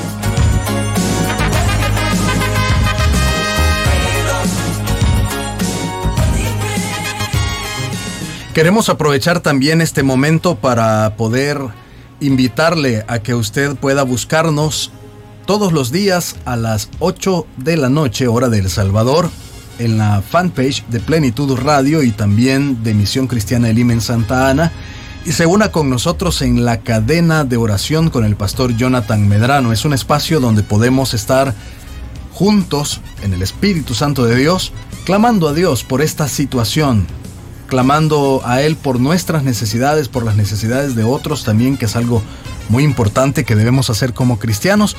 Queremos 8.52 8.88
aprovechar 8.88 9.38
también 9.38 9.80
este 9.80 10.02
momento 10.02 10.56
para 10.56 11.14
poder 11.16 11.61
invitarle 12.21 13.05
a 13.09 13.21
que 13.21 13.35
usted 13.35 13.77
pueda 13.77 14.03
buscarnos 14.03 14.91
todos 15.47 15.73
los 15.73 15.91
días 15.91 16.37
a 16.45 16.57
las 16.57 16.89
8 17.01 17.47
de 17.57 17.77
la 17.77 17.89
noche, 17.89 18.29
hora 18.29 18.49
de 18.49 18.59
El 18.59 18.71
Salvador, 18.71 19.31
en 19.79 19.99
la 19.99 20.23
fanpage 20.23 20.85
de 20.89 21.01
Plenitud 21.01 21.59
Radio 21.59 22.03
y 22.03 22.11
también 22.12 22.83
de 22.85 22.95
Misión 22.95 23.27
Cristiana 23.27 23.71
Elim 23.71 23.91
en 23.91 24.01
Santa 24.01 24.49
Ana. 24.49 24.73
Y 25.25 25.33
se 25.33 25.47
una 25.47 25.71
con 25.71 25.91
nosotros 25.91 26.41
en 26.43 26.64
la 26.64 26.81
cadena 26.81 27.45
de 27.45 27.57
oración 27.57 28.11
con 28.11 28.25
el 28.25 28.37
pastor 28.37 28.77
Jonathan 28.77 29.29
Medrano. 29.29 29.73
Es 29.73 29.85
un 29.85 29.93
espacio 29.93 30.41
donde 30.41 30.62
podemos 30.62 31.14
estar 31.14 31.55
juntos 32.33 33.01
en 33.23 33.33
el 33.35 33.43
Espíritu 33.43 33.95
Santo 33.95 34.25
de 34.25 34.37
Dios, 34.37 34.73
clamando 35.05 35.49
a 35.49 35.53
Dios 35.53 35.85
por 35.85 36.01
esta 36.01 36.29
situación 36.29 37.07
clamando 37.71 38.43
a 38.45 38.61
Él 38.61 38.77
por 38.77 39.01
nuestras 39.01 39.45
necesidades, 39.45 40.09
por 40.09 40.25
las 40.25 40.37
necesidades 40.37 40.95
de 40.95 41.05
otros 41.05 41.45
también, 41.45 41.79
que 41.79 41.87
es 41.87 41.97
algo 41.97 42.23
muy 42.68 42.85
importante 42.85 43.45
que 43.45 43.57
debemos 43.57 43.89
hacer 43.89 44.12
como 44.12 44.39
cristianos. 44.39 44.97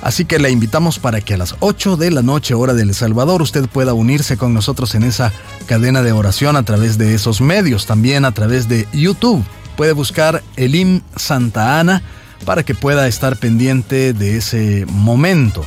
Así 0.00 0.24
que 0.24 0.38
le 0.38 0.50
invitamos 0.50 0.98
para 0.98 1.20
que 1.20 1.34
a 1.34 1.36
las 1.36 1.56
8 1.60 1.96
de 1.96 2.10
la 2.10 2.22
noche 2.22 2.54
hora 2.54 2.72
del 2.72 2.94
Salvador 2.94 3.42
usted 3.42 3.68
pueda 3.68 3.94
unirse 3.94 4.36
con 4.36 4.54
nosotros 4.54 4.94
en 4.94 5.02
esa 5.02 5.32
cadena 5.66 6.02
de 6.02 6.12
oración 6.12 6.56
a 6.56 6.62
través 6.62 6.98
de 6.98 7.14
esos 7.14 7.40
medios, 7.40 7.86
también 7.86 8.24
a 8.24 8.32
través 8.32 8.68
de 8.68 8.86
YouTube. 8.92 9.44
Puede 9.76 9.92
buscar 9.92 10.42
Elim 10.56 11.00
Santa 11.16 11.80
Ana 11.80 12.02
para 12.44 12.62
que 12.62 12.74
pueda 12.74 13.08
estar 13.08 13.36
pendiente 13.36 14.12
de 14.12 14.36
ese 14.36 14.86
momento. 14.88 15.64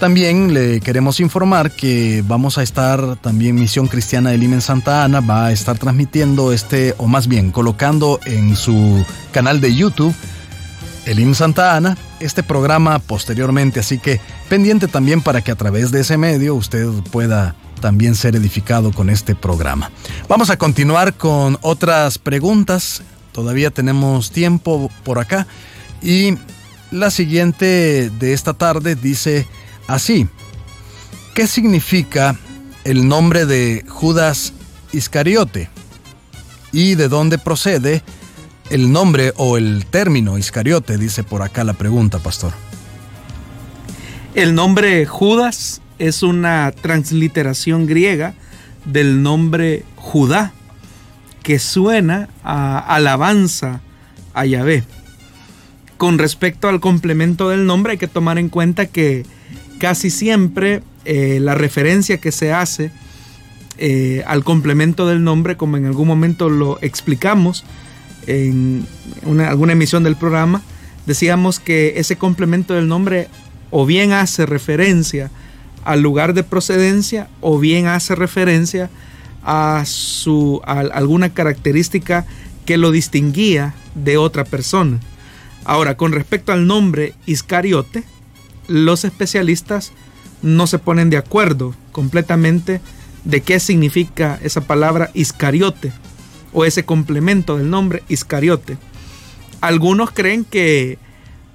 También 0.00 0.54
le 0.54 0.80
queremos 0.80 1.20
informar 1.20 1.72
que 1.72 2.24
vamos 2.26 2.56
a 2.56 2.62
estar, 2.62 3.16
también 3.16 3.54
Misión 3.54 3.86
Cristiana 3.86 4.32
Elim 4.32 4.54
en 4.54 4.62
Santa 4.62 5.04
Ana 5.04 5.20
va 5.20 5.44
a 5.44 5.52
estar 5.52 5.76
transmitiendo 5.76 6.54
este, 6.54 6.94
o 6.96 7.06
más 7.06 7.28
bien 7.28 7.50
colocando 7.50 8.18
en 8.24 8.56
su 8.56 9.04
canal 9.30 9.60
de 9.60 9.74
YouTube, 9.74 10.14
Elim 11.04 11.34
Santa 11.34 11.76
Ana, 11.76 11.98
este 12.18 12.42
programa 12.42 12.98
posteriormente, 12.98 13.80
así 13.80 13.98
que 13.98 14.22
pendiente 14.48 14.88
también 14.88 15.20
para 15.20 15.42
que 15.42 15.50
a 15.50 15.56
través 15.56 15.90
de 15.90 16.00
ese 16.00 16.16
medio 16.16 16.54
usted 16.54 16.88
pueda 17.12 17.54
también 17.82 18.14
ser 18.14 18.34
edificado 18.36 18.92
con 18.92 19.10
este 19.10 19.34
programa. 19.34 19.90
Vamos 20.30 20.48
a 20.48 20.56
continuar 20.56 21.12
con 21.12 21.58
otras 21.60 22.16
preguntas, 22.16 23.02
todavía 23.32 23.70
tenemos 23.70 24.30
tiempo 24.30 24.90
por 25.04 25.18
acá. 25.18 25.46
Y 26.00 26.38
la 26.90 27.10
siguiente 27.10 28.08
de 28.18 28.32
esta 28.32 28.54
tarde 28.54 28.94
dice 28.94 29.46
así, 29.94 30.28
¿qué 31.34 31.46
significa 31.46 32.36
el 32.84 33.08
nombre 33.08 33.46
de 33.46 33.84
Judas 33.88 34.52
Iscariote? 34.92 35.68
¿Y 36.72 36.94
de 36.94 37.08
dónde 37.08 37.38
procede 37.38 38.02
el 38.70 38.92
nombre 38.92 39.32
o 39.36 39.56
el 39.56 39.86
término 39.86 40.38
Iscariote? 40.38 40.96
Dice 40.96 41.24
por 41.24 41.42
acá 41.42 41.64
la 41.64 41.74
pregunta, 41.74 42.18
pastor. 42.18 42.52
El 44.34 44.54
nombre 44.54 45.06
Judas 45.06 45.82
es 45.98 46.22
una 46.22 46.72
transliteración 46.72 47.86
griega 47.86 48.34
del 48.84 49.22
nombre 49.22 49.84
Judá, 49.96 50.52
que 51.42 51.58
suena 51.58 52.28
a 52.44 52.78
alabanza 52.78 53.80
a 54.34 54.46
Yahvé. 54.46 54.84
Con 55.96 56.18
respecto 56.18 56.68
al 56.68 56.80
complemento 56.80 57.48
del 57.48 57.66
nombre, 57.66 57.92
hay 57.92 57.98
que 57.98 58.06
tomar 58.06 58.38
en 58.38 58.48
cuenta 58.48 58.86
que 58.86 59.26
casi 59.80 60.10
siempre 60.10 60.82
eh, 61.04 61.38
la 61.40 61.56
referencia 61.56 62.18
que 62.18 62.30
se 62.30 62.52
hace 62.52 62.92
eh, 63.78 64.22
al 64.26 64.44
complemento 64.44 65.08
del 65.08 65.24
nombre, 65.24 65.56
como 65.56 65.76
en 65.76 65.86
algún 65.86 66.06
momento 66.06 66.48
lo 66.48 66.78
explicamos, 66.82 67.64
en 68.26 68.86
alguna 69.40 69.72
emisión 69.72 70.04
del 70.04 70.14
programa, 70.14 70.62
decíamos 71.06 71.58
que 71.58 71.94
ese 71.96 72.16
complemento 72.16 72.74
del 72.74 72.86
nombre 72.86 73.28
o 73.70 73.86
bien 73.86 74.12
hace 74.12 74.46
referencia 74.46 75.30
al 75.84 76.02
lugar 76.02 76.34
de 76.34 76.44
procedencia 76.44 77.28
o 77.40 77.58
bien 77.58 77.86
hace 77.86 78.14
referencia 78.14 78.90
a, 79.42 79.84
su, 79.86 80.60
alguna 80.66 81.32
característica 81.32 82.26
que 82.66 82.76
lo 82.76 82.90
distinguía 82.90 83.74
de 83.94 84.18
otra 84.18 84.44
persona. 84.44 85.00
Ahora, 85.64 85.96
con 85.96 86.12
respecto 86.12 86.52
al 86.52 86.66
nombre 86.66 87.14
Iscariote, 87.26 88.04
los 88.70 89.04
especialistas 89.04 89.92
no 90.42 90.66
se 90.68 90.78
ponen 90.78 91.10
de 91.10 91.16
acuerdo 91.16 91.74
completamente 91.90 92.80
de 93.24 93.42
qué 93.42 93.58
significa 93.58 94.38
esa 94.42 94.62
palabra 94.62 95.10
Iscariote 95.12 95.92
o 96.52 96.64
ese 96.64 96.84
complemento 96.84 97.58
del 97.58 97.68
nombre 97.68 98.04
Iscariote. 98.08 98.78
Algunos 99.60 100.12
creen 100.12 100.44
que 100.44 100.98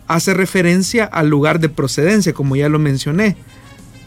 hace 0.08 0.34
referencia 0.34 1.06
al 1.06 1.30
lugar 1.30 1.60
de 1.60 1.70
procedencia, 1.70 2.34
como 2.34 2.58
ya 2.58 2.70
lo 2.70 2.80
mencioné, 2.80 3.38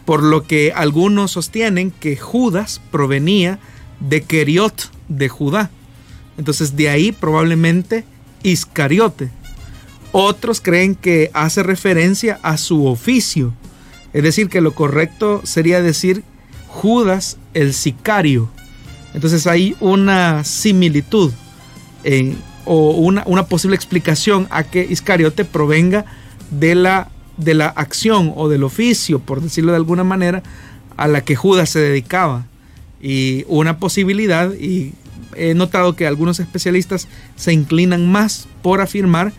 por 0.05 0.23
lo 0.23 0.43
que 0.43 0.71
algunos 0.73 1.31
sostienen 1.31 1.91
que 1.91 2.15
Judas 2.15 2.79
provenía 2.91 3.59
de 3.99 4.21
Keriot 4.21 4.91
de 5.07 5.29
Judá. 5.29 5.71
Entonces 6.37 6.75
de 6.75 6.89
ahí 6.89 7.11
probablemente 7.11 8.05
Iscariote. 8.43 9.31
Otros 10.11 10.59
creen 10.61 10.95
que 10.95 11.29
hace 11.33 11.61
referencia 11.63 12.39
a 12.41 12.57
su 12.57 12.87
oficio, 12.87 13.53
es 14.13 14.23
decir, 14.23 14.49
que 14.49 14.61
lo 14.61 14.73
correcto 14.73 15.41
sería 15.43 15.81
decir 15.81 16.23
Judas 16.67 17.37
el 17.53 17.73
sicario. 17.73 18.49
Entonces 19.13 19.45
hay 19.47 19.75
una 19.79 20.43
similitud 20.43 21.31
o 22.65 22.91
una, 22.91 23.45
posible 23.47 23.75
explicación 23.75 24.47
a 24.49 24.63
que 24.63 24.85
Iscariote 24.89 25.45
provenga 25.45 26.05
de 26.51 26.75
la, 26.75 27.09
de 27.37 27.53
la 27.53 27.67
acción 27.67 28.33
o 28.35 28.49
del 28.49 28.63
oficio, 28.63 29.19
por 29.19 29.41
decirlo 29.41 29.71
de 29.71 29.77
alguna 29.77 30.03
manera, 30.03 30.43
a 30.97 31.07
la 31.07 31.21
que 31.21 31.35
Judas 31.35 31.69
se 31.69 31.79
dedicaba. 31.79 32.45
Y 33.01 33.45
una 33.47 33.77
posibilidad, 33.77 34.53
y 34.53 34.93
he 35.35 35.53
notado 35.53 35.95
que 35.95 36.07
algunos 36.07 36.39
especialistas 36.39 37.07
se 37.35 37.53
inclinan 37.53 38.11
más 38.11 38.47
por 38.61 38.81
afirmar 38.81 39.33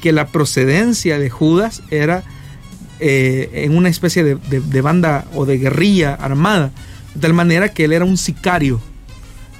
que 0.00 0.12
la 0.12 0.28
procedencia 0.28 1.18
de 1.18 1.30
Judas 1.30 1.82
era 1.90 2.22
eh, 2.98 3.50
en 3.52 3.76
una 3.76 3.88
especie 3.88 4.24
de, 4.24 4.36
de 4.36 4.80
banda 4.80 5.26
o 5.34 5.46
de 5.46 5.58
guerrilla 5.58 6.14
armada, 6.14 6.72
de 7.14 7.20
tal 7.20 7.34
manera 7.34 7.72
que 7.72 7.84
él 7.84 7.92
era 7.92 8.04
un 8.04 8.16
sicario 8.16 8.80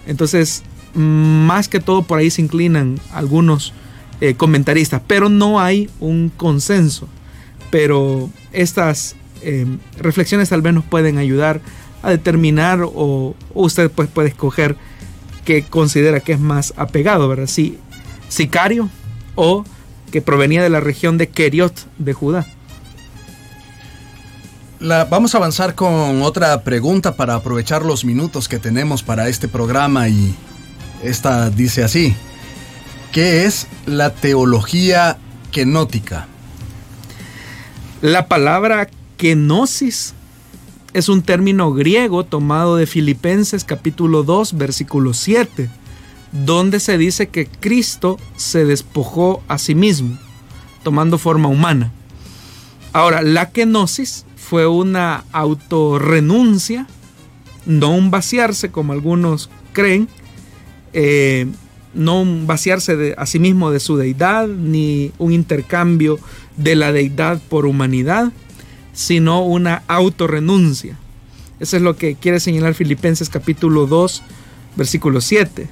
entonces, 0.06 0.62
más 0.94 1.68
que 1.68 1.80
todo 1.80 2.02
por 2.02 2.18
ahí 2.18 2.30
se 2.30 2.42
inclinan 2.42 2.98
algunos 3.12 3.72
eh, 4.20 4.34
comentaristas, 4.34 5.00
pero 5.06 5.28
no 5.28 5.60
hay 5.60 5.88
un 6.00 6.32
consenso. 6.36 7.08
Pero 7.70 8.28
estas 8.52 9.14
eh, 9.42 9.66
reflexiones 9.98 10.48
tal 10.48 10.62
vez 10.62 10.74
nos 10.74 10.84
pueden 10.84 11.18
ayudar 11.18 11.60
a 12.02 12.10
determinar 12.10 12.80
o, 12.82 13.36
usted 13.54 13.90
pues 13.90 14.08
puede 14.08 14.28
escoger 14.28 14.76
qué 15.44 15.62
considera 15.62 16.20
que 16.20 16.32
es 16.32 16.40
más 16.40 16.74
apegado, 16.76 17.28
¿verdad? 17.28 17.46
Si 17.46 17.78
sicario 18.28 18.88
o 19.36 19.64
que 20.10 20.22
provenía 20.22 20.62
de 20.62 20.70
la 20.70 20.80
región 20.80 21.18
de 21.18 21.28
Keriot 21.28 21.74
de 21.98 22.12
Judá. 22.12 22.46
vamos 24.80 25.34
a 25.34 25.38
avanzar 25.38 25.74
con 25.74 26.22
otra 26.22 26.62
pregunta 26.62 27.16
para 27.16 27.34
aprovechar 27.34 27.84
los 27.84 28.04
minutos 28.04 28.48
que 28.48 28.58
tenemos 28.58 29.02
para 29.02 29.28
este 29.28 29.48
programa 29.48 30.08
y 30.08 30.34
esta 31.02 31.50
dice 31.50 31.84
así. 31.84 32.14
¿Qué 33.12 33.44
es 33.44 33.66
la 33.86 34.10
teología 34.10 35.18
kenótica? 35.50 36.28
La 38.02 38.28
palabra 38.28 38.88
kenosis 39.16 40.14
es 40.92 41.08
un 41.08 41.22
término 41.22 41.72
griego 41.72 42.24
tomado 42.24 42.76
de 42.76 42.86
Filipenses 42.86 43.64
capítulo 43.64 44.22
2 44.22 44.56
versículo 44.56 45.12
7, 45.12 45.70
donde 46.32 46.80
se 46.80 46.98
dice 46.98 47.28
que 47.28 47.46
Cristo 47.46 48.18
se 48.36 48.64
despojó 48.64 49.42
a 49.48 49.58
sí 49.58 49.74
mismo, 49.74 50.18
tomando 50.82 51.18
forma 51.18 51.48
humana. 51.48 51.92
Ahora, 52.92 53.22
la 53.22 53.50
kenosis 53.50 54.24
fue 54.36 54.66
una 54.66 55.24
autorrenuncia, 55.32 56.86
no 57.66 57.94
un 57.94 58.10
vaciarse 58.10 58.70
como 58.70 58.92
algunos 58.92 59.50
creen, 59.72 60.08
eh, 60.92 61.46
no 61.94 62.20
un 62.20 62.46
vaciarse 62.46 62.96
de, 62.96 63.14
a 63.16 63.26
sí 63.26 63.38
mismo 63.38 63.70
de 63.70 63.80
su 63.80 63.96
deidad, 63.96 64.48
ni 64.48 65.12
un 65.18 65.32
intercambio 65.32 66.18
de 66.56 66.74
la 66.74 66.92
deidad 66.92 67.40
por 67.48 67.66
humanidad, 67.66 68.32
sino 68.92 69.44
una 69.44 69.82
autorrenuncia. 69.86 70.96
Eso 71.58 71.76
es 71.76 71.82
lo 71.82 71.96
que 71.96 72.14
quiere 72.14 72.40
señalar 72.40 72.74
Filipenses 72.74 73.28
capítulo 73.28 73.86
2, 73.86 74.22
versículo 74.76 75.20
7, 75.20 75.68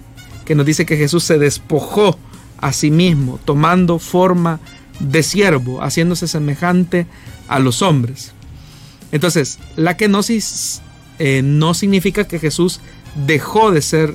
que 0.49 0.55
nos 0.55 0.65
dice 0.65 0.87
que 0.87 0.97
Jesús 0.97 1.25
se 1.25 1.39
despojó 1.39 2.19
a 2.57 2.73
sí 2.73 2.91
mismo, 2.91 3.39
tomando 3.45 3.99
forma 3.99 4.61
de 4.99 5.23
siervo, 5.23 5.83
haciéndose 5.83 6.27
semejante 6.27 7.07
a 7.49 7.59
los 7.59 7.83
hombres. 7.83 8.33
Entonces, 9.13 9.59
la 9.77 9.99
kenosis 9.99 10.81
eh, 11.19 11.43
no 11.45 11.75
significa 11.75 12.27
que 12.27 12.39
Jesús 12.39 12.81
dejó 13.27 13.73
de 13.73 13.83
ser 13.83 14.15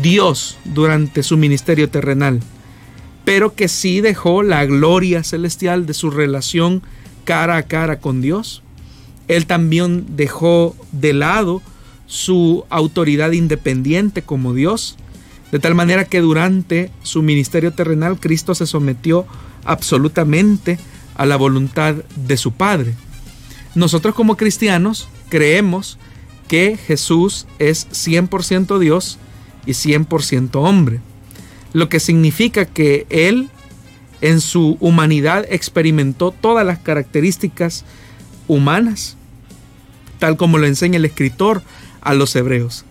Dios 0.00 0.56
durante 0.64 1.22
su 1.22 1.36
ministerio 1.36 1.90
terrenal, 1.90 2.40
pero 3.26 3.54
que 3.54 3.68
sí 3.68 4.00
dejó 4.00 4.42
la 4.42 4.64
gloria 4.64 5.22
celestial 5.24 5.84
de 5.84 5.92
su 5.92 6.08
relación 6.08 6.82
cara 7.24 7.58
a 7.58 7.64
cara 7.64 8.00
con 8.00 8.22
Dios. 8.22 8.62
Él 9.28 9.44
también 9.44 10.06
dejó 10.16 10.74
de 10.92 11.12
lado 11.12 11.60
su 12.06 12.64
autoridad 12.70 13.32
independiente 13.32 14.22
como 14.22 14.54
Dios, 14.54 14.96
de 15.52 15.58
tal 15.58 15.74
manera 15.74 16.04
que 16.04 16.20
durante 16.20 16.90
su 17.02 17.22
ministerio 17.22 17.72
terrenal 17.72 18.18
Cristo 18.18 18.54
se 18.54 18.66
sometió 18.66 19.26
absolutamente 19.64 20.78
a 21.16 21.26
la 21.26 21.36
voluntad 21.36 21.94
de 22.16 22.36
su 22.36 22.52
Padre. 22.52 22.94
Nosotros 23.74 24.14
como 24.14 24.36
cristianos 24.36 25.08
creemos 25.28 25.98
que 26.48 26.76
Jesús 26.76 27.46
es 27.58 27.88
100% 27.90 28.78
Dios 28.78 29.18
y 29.66 29.72
100% 29.72 30.50
hombre, 30.54 31.00
lo 31.72 31.88
que 31.88 32.00
significa 32.00 32.64
que 32.64 33.06
Él 33.10 33.50
en 34.20 34.40
su 34.40 34.76
humanidad 34.80 35.44
experimentó 35.50 36.30
todas 36.32 36.66
las 36.66 36.78
características 36.78 37.84
humanas, 38.48 39.16
tal 40.18 40.36
como 40.36 40.58
lo 40.58 40.66
enseña 40.66 40.96
el 40.96 41.04
escritor 41.04 41.62
a 42.00 42.14
los 42.14 42.34
hebreos. 42.36 42.84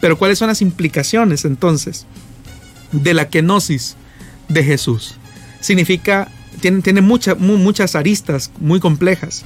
Pero 0.00 0.18
¿cuáles 0.18 0.38
son 0.38 0.48
las 0.48 0.62
implicaciones 0.62 1.44
entonces 1.44 2.06
de 2.92 3.14
la 3.14 3.28
kenosis 3.28 3.96
de 4.48 4.64
Jesús? 4.64 5.16
Significa, 5.60 6.30
tiene, 6.60 6.82
tiene 6.82 7.00
muchas 7.00 7.94
aristas 7.94 8.50
muy 8.60 8.80
complejas, 8.80 9.44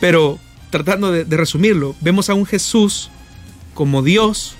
pero 0.00 0.38
tratando 0.70 1.12
de, 1.12 1.36
resumirlo, 1.36 1.94
vemos 2.00 2.28
a 2.30 2.34
un 2.34 2.46
Jesús 2.46 3.10
como 3.74 4.02
Dios 4.02 4.56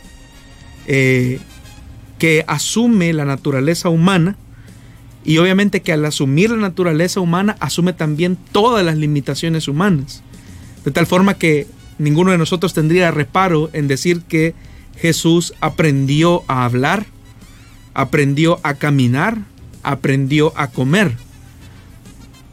eh, 0.87 1.41
que 2.19 2.45
asume 2.47 3.13
la 3.13 3.25
naturaleza 3.25 3.89
humana 3.89 4.37
y 5.25 5.39
obviamente 5.39 5.83
que 5.83 5.93
al 5.93 6.05
asumir 6.05 6.51
la 6.51 6.59
naturaleza 6.59 7.21
humana 7.21 7.57
asume 7.59 7.95
también 7.95 8.39
todas 8.53 8.85
las 8.85 8.97
limitaciones 8.97 9.69
humanas. 9.69 10.23
De 10.85 10.91
tal 10.91 11.07
forma 11.07 11.35
que 11.35 11.67
ninguno 11.99 12.31
de 12.31 12.39
nosotros 12.39 12.75
tendría 12.75 13.11
reparo 13.11 13.71
en 13.73 13.89
decir 13.89 14.21
que 14.23 14.55
Jesús 14.97 15.55
aprendió 15.61 16.45
a 16.49 16.65
hablar, 16.65 17.07
aprendió 17.95 18.61
a 18.63 18.75
caminar, 18.75 19.39
aprendió 19.83 20.53
a 20.57 20.69
comer. 20.69 21.17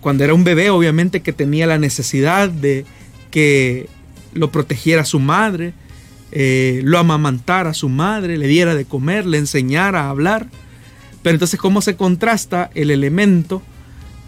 Cuando 0.01 0.23
era 0.23 0.33
un 0.33 0.43
bebé, 0.43 0.69
obviamente 0.69 1.21
que 1.21 1.33
tenía 1.33 1.67
la 1.67 1.77
necesidad 1.77 2.49
de 2.49 2.85
que 3.29 3.87
lo 4.33 4.51
protegiera 4.51 5.05
su 5.05 5.19
madre, 5.19 5.73
eh, 6.31 6.81
lo 6.83 6.97
amamantara 6.97 7.73
su 7.73 7.89
madre, 7.89 8.37
le 8.37 8.47
diera 8.47 8.73
de 8.73 8.85
comer, 8.85 9.25
le 9.25 9.37
enseñara 9.37 10.03
a 10.03 10.09
hablar. 10.09 10.47
Pero 11.21 11.35
entonces, 11.35 11.59
¿cómo 11.59 11.81
se 11.81 11.95
contrasta 11.95 12.71
el 12.73 12.89
elemento 12.89 13.61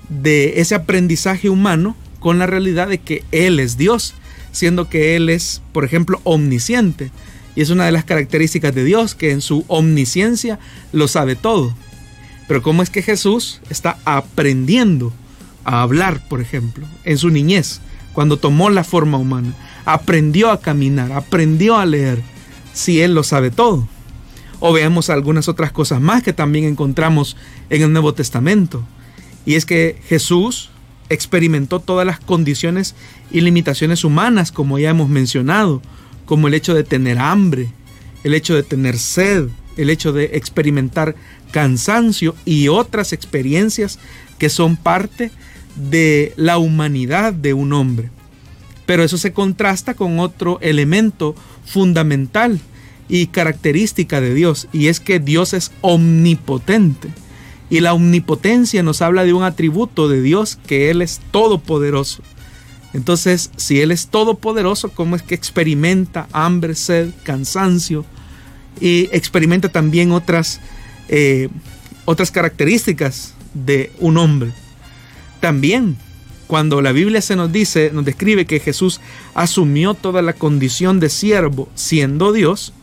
de 0.09 0.61
ese 0.61 0.75
aprendizaje 0.75 1.49
humano 1.49 1.95
con 2.19 2.37
la 2.37 2.45
realidad 2.45 2.87
de 2.87 2.99
que 2.99 3.23
Él 3.31 3.59
es 3.59 3.77
Dios? 3.77 4.13
siendo 4.53 4.87
que 4.87 5.17
Él 5.17 5.29
es, 5.29 5.61
por 5.73 5.83
ejemplo, 5.83 6.21
omnisciente. 6.23 7.11
Y 7.55 7.61
es 7.61 7.69
una 7.69 7.85
de 7.85 7.91
las 7.91 8.03
características 8.03 8.73
de 8.73 8.83
Dios, 8.83 9.15
que 9.15 9.31
en 9.31 9.41
su 9.41 9.63
omnisciencia 9.67 10.59
lo 10.91 11.07
sabe 11.07 11.35
todo. 11.35 11.75
Pero 12.47 12.61
¿cómo 12.61 12.83
es 12.83 12.89
que 12.89 13.01
Jesús 13.01 13.61
está 13.69 13.97
aprendiendo 14.05 15.13
a 15.63 15.81
hablar, 15.81 16.27
por 16.27 16.41
ejemplo, 16.41 16.85
en 17.05 17.17
su 17.17 17.29
niñez, 17.29 17.79
cuando 18.13 18.37
tomó 18.37 18.69
la 18.69 18.83
forma 18.83 19.17
humana? 19.17 19.53
Aprendió 19.85 20.51
a 20.51 20.59
caminar, 20.59 21.11
aprendió 21.11 21.77
a 21.77 21.85
leer, 21.85 22.21
si 22.73 23.01
Él 23.01 23.13
lo 23.13 23.23
sabe 23.23 23.51
todo. 23.51 23.87
O 24.59 24.73
veamos 24.73 25.09
algunas 25.09 25.47
otras 25.47 25.71
cosas 25.71 26.01
más 26.01 26.23
que 26.23 26.33
también 26.33 26.65
encontramos 26.65 27.37
en 27.69 27.81
el 27.81 27.91
Nuevo 27.91 28.13
Testamento. 28.13 28.83
Y 29.45 29.55
es 29.55 29.65
que 29.65 30.01
Jesús 30.07 30.69
experimentó 31.09 31.79
todas 31.79 32.07
las 32.07 32.19
condiciones 32.19 32.95
y 33.29 33.41
limitaciones 33.41 34.03
humanas, 34.03 34.51
como 34.51 34.79
ya 34.79 34.89
hemos 34.89 35.09
mencionado, 35.09 35.81
como 36.33 36.47
el 36.47 36.55
hecho 36.55 36.73
de 36.73 36.83
tener 36.83 37.19
hambre, 37.19 37.67
el 38.23 38.33
hecho 38.33 38.55
de 38.55 38.63
tener 38.63 38.97
sed, 38.97 39.49
el 39.77 39.91
hecho 39.91 40.13
de 40.13 40.31
experimentar 40.33 41.13
cansancio 41.51 42.33
y 42.43 42.69
otras 42.69 43.13
experiencias 43.13 43.99
que 44.39 44.49
son 44.49 44.75
parte 44.75 45.29
de 45.75 46.33
la 46.35 46.57
humanidad 46.57 47.33
de 47.33 47.53
un 47.53 47.71
hombre. 47.71 48.09
Pero 48.87 49.03
eso 49.03 49.19
se 49.19 49.31
contrasta 49.31 49.93
con 49.93 50.17
otro 50.17 50.57
elemento 50.61 51.35
fundamental 51.67 52.59
y 53.07 53.27
característica 53.27 54.19
de 54.19 54.33
Dios, 54.33 54.67
y 54.73 54.87
es 54.87 54.99
que 54.99 55.19
Dios 55.19 55.53
es 55.53 55.71
omnipotente. 55.81 57.09
Y 57.69 57.81
la 57.81 57.93
omnipotencia 57.93 58.81
nos 58.81 59.03
habla 59.03 59.23
de 59.23 59.33
un 59.33 59.43
atributo 59.43 60.09
de 60.09 60.19
Dios 60.23 60.57
que 60.65 60.89
Él 60.89 61.03
es 61.03 61.21
todopoderoso. 61.29 62.23
Entonces, 62.93 63.49
si 63.57 63.81
Él 63.81 63.91
es 63.91 64.07
todopoderoso, 64.07 64.89
¿cómo 64.89 65.15
es 65.15 65.23
que 65.23 65.35
experimenta 65.35 66.27
hambre, 66.31 66.75
sed, 66.75 67.09
cansancio? 67.23 68.05
Y 68.79 69.09
experimenta 69.11 69.69
también 69.69 70.11
otras, 70.11 70.59
eh, 71.09 71.49
otras 72.05 72.31
características 72.31 73.33
de 73.53 73.91
un 73.99 74.17
hombre. 74.17 74.51
También, 75.39 75.97
cuando 76.47 76.81
la 76.81 76.91
Biblia 76.91 77.21
se 77.21 77.35
nos 77.35 77.51
dice, 77.51 77.89
nos 77.91 78.05
describe 78.05 78.45
que 78.45 78.59
Jesús 78.59 79.01
asumió 79.33 79.95
toda 79.95 80.21
la 80.21 80.33
condición 80.33 80.99
de 80.99 81.09
siervo 81.09 81.69
siendo 81.73 82.31
Dios, 82.31 82.73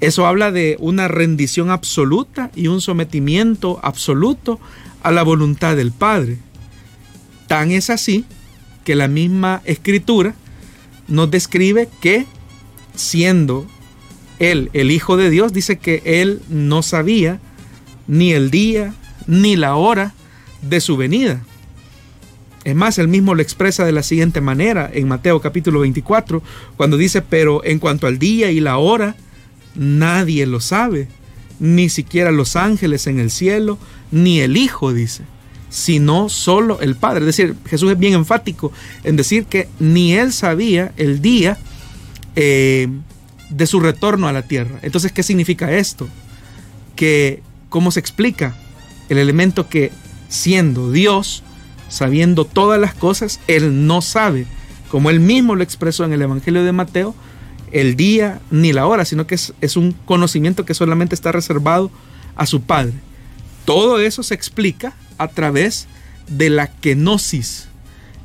eso 0.00 0.26
habla 0.26 0.50
de 0.50 0.76
una 0.80 1.08
rendición 1.08 1.70
absoluta 1.70 2.50
y 2.56 2.68
un 2.68 2.80
sometimiento 2.80 3.78
absoluto 3.82 4.58
a 5.02 5.10
la 5.10 5.22
voluntad 5.22 5.76
del 5.76 5.92
Padre. 5.92 6.38
Tan 7.46 7.70
es 7.70 7.90
así 7.90 8.24
que 8.84 8.94
la 8.94 9.08
misma 9.08 9.62
escritura 9.64 10.34
nos 11.08 11.30
describe 11.30 11.88
que 12.00 12.26
siendo 12.94 13.66
él 14.38 14.70
el 14.72 14.90
Hijo 14.90 15.16
de 15.16 15.30
Dios, 15.30 15.52
dice 15.52 15.78
que 15.78 16.02
él 16.04 16.40
no 16.48 16.82
sabía 16.82 17.40
ni 18.06 18.32
el 18.32 18.50
día 18.50 18.94
ni 19.26 19.56
la 19.56 19.76
hora 19.76 20.14
de 20.62 20.80
su 20.80 20.96
venida. 20.96 21.44
Es 22.64 22.74
más, 22.74 22.98
él 22.98 23.08
mismo 23.08 23.34
lo 23.34 23.42
expresa 23.42 23.84
de 23.84 23.92
la 23.92 24.02
siguiente 24.02 24.40
manera 24.40 24.90
en 24.92 25.08
Mateo 25.08 25.40
capítulo 25.40 25.80
24, 25.80 26.42
cuando 26.76 26.96
dice, 26.96 27.22
pero 27.22 27.64
en 27.64 27.78
cuanto 27.78 28.06
al 28.06 28.18
día 28.18 28.50
y 28.50 28.60
la 28.60 28.76
hora, 28.76 29.16
Nadie 29.74 30.46
lo 30.46 30.60
sabe, 30.60 31.08
ni 31.58 31.88
siquiera 31.88 32.32
los 32.32 32.56
ángeles 32.56 33.06
en 33.06 33.20
el 33.20 33.30
cielo, 33.30 33.78
ni 34.10 34.40
el 34.40 34.56
Hijo, 34.56 34.92
dice, 34.92 35.24
sino 35.70 36.28
solo 36.28 36.80
el 36.80 36.96
Padre. 36.96 37.20
Es 37.20 37.36
decir, 37.36 37.56
Jesús 37.66 37.90
es 37.90 37.98
bien 37.98 38.14
enfático 38.14 38.72
en 39.04 39.16
decir 39.16 39.46
que 39.46 39.68
ni 39.78 40.12
él 40.12 40.32
sabía 40.32 40.92
el 40.96 41.22
día 41.22 41.56
eh, 42.36 42.88
de 43.48 43.66
su 43.66 43.80
retorno 43.80 44.28
a 44.28 44.32
la 44.32 44.42
tierra. 44.42 44.78
Entonces, 44.82 45.12
¿qué 45.12 45.22
significa 45.22 45.72
esto? 45.72 46.08
Que, 46.96 47.42
¿cómo 47.68 47.90
se 47.90 48.00
explica? 48.00 48.54
El 49.08 49.18
elemento 49.18 49.68
que 49.68 49.92
siendo 50.28 50.90
Dios, 50.92 51.42
sabiendo 51.88 52.44
todas 52.44 52.80
las 52.80 52.94
cosas, 52.94 53.40
Él 53.46 53.86
no 53.86 54.02
sabe, 54.02 54.46
como 54.90 55.10
Él 55.10 55.20
mismo 55.20 55.54
lo 55.54 55.62
expresó 55.62 56.04
en 56.04 56.12
el 56.12 56.22
Evangelio 56.22 56.64
de 56.64 56.72
Mateo, 56.72 57.14
el 57.72 57.96
día 57.96 58.40
ni 58.50 58.72
la 58.72 58.86
hora, 58.86 59.04
sino 59.04 59.26
que 59.26 59.34
es, 59.34 59.76
un 59.76 59.92
conocimiento 60.04 60.64
que 60.64 60.74
solamente 60.74 61.14
está 61.14 61.32
reservado 61.32 61.90
a 62.36 62.46
su 62.46 62.62
Padre. 62.62 62.94
Todo 63.64 64.00
eso 64.00 64.22
se 64.22 64.34
explica 64.34 64.94
a 65.20 65.28
través 65.28 65.86
de 66.28 66.50
la 66.50 66.66
kenosis 66.66 67.68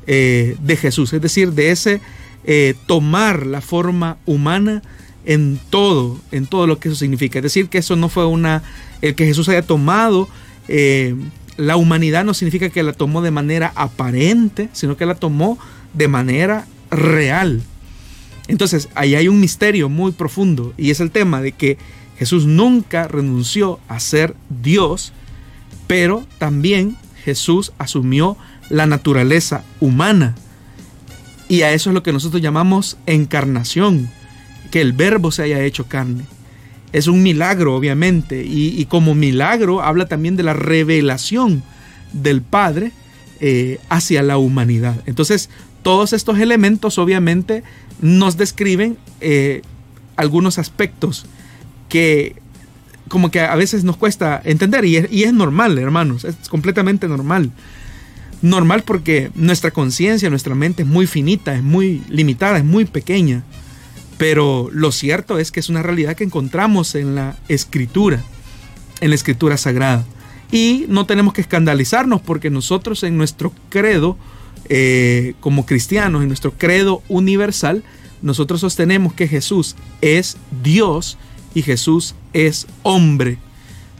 eh, 0.06 0.56
de 0.60 0.76
Jesús, 0.76 1.12
es 1.12 1.20
decir, 1.20 1.52
de 1.52 1.70
ese 1.70 2.00
eh, 2.44 2.74
tomar 2.86 3.46
la 3.46 3.60
forma 3.60 4.18
humana 4.26 4.82
en 5.24 5.58
todo, 5.70 6.20
en 6.30 6.46
todo 6.46 6.66
lo 6.66 6.78
que 6.78 6.88
eso 6.88 6.96
significa. 6.96 7.40
Es 7.40 7.44
decir, 7.44 7.68
que 7.68 7.78
eso 7.78 7.96
no 7.96 8.08
fue 8.08 8.26
una, 8.26 8.62
el 9.02 9.14
que 9.14 9.26
Jesús 9.26 9.48
haya 9.48 9.62
tomado 9.62 10.28
eh, 10.68 11.14
la 11.56 11.76
humanidad 11.76 12.24
no 12.24 12.34
significa 12.34 12.68
que 12.70 12.82
la 12.82 12.92
tomó 12.92 13.22
de 13.22 13.30
manera 13.30 13.72
aparente, 13.74 14.68
sino 14.72 14.96
que 14.96 15.06
la 15.06 15.14
tomó 15.14 15.58
de 15.94 16.08
manera 16.08 16.66
real. 16.90 17.62
Entonces, 18.48 18.88
ahí 18.94 19.14
hay 19.14 19.28
un 19.28 19.40
misterio 19.40 19.88
muy 19.88 20.12
profundo 20.12 20.74
y 20.76 20.90
es 20.90 21.00
el 21.00 21.10
tema 21.10 21.40
de 21.40 21.52
que 21.52 21.78
Jesús 22.18 22.46
nunca 22.46 23.08
renunció 23.08 23.80
a 23.88 24.00
ser 24.00 24.34
Dios, 24.62 25.12
pero 25.86 26.26
también 26.38 26.96
Jesús 27.24 27.72
asumió 27.78 28.36
la 28.68 28.86
naturaleza 28.86 29.64
humana. 29.80 30.34
Y 31.48 31.62
a 31.62 31.72
eso 31.72 31.90
es 31.90 31.94
lo 31.94 32.02
que 32.02 32.12
nosotros 32.12 32.42
llamamos 32.42 32.98
encarnación, 33.06 34.10
que 34.70 34.80
el 34.80 34.92
verbo 34.92 35.30
se 35.30 35.42
haya 35.42 35.62
hecho 35.62 35.86
carne. 35.86 36.24
Es 36.92 37.06
un 37.06 37.22
milagro, 37.22 37.76
obviamente, 37.76 38.44
y, 38.44 38.84
como 38.86 39.14
milagro 39.14 39.82
habla 39.82 40.06
también 40.06 40.36
de 40.36 40.42
la 40.42 40.54
revelación 40.54 41.62
del 42.12 42.42
Padre 42.42 42.92
eh, 43.40 43.78
hacia 43.88 44.22
la 44.22 44.38
humanidad. 44.38 45.02
Entonces, 45.06 45.50
todos 45.82 46.12
estos 46.12 46.38
elementos, 46.38 46.98
obviamente, 46.98 47.62
nos 48.00 48.36
describen 48.36 48.96
eh, 49.20 49.62
algunos 50.16 50.58
aspectos 50.58 51.26
que 51.88 52.36
como 53.08 53.30
que 53.30 53.40
a 53.40 53.54
veces 53.54 53.84
nos 53.84 53.96
cuesta 53.96 54.40
entender 54.44 54.84
y 54.84 54.96
es, 54.96 55.32
normal, 55.32 55.78
hermanos, 55.78 56.24
es 56.24 56.36
completamente 56.48 57.08
normal. 57.08 57.50
Normal 58.42 58.82
porque 58.82 59.30
nuestra 59.34 59.70
conciencia, 59.70 60.28
nuestra 60.28 60.54
mente 60.54 60.82
es 60.82 60.88
muy 60.88 61.06
finita, 61.06 61.54
es 61.54 61.62
muy 61.62 62.02
limitada, 62.08 62.58
es 62.58 62.64
muy 62.64 62.84
pequeña. 62.84 63.44
Pero 64.18 64.68
lo 64.72 64.92
cierto 64.92 65.38
es 65.38 65.50
que 65.50 65.60
es 65.60 65.68
una 65.68 65.82
realidad 65.82 66.16
que 66.16 66.24
encontramos 66.24 66.94
en 66.94 67.14
la 67.14 67.36
escritura, 67.48 68.22
en 69.00 69.10
la 69.10 69.14
escritura 69.14 69.56
sagrada. 69.56 70.04
Y 70.50 70.86
no 70.88 71.06
tenemos 71.06 71.34
que 71.34 71.40
escandalizarnos 71.40 72.20
porque 72.20 72.50
nosotros 72.50 73.02
en 73.02 73.16
nuestro 73.16 73.52
credo 73.68 74.16
eh, 74.68 75.34
como 75.40 75.66
cristianos, 75.66 76.22
en 76.22 76.28
nuestro 76.28 76.52
credo 76.52 77.02
universal, 77.08 77.84
nosotros 78.22 78.60
sostenemos 78.60 79.12
que 79.12 79.28
Jesús 79.28 79.76
es 80.00 80.36
Dios 80.62 81.18
y 81.56 81.62
Jesús 81.62 82.14
es 82.34 82.66
hombre. 82.82 83.38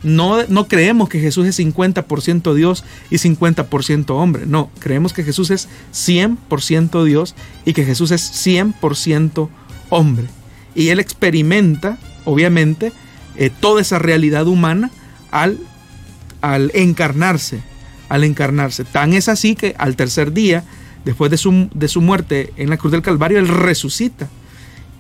No, 0.03 0.45
no 0.47 0.69
creemos 0.69 1.09
que 1.09 1.21
Jesús 1.21 1.47
es 1.47 1.59
50% 1.59 2.53
Dios 2.53 2.85
y 3.09 3.17
50% 3.17 4.11
hombre. 4.11 4.45
No, 4.45 4.71
creemos 4.79 5.15
que 5.15 5.25
Jesús 5.25 5.51
es 5.51 5.67
100% 5.95 7.03
Dios 7.05 7.35
y 7.65 7.73
que 7.73 7.87
Jesús 7.87 8.11
es 8.11 8.47
100% 8.47 9.49
hombre. 9.89 10.27
Y 10.75 10.89
Él 10.89 11.01
experimenta, 11.01 11.97
obviamente, 12.27 12.93
eh, 13.37 13.49
toda 13.49 13.81
esa 13.81 13.99
realidad 13.99 14.47
humana 14.49 14.91
al, 15.31 15.59
al 16.43 16.71
encarnarse, 16.75 17.63
al 18.11 18.25
encarnarse. 18.25 18.85
Tan 18.85 19.15
es 19.15 19.31
así 19.31 19.57
que 19.57 19.75
al 19.79 19.97
tercer 19.97 20.35
día, 20.35 20.63
después 21.07 21.31
de 21.31 21.39
su, 21.39 21.71
de 21.73 21.89
su 21.89 22.03
muerte 22.03 22.53
en 22.59 22.69
la 22.69 22.77
cruz 22.77 22.93
del 22.93 23.01
Calvario, 23.01 23.39
Él 23.39 23.49
resucita. 23.49 24.29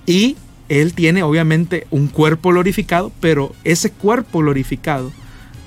Y 0.06 0.36
Él 0.68 0.94
tiene 0.94 1.22
obviamente 1.22 1.86
un 1.90 2.08
cuerpo 2.08 2.50
glorificado, 2.50 3.12
pero 3.20 3.54
ese 3.64 3.90
cuerpo 3.90 4.40
glorificado 4.40 5.12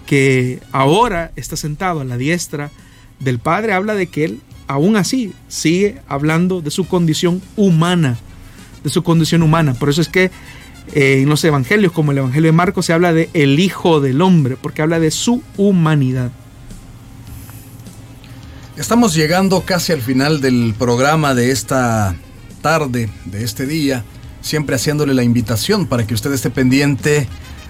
que 0.05 0.59
ahora 0.71 1.31
está 1.35 1.55
sentado 1.55 2.01
a 2.01 2.05
la 2.05 2.17
diestra 2.17 2.71
del 3.19 3.39
Padre, 3.39 3.73
habla 3.73 3.95
de 3.95 4.07
que 4.07 4.25
Él 4.25 4.41
aún 4.67 4.95
así 4.95 5.33
sigue 5.47 6.01
hablando 6.07 6.61
de 6.61 6.71
su 6.71 6.87
condición 6.87 7.41
humana, 7.55 8.17
de 8.83 8.89
su 8.89 9.03
condición 9.03 9.43
humana. 9.43 9.73
Por 9.73 9.89
eso 9.89 10.01
es 10.01 10.09
que 10.09 10.31
eh, 10.93 11.21
en 11.21 11.29
los 11.29 11.43
evangelios, 11.43 11.91
como 11.91 12.11
el 12.11 12.19
evangelio 12.19 12.47
de 12.47 12.55
Marcos, 12.57 12.85
se 12.85 12.93
habla 12.93 13.13
de 13.13 13.29
el 13.33 13.59
Hijo 13.59 14.01
del 14.01 14.21
Hombre, 14.21 14.57
porque 14.59 14.81
habla 14.81 14.99
de 14.99 15.11
su 15.11 15.43
humanidad. 15.57 16.31
Estamos 18.77 19.13
llegando 19.13 19.61
casi 19.61 19.91
al 19.91 20.01
final 20.01 20.39
del 20.39 20.73
programa 20.77 21.35
de 21.35 21.51
esta 21.51 22.15
tarde, 22.61 23.09
de 23.25 23.43
este 23.43 23.65
día, 23.65 24.05
siempre 24.41 24.75
haciéndole 24.75 25.13
la 25.13 25.23
invitación 25.23 25.85
para 25.85 26.05
que 26.05 26.13
usted 26.13 26.31
esté 26.33 26.49
pendiente 26.49 27.27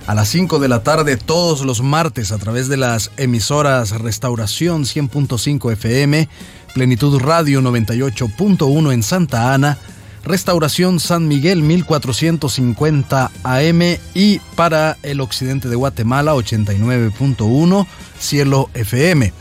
a 0.08 0.16
las 0.16 0.30
5 0.30 0.60
de 0.60 0.68
la 0.68 0.82
tarde 0.82 1.18
todos 1.18 1.62
los 1.62 1.82
martes 1.84 2.32
a 2.32 2.38
través 2.38 2.68
de 2.68 2.78
las 2.78 3.12
emisoras 3.18 3.92
Restauración 3.92 4.86
100.5 4.86 5.72
FM, 5.74 6.28
Plenitud 6.74 7.20
Radio 7.20 7.62
98.1 7.62 8.92
en 8.92 9.04
Santa 9.04 9.54
Ana, 9.54 9.78
Restauración 10.24 11.00
San 11.00 11.28
Miguel 11.28 11.62
1450 11.62 13.32
AM 13.44 13.82
y 14.16 14.40
para 14.56 14.98
el 15.04 15.22
occidente 15.22 15.70
de 15.70 15.76
Guatemala 15.76 16.34
89.1 16.34 17.88
Cielo 18.20 18.70
FM. 18.74 19.32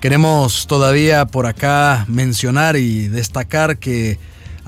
Queremos 0.00 0.66
todavía 0.66 1.26
por 1.26 1.46
acá 1.46 2.04
mencionar 2.08 2.76
y 2.76 3.08
destacar 3.08 3.78
que 3.78 4.18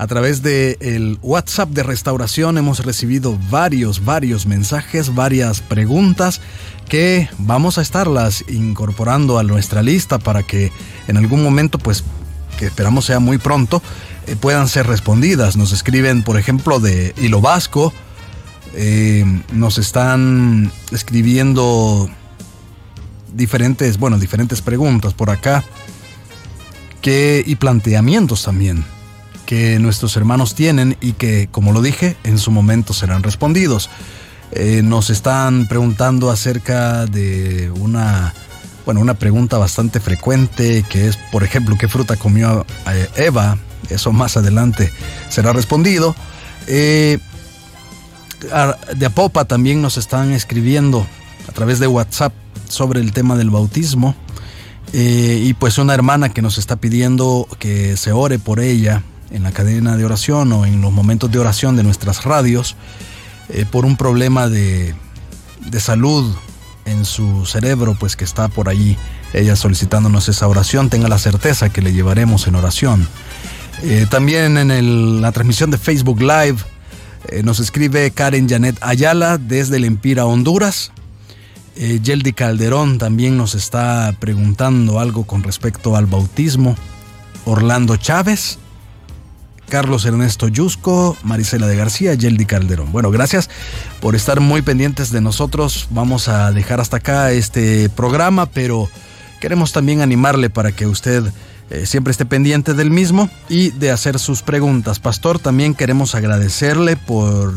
a 0.01 0.07
través 0.07 0.41
del 0.41 0.77
el 0.79 1.19
WhatsApp 1.21 1.69
de 1.69 1.83
restauración 1.83 2.57
hemos 2.57 2.83
recibido 2.83 3.37
varios, 3.51 4.03
varios 4.03 4.47
mensajes, 4.47 5.13
varias 5.13 5.61
preguntas 5.61 6.41
que 6.89 7.29
vamos 7.37 7.77
a 7.77 7.83
estarlas 7.83 8.43
incorporando 8.47 9.37
a 9.37 9.43
nuestra 9.43 9.83
lista 9.83 10.17
para 10.17 10.41
que 10.41 10.71
en 11.07 11.17
algún 11.17 11.43
momento, 11.43 11.77
pues 11.77 12.03
que 12.57 12.65
esperamos 12.65 13.05
sea 13.05 13.19
muy 13.19 13.37
pronto, 13.37 13.83
eh, 14.25 14.35
puedan 14.35 14.67
ser 14.67 14.87
respondidas. 14.87 15.55
Nos 15.55 15.71
escriben, 15.71 16.23
por 16.23 16.39
ejemplo, 16.39 16.79
de 16.79 17.13
Hilo 17.21 17.39
Vasco, 17.39 17.93
eh, 18.73 19.23
nos 19.53 19.77
están 19.77 20.71
escribiendo 20.91 22.09
diferentes, 23.35 23.99
bueno, 23.99 24.17
diferentes 24.17 24.63
preguntas 24.63 25.13
por 25.13 25.29
acá 25.29 25.63
y 27.03 27.55
planteamientos 27.55 28.41
también 28.41 28.83
que 29.51 29.79
nuestros 29.79 30.15
hermanos 30.15 30.55
tienen 30.55 30.95
y 31.01 31.11
que, 31.11 31.49
como 31.51 31.73
lo 31.73 31.81
dije, 31.81 32.15
en 32.23 32.37
su 32.37 32.51
momento 32.51 32.93
serán 32.93 33.21
respondidos. 33.21 33.89
Eh, 34.53 34.81
nos 34.81 35.09
están 35.09 35.67
preguntando 35.67 36.31
acerca 36.31 37.05
de 37.05 37.69
una, 37.71 38.33
bueno, 38.85 39.01
una 39.01 39.15
pregunta 39.15 39.57
bastante 39.57 39.99
frecuente 39.99 40.85
que 40.89 41.09
es, 41.09 41.17
por 41.33 41.43
ejemplo, 41.43 41.77
¿qué 41.77 41.89
fruta 41.89 42.15
comió 42.15 42.65
eh, 42.89 43.09
Eva? 43.17 43.57
Eso 43.89 44.13
más 44.13 44.37
adelante 44.37 44.89
será 45.27 45.51
respondido. 45.51 46.15
Eh, 46.67 47.19
de 48.95 49.05
Apopa 49.05 49.43
también 49.43 49.81
nos 49.81 49.97
están 49.97 50.31
escribiendo 50.31 51.05
a 51.49 51.51
través 51.51 51.79
de 51.79 51.87
WhatsApp 51.87 52.31
sobre 52.69 53.01
el 53.01 53.11
tema 53.11 53.35
del 53.35 53.49
bautismo. 53.49 54.15
Eh, 54.93 55.43
y 55.43 55.53
pues 55.55 55.77
una 55.77 55.93
hermana 55.93 56.29
que 56.29 56.41
nos 56.41 56.57
está 56.57 56.77
pidiendo 56.77 57.49
que 57.59 57.97
se 57.97 58.13
ore 58.13 58.39
por 58.39 58.61
ella 58.61 59.03
en 59.31 59.43
la 59.43 59.51
cadena 59.51 59.97
de 59.97 60.05
oración 60.05 60.51
o 60.51 60.65
en 60.65 60.81
los 60.81 60.91
momentos 60.91 61.31
de 61.31 61.39
oración 61.39 61.75
de 61.75 61.83
nuestras 61.83 62.23
radios 62.23 62.75
eh, 63.49 63.65
por 63.69 63.85
un 63.85 63.97
problema 63.97 64.49
de, 64.49 64.95
de, 65.65 65.79
salud 65.79 66.35
en 66.85 67.05
su 67.05 67.45
cerebro, 67.45 67.95
pues 67.99 68.15
que 68.15 68.23
está 68.23 68.47
por 68.47 68.69
allí 68.69 68.97
ella 69.33 69.55
solicitándonos 69.55 70.27
esa 70.29 70.47
oración, 70.47 70.89
tenga 70.89 71.07
la 71.07 71.19
certeza 71.19 71.69
que 71.69 71.81
le 71.81 71.93
llevaremos 71.93 72.47
en 72.47 72.55
oración. 72.55 73.07
Eh, 73.83 74.05
también 74.09 74.57
en 74.57 75.21
la 75.21 75.31
transmisión 75.31 75.71
de 75.71 75.77
Facebook 75.77 76.21
Live 76.21 76.57
nos 77.43 77.59
escribe 77.59 78.11
Karen 78.11 78.49
Janet 78.49 78.77
Ayala 78.81 79.37
desde 79.37 79.77
el 79.77 79.85
Empira, 79.85 80.25
Honduras. 80.25 80.91
Eh, 81.75 81.99
Yeldi 82.03 82.33
Calderón 82.33 82.97
también 82.97 83.37
nos 83.37 83.55
está 83.55 84.13
preguntando 84.19 84.99
algo 84.99 85.23
con 85.23 85.41
respecto 85.43 85.95
al 85.95 86.05
bautismo. 86.05 86.75
Orlando 87.45 87.95
Chávez, 87.97 88.59
Carlos 89.71 90.03
Ernesto 90.03 90.49
Yusco, 90.49 91.15
Marisela 91.23 91.65
de 91.65 91.77
García, 91.77 92.13
Yeldi 92.13 92.45
Calderón. 92.45 92.91
Bueno, 92.91 93.09
gracias 93.09 93.49
por 94.01 94.17
estar 94.17 94.41
muy 94.41 94.61
pendientes 94.61 95.11
de 95.11 95.21
nosotros. 95.21 95.87
Vamos 95.91 96.27
a 96.27 96.51
dejar 96.51 96.81
hasta 96.81 96.97
acá 96.97 97.31
este 97.31 97.87
programa, 97.87 98.47
pero 98.47 98.89
queremos 99.39 99.71
también 99.71 100.01
animarle 100.01 100.49
para 100.49 100.73
que 100.73 100.87
usted 100.87 101.23
eh, 101.69 101.85
siempre 101.85 102.11
esté 102.11 102.25
pendiente 102.25 102.73
del 102.73 102.91
mismo 102.91 103.29
y 103.47 103.71
de 103.71 103.91
hacer 103.91 104.19
sus 104.19 104.41
preguntas. 104.41 104.99
Pastor, 104.99 105.39
también 105.39 105.73
queremos 105.73 106.15
agradecerle 106.15 106.97
por 106.97 107.53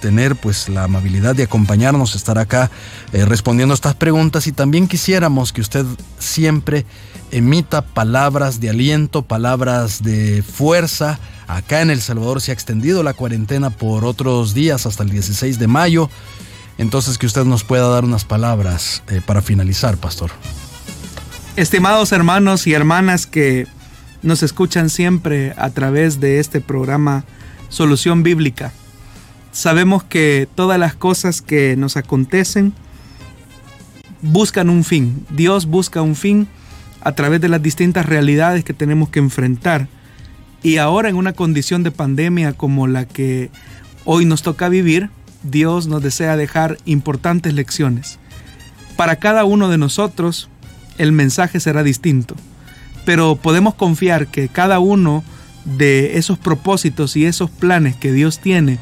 tener 0.00 0.36
pues 0.36 0.68
la 0.68 0.84
amabilidad 0.84 1.34
de 1.34 1.44
acompañarnos, 1.44 2.14
estar 2.14 2.38
acá 2.38 2.70
eh, 3.12 3.24
respondiendo 3.24 3.74
estas 3.74 3.94
preguntas 3.94 4.46
y 4.46 4.52
también 4.52 4.88
quisiéramos 4.88 5.52
que 5.52 5.60
usted 5.60 5.84
siempre 6.18 6.86
emita 7.30 7.82
palabras 7.82 8.60
de 8.60 8.70
aliento, 8.70 9.22
palabras 9.22 10.02
de 10.02 10.42
fuerza. 10.42 11.18
Acá 11.48 11.80
en 11.80 11.90
El 11.90 12.00
Salvador 12.00 12.40
se 12.40 12.50
ha 12.50 12.54
extendido 12.54 13.02
la 13.02 13.14
cuarentena 13.14 13.70
por 13.70 14.04
otros 14.04 14.54
días 14.54 14.86
hasta 14.86 15.02
el 15.02 15.10
16 15.10 15.58
de 15.58 15.66
mayo. 15.66 16.10
Entonces 16.78 17.18
que 17.18 17.26
usted 17.26 17.44
nos 17.44 17.64
pueda 17.64 17.88
dar 17.88 18.04
unas 18.04 18.24
palabras 18.24 19.02
eh, 19.08 19.20
para 19.24 19.42
finalizar, 19.42 19.96
pastor. 19.96 20.30
Estimados 21.56 22.12
hermanos 22.12 22.66
y 22.66 22.74
hermanas 22.74 23.26
que 23.26 23.66
nos 24.22 24.42
escuchan 24.42 24.90
siempre 24.90 25.54
a 25.56 25.70
través 25.70 26.20
de 26.20 26.38
este 26.38 26.60
programa 26.60 27.24
Solución 27.68 28.22
Bíblica. 28.22 28.72
Sabemos 29.56 30.04
que 30.04 30.46
todas 30.54 30.78
las 30.78 30.94
cosas 30.94 31.40
que 31.40 31.76
nos 31.78 31.96
acontecen 31.96 32.74
buscan 34.20 34.68
un 34.68 34.84
fin. 34.84 35.24
Dios 35.30 35.64
busca 35.64 36.02
un 36.02 36.14
fin 36.14 36.46
a 37.00 37.12
través 37.12 37.40
de 37.40 37.48
las 37.48 37.62
distintas 37.62 38.04
realidades 38.04 38.64
que 38.64 38.74
tenemos 38.74 39.08
que 39.08 39.18
enfrentar. 39.18 39.88
Y 40.62 40.76
ahora 40.76 41.08
en 41.08 41.16
una 41.16 41.32
condición 41.32 41.82
de 41.84 41.90
pandemia 41.90 42.52
como 42.52 42.86
la 42.86 43.06
que 43.06 43.50
hoy 44.04 44.26
nos 44.26 44.42
toca 44.42 44.68
vivir, 44.68 45.08
Dios 45.42 45.86
nos 45.86 46.02
desea 46.02 46.36
dejar 46.36 46.76
importantes 46.84 47.54
lecciones. 47.54 48.18
Para 48.94 49.16
cada 49.16 49.46
uno 49.46 49.70
de 49.70 49.78
nosotros 49.78 50.50
el 50.98 51.12
mensaje 51.12 51.60
será 51.60 51.82
distinto, 51.82 52.36
pero 53.06 53.36
podemos 53.36 53.72
confiar 53.74 54.26
que 54.26 54.48
cada 54.48 54.80
uno 54.80 55.24
de 55.64 56.18
esos 56.18 56.38
propósitos 56.38 57.16
y 57.16 57.24
esos 57.24 57.48
planes 57.48 57.96
que 57.96 58.12
Dios 58.12 58.38
tiene 58.38 58.78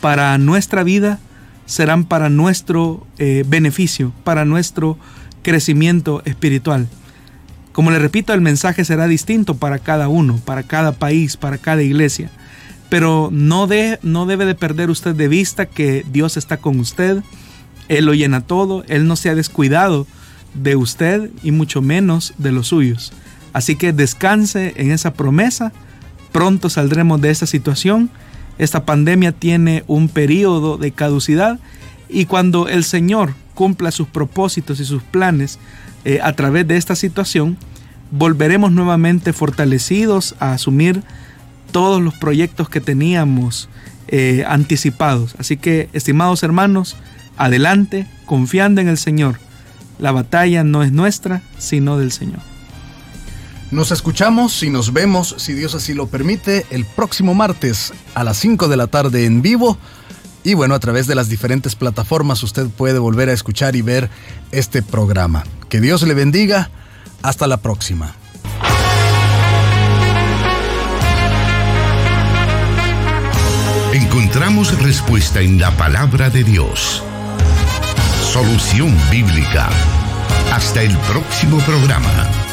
para 0.00 0.36
nuestra 0.38 0.82
vida 0.82 1.18
serán 1.66 2.04
para 2.04 2.30
nuestro 2.30 3.06
eh, 3.18 3.44
beneficio, 3.46 4.12
para 4.24 4.44
nuestro 4.44 4.98
crecimiento 5.42 6.22
espiritual. 6.24 6.88
Como 7.72 7.90
le 7.90 7.98
repito, 7.98 8.32
el 8.32 8.40
mensaje 8.40 8.84
será 8.84 9.06
distinto 9.06 9.54
para 9.54 9.78
cada 9.78 10.08
uno, 10.08 10.40
para 10.44 10.62
cada 10.62 10.92
país, 10.92 11.36
para 11.36 11.58
cada 11.58 11.82
iglesia. 11.82 12.30
Pero 12.88 13.28
no, 13.30 13.66
de, 13.66 13.98
no 14.02 14.26
debe 14.26 14.46
de 14.46 14.54
perder 14.54 14.90
usted 14.90 15.14
de 15.14 15.28
vista 15.28 15.66
que 15.66 16.04
Dios 16.10 16.36
está 16.36 16.56
con 16.56 16.80
usted, 16.80 17.22
Él 17.88 18.06
lo 18.06 18.14
llena 18.14 18.40
todo, 18.40 18.82
Él 18.88 19.06
no 19.06 19.14
se 19.14 19.28
ha 19.28 19.34
descuidado 19.34 20.06
de 20.54 20.74
usted 20.74 21.30
y 21.42 21.52
mucho 21.52 21.82
menos 21.82 22.34
de 22.38 22.50
los 22.50 22.68
suyos. 22.68 23.12
Así 23.52 23.76
que 23.76 23.92
descanse 23.92 24.72
en 24.76 24.90
esa 24.90 25.12
promesa, 25.12 25.72
pronto 26.32 26.70
saldremos 26.70 27.20
de 27.20 27.30
esta 27.30 27.46
situación 27.46 28.10
esta 28.58 28.84
pandemia 28.84 29.32
tiene 29.32 29.84
un 29.86 30.08
periodo 30.08 30.76
de 30.78 30.92
caducidad 30.92 31.58
y 32.08 32.26
cuando 32.26 32.68
el 32.68 32.84
Señor 32.84 33.34
cumpla 33.54 33.90
sus 33.90 34.08
propósitos 34.08 34.80
y 34.80 34.84
sus 34.84 35.02
planes 35.02 35.58
eh, 36.04 36.20
a 36.22 36.32
través 36.32 36.66
de 36.66 36.76
esta 36.76 36.94
situación, 36.94 37.56
volveremos 38.10 38.72
nuevamente 38.72 39.32
fortalecidos 39.32 40.34
a 40.40 40.52
asumir 40.52 41.02
todos 41.72 42.00
los 42.00 42.14
proyectos 42.14 42.68
que 42.68 42.80
teníamos 42.80 43.68
eh, 44.08 44.44
anticipados. 44.48 45.34
Así 45.38 45.56
que, 45.56 45.88
estimados 45.92 46.42
hermanos, 46.42 46.96
adelante, 47.36 48.06
confiando 48.24 48.80
en 48.80 48.88
el 48.88 48.98
Señor, 48.98 49.38
La 49.98 50.12
batalla 50.12 50.62
no 50.62 50.84
es 50.84 50.92
nuestra, 50.92 51.42
sino 51.58 51.98
del 51.98 52.12
Señor. 52.12 52.47
Nos 53.70 53.90
escuchamos 53.90 54.62
y 54.62 54.70
nos 54.70 54.94
vemos, 54.94 55.34
si 55.36 55.52
Dios 55.52 55.74
así 55.74 55.92
lo 55.92 56.06
permite, 56.06 56.64
el 56.70 56.86
próximo 56.86 57.34
martes 57.34 57.92
a 58.14 58.24
las 58.24 58.38
5 58.38 58.66
de 58.66 58.76
la 58.78 58.86
tarde 58.86 59.26
en 59.26 59.42
vivo. 59.42 59.76
Y 60.42 60.54
bueno, 60.54 60.74
a 60.74 60.78
través 60.78 61.06
de 61.06 61.14
las 61.14 61.28
diferentes 61.28 61.76
plataformas 61.76 62.42
usted 62.42 62.68
puede 62.68 62.98
volver 62.98 63.28
a 63.28 63.34
escuchar 63.34 63.76
y 63.76 63.82
ver 63.82 64.08
este 64.52 64.82
programa. 64.82 65.44
Que 65.68 65.80
Dios 65.80 66.02
le 66.02 66.14
bendiga. 66.14 66.70
Hasta 67.20 67.46
la 67.46 67.58
próxima. 67.58 68.14
Encontramos 73.92 74.80
respuesta 74.80 75.40
en 75.40 75.60
la 75.60 75.76
palabra 75.76 76.30
de 76.30 76.42
Dios. 76.44 77.02
Solución 78.32 78.96
bíblica. 79.10 79.68
Hasta 80.52 80.82
el 80.82 80.96
próximo 80.98 81.58
programa. 81.58 82.47